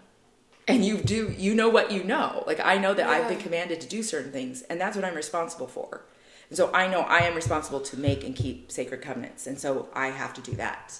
And 0.67 0.85
you 0.85 0.99
do 0.99 1.33
you 1.35 1.55
know 1.55 1.67
what 1.67 1.91
you 1.91 2.03
know. 2.03 2.43
Like 2.45 2.59
I 2.63 2.77
know 2.77 2.93
that 2.93 3.07
yeah. 3.07 3.11
I've 3.11 3.27
been 3.27 3.39
commanded 3.39 3.81
to 3.81 3.87
do 3.87 4.03
certain 4.03 4.31
things 4.31 4.61
and 4.63 4.79
that's 4.79 4.95
what 4.95 5.03
I'm 5.03 5.15
responsible 5.15 5.65
for. 5.65 6.05
And 6.49 6.57
so 6.57 6.71
I 6.73 6.87
know 6.87 7.01
I 7.01 7.19
am 7.19 7.33
responsible 7.33 7.79
to 7.79 7.97
make 7.97 8.23
and 8.23 8.35
keep 8.35 8.71
sacred 8.71 9.01
covenants. 9.01 9.47
And 9.47 9.59
so 9.59 9.89
I 9.93 10.07
have 10.07 10.31
to 10.35 10.41
do 10.41 10.51
that 10.57 10.99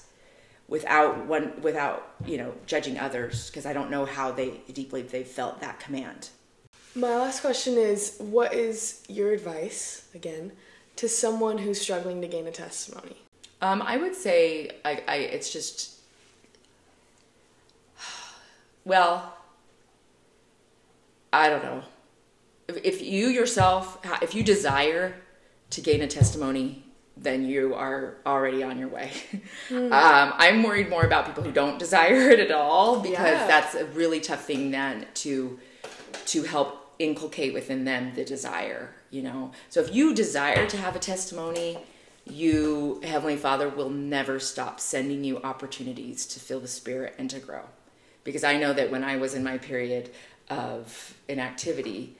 without 0.69 1.25
one 1.25 1.60
without 1.62 2.15
you 2.25 2.38
know 2.38 2.53
judging 2.65 2.97
others 2.97 3.50
because 3.50 3.65
I 3.65 3.73
don't 3.73 3.89
know 3.89 4.06
how 4.06 4.31
they 4.31 4.62
deeply 4.71 5.02
they 5.02 5.23
felt 5.23 5.60
that 5.62 5.79
command. 5.79 6.29
My 6.96 7.15
last 7.15 7.41
question 7.41 7.75
is 7.75 8.17
what 8.19 8.54
is 8.54 9.04
your 9.10 9.31
advice 9.31 10.08
again 10.13 10.52
to 10.96 11.10
someone 11.10 11.58
who's 11.58 11.81
struggling 11.81 12.21
to 12.21 12.27
gain 12.27 12.48
a 12.48 12.52
testimony? 12.52 13.17
Um, 13.62 13.81
I 13.81 13.98
would 13.98 14.15
say 14.15 14.71
I, 14.85 15.04
I 15.08 15.15
it's 15.15 15.52
just 15.52 16.00
well 18.85 19.35
I 21.33 21.50
don't 21.50 21.63
know 21.63 21.83
if, 22.67 22.77
if 22.77 23.02
you 23.02 23.27
yourself 23.27 23.98
if 24.21 24.35
you 24.35 24.43
desire 24.43 25.15
to 25.71 25.81
gain 25.81 26.02
a 26.02 26.08
testimony 26.08 26.83
then 27.21 27.45
you 27.45 27.73
are 27.75 28.15
already 28.25 28.63
on 28.63 28.77
your 28.79 28.87
way. 28.87 29.11
Mm. 29.69 29.89
Um, 29.99 30.33
I'm 30.37 30.63
worried 30.63 30.89
more 30.89 31.03
about 31.03 31.25
people 31.25 31.43
who 31.43 31.51
don't 31.51 31.77
desire 31.77 32.29
it 32.29 32.39
at 32.39 32.51
all 32.51 32.99
because 33.01 33.17
yeah. 33.17 33.47
that's 33.47 33.75
a 33.75 33.85
really 33.87 34.19
tough 34.19 34.45
thing 34.45 34.71
then 34.71 35.05
to 35.15 35.59
to 36.27 36.43
help 36.43 36.93
inculcate 36.99 37.53
within 37.53 37.85
them 37.85 38.13
the 38.15 38.23
desire, 38.23 38.93
you 39.09 39.21
know. 39.21 39.51
So 39.69 39.81
if 39.81 39.93
you 39.93 40.13
desire 40.13 40.67
to 40.67 40.77
have 40.77 40.95
a 40.95 40.99
testimony, 40.99 41.79
you 42.25 43.01
Heavenly 43.03 43.37
Father 43.37 43.69
will 43.69 43.89
never 43.89 44.39
stop 44.39 44.79
sending 44.79 45.23
you 45.23 45.41
opportunities 45.41 46.25
to 46.27 46.39
feel 46.39 46.59
the 46.59 46.67
spirit 46.67 47.15
and 47.17 47.29
to 47.29 47.39
grow. 47.39 47.63
Because 48.23 48.43
I 48.43 48.57
know 48.57 48.73
that 48.73 48.91
when 48.91 49.03
I 49.03 49.17
was 49.17 49.33
in 49.33 49.43
my 49.43 49.57
period 49.57 50.11
of 50.49 51.15
inactivity, 51.27 52.15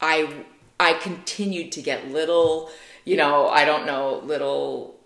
I 0.00 0.44
I 0.84 0.92
continued 0.92 1.72
to 1.72 1.82
get 1.82 2.10
little, 2.10 2.70
you 3.04 3.16
know, 3.16 3.48
I 3.48 3.64
don't 3.64 3.86
know, 3.86 4.20
little 4.24 5.00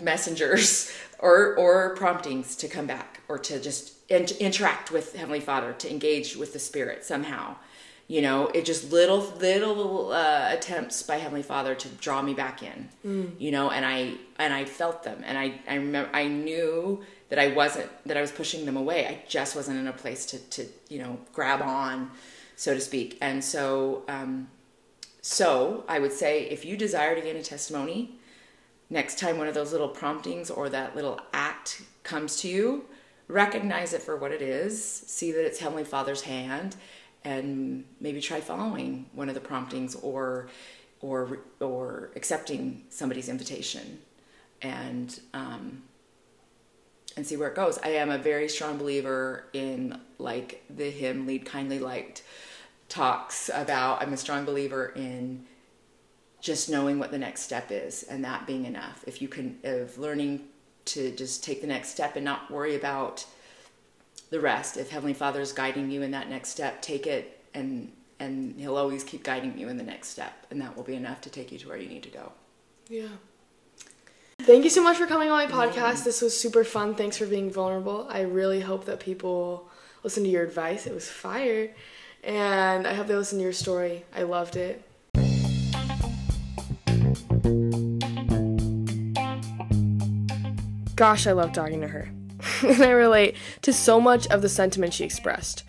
messengers 0.00 0.92
or 1.18 1.56
or 1.56 1.94
promptings 1.96 2.56
to 2.56 2.68
come 2.68 2.86
back 2.86 3.20
or 3.28 3.38
to 3.38 3.60
just 3.60 3.94
in- 4.08 4.36
interact 4.38 4.90
with 4.90 5.16
Heavenly 5.16 5.40
Father, 5.40 5.72
to 5.72 5.90
engage 5.90 6.36
with 6.36 6.52
the 6.52 6.58
Spirit 6.58 7.04
somehow. 7.04 7.56
You 8.06 8.22
know, 8.22 8.48
it 8.48 8.64
just 8.64 8.90
little 8.90 9.20
little 9.38 10.12
uh, 10.12 10.48
attempts 10.50 11.02
by 11.02 11.16
Heavenly 11.16 11.42
Father 11.42 11.74
to 11.74 11.88
draw 11.88 12.22
me 12.22 12.34
back 12.34 12.62
in. 12.62 12.88
Mm. 13.04 13.40
You 13.40 13.50
know, 13.50 13.70
and 13.70 13.84
I 13.84 14.14
and 14.38 14.52
I 14.54 14.64
felt 14.64 15.02
them, 15.02 15.22
and 15.24 15.36
I 15.36 15.60
I 15.68 15.74
remember 15.74 16.10
I 16.12 16.26
knew 16.26 17.04
that 17.28 17.38
I 17.38 17.48
wasn't 17.48 17.88
that 18.06 18.16
I 18.16 18.20
was 18.20 18.32
pushing 18.32 18.64
them 18.64 18.76
away. 18.76 19.06
I 19.06 19.22
just 19.28 19.54
wasn't 19.54 19.78
in 19.78 19.86
a 19.86 19.92
place 19.92 20.26
to 20.26 20.38
to 20.38 20.66
you 20.88 21.00
know 21.02 21.18
grab 21.32 21.62
on, 21.62 22.10
so 22.56 22.74
to 22.74 22.80
speak. 22.80 23.16
And 23.20 23.44
so 23.44 24.02
um, 24.08 24.48
so 25.22 25.84
I 25.88 25.98
would 25.98 26.12
say 26.12 26.44
if 26.44 26.64
you 26.64 26.76
desire 26.76 27.14
to 27.14 27.20
gain 27.20 27.36
a 27.36 27.42
testimony, 27.42 28.18
next 28.88 29.18
time 29.18 29.38
one 29.38 29.48
of 29.48 29.54
those 29.54 29.72
little 29.72 29.88
promptings 29.88 30.50
or 30.50 30.68
that 30.68 30.96
little 30.96 31.20
act 31.32 31.82
comes 32.02 32.40
to 32.40 32.48
you, 32.48 32.84
recognize 33.28 33.92
it 33.92 34.02
for 34.02 34.16
what 34.16 34.32
it 34.32 34.42
is, 34.42 34.82
see 34.84 35.32
that 35.32 35.44
it's 35.44 35.58
Heavenly 35.58 35.84
Father's 35.84 36.22
hand, 36.22 36.76
and 37.24 37.84
maybe 38.00 38.20
try 38.20 38.40
following 38.40 39.06
one 39.12 39.28
of 39.28 39.34
the 39.34 39.40
promptings 39.40 39.94
or 39.96 40.48
or 41.00 41.38
or 41.60 42.10
accepting 42.16 42.84
somebody's 42.90 43.28
invitation 43.28 43.98
and 44.62 45.20
um, 45.34 45.82
and 47.16 47.26
see 47.26 47.36
where 47.36 47.48
it 47.48 47.54
goes. 47.54 47.78
I 47.78 47.90
am 47.90 48.10
a 48.10 48.18
very 48.18 48.48
strong 48.48 48.78
believer 48.78 49.44
in 49.52 50.00
like 50.18 50.64
the 50.74 50.90
hymn 50.90 51.26
"Lead 51.26 51.44
Kindly 51.44 51.78
Light" 51.78 52.22
talks 52.90 53.48
about. 53.54 54.02
I'm 54.02 54.12
a 54.12 54.18
strong 54.18 54.44
believer 54.44 54.92
in 54.94 55.46
just 56.40 56.68
knowing 56.68 56.98
what 56.98 57.10
the 57.10 57.18
next 57.18 57.42
step 57.42 57.70
is 57.70 58.02
and 58.02 58.24
that 58.24 58.46
being 58.46 58.66
enough. 58.66 59.02
If 59.06 59.22
you 59.22 59.28
can, 59.28 59.58
of 59.64 59.96
learning 59.98 60.42
to 60.86 61.10
just 61.12 61.42
take 61.44 61.60
the 61.60 61.66
next 61.66 61.90
step 61.90 62.16
and 62.16 62.24
not 62.24 62.50
worry 62.50 62.76
about 62.76 63.24
the 64.30 64.40
rest. 64.40 64.76
If 64.76 64.90
Heavenly 64.90 65.14
Father 65.14 65.40
is 65.40 65.52
guiding 65.52 65.90
you 65.90 66.02
in 66.02 66.10
that 66.10 66.28
next 66.28 66.50
step, 66.50 66.82
take 66.82 67.06
it 67.06 67.44
and 67.54 67.92
and 68.18 68.60
he'll 68.60 68.76
always 68.76 69.02
keep 69.02 69.24
guiding 69.24 69.56
you 69.56 69.68
in 69.68 69.78
the 69.78 69.82
next 69.82 70.08
step 70.08 70.46
and 70.50 70.60
that 70.60 70.76
will 70.76 70.82
be 70.82 70.94
enough 70.94 71.22
to 71.22 71.30
take 71.30 71.50
you 71.50 71.58
to 71.58 71.68
where 71.68 71.78
you 71.78 71.88
need 71.88 72.02
to 72.02 72.10
go. 72.10 72.32
Yeah. 72.88 73.08
Thank 74.40 74.64
you 74.64 74.70
so 74.70 74.82
much 74.82 74.96
for 74.96 75.06
coming 75.06 75.30
on 75.30 75.48
my 75.48 75.52
podcast. 75.52 76.04
This 76.04 76.20
was 76.22 76.38
super 76.38 76.64
fun. 76.64 76.94
Thanks 76.94 77.16
for 77.16 77.26
being 77.26 77.50
vulnerable. 77.50 78.06
I 78.10 78.22
really 78.22 78.60
hope 78.60 78.86
that 78.86 79.00
people 79.00 79.68
listen 80.02 80.22
to 80.24 80.30
your 80.30 80.42
advice. 80.42 80.86
It 80.86 80.94
was 80.94 81.08
fire. 81.08 81.70
And 82.22 82.86
I 82.86 82.94
hope 82.94 83.06
they 83.06 83.14
listen 83.14 83.38
to 83.38 83.44
your 83.44 83.52
story. 83.52 84.04
I 84.14 84.22
loved 84.22 84.56
it. 84.56 84.84
Gosh, 90.96 91.26
I 91.26 91.32
love 91.32 91.52
talking 91.52 91.80
to 91.80 91.88
her. 91.88 92.10
and 92.62 92.82
I 92.82 92.90
relate 92.90 93.36
to 93.62 93.72
so 93.72 94.00
much 94.00 94.26
of 94.26 94.42
the 94.42 94.48
sentiment 94.48 94.92
she 94.92 95.04
expressed. 95.04 95.64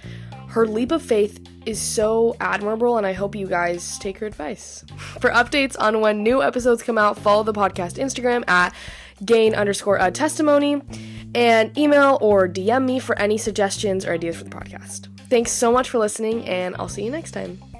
Her 0.47 0.67
leap 0.67 0.91
of 0.91 1.01
faith 1.01 1.39
is 1.65 1.79
so 1.79 2.35
admirable, 2.41 2.97
and 2.97 3.07
I 3.07 3.13
hope 3.13 3.35
you 3.35 3.47
guys 3.47 3.97
take 3.99 4.17
her 4.17 4.27
advice. 4.27 4.83
For 5.21 5.29
updates 5.29 5.77
on 5.79 6.01
when 6.01 6.23
new 6.23 6.43
episodes 6.43 6.83
come 6.83 6.97
out, 6.97 7.17
follow 7.17 7.43
the 7.43 7.53
podcast 7.53 7.93
Instagram 7.93 8.43
at 8.49 8.73
gain 9.23 9.55
underscore 9.55 9.97
a 9.97 10.11
testimony 10.11 10.81
and 11.33 11.77
email 11.77 12.17
or 12.21 12.49
DM 12.49 12.85
me 12.85 12.99
for 12.99 13.17
any 13.19 13.37
suggestions 13.37 14.05
or 14.05 14.13
ideas 14.13 14.35
for 14.35 14.43
the 14.43 14.49
podcast. 14.49 15.07
Thanks 15.31 15.53
so 15.53 15.71
much 15.71 15.89
for 15.89 15.97
listening, 15.97 16.45
and 16.45 16.75
I'll 16.77 16.89
see 16.89 17.05
you 17.05 17.09
next 17.09 17.31
time. 17.31 17.70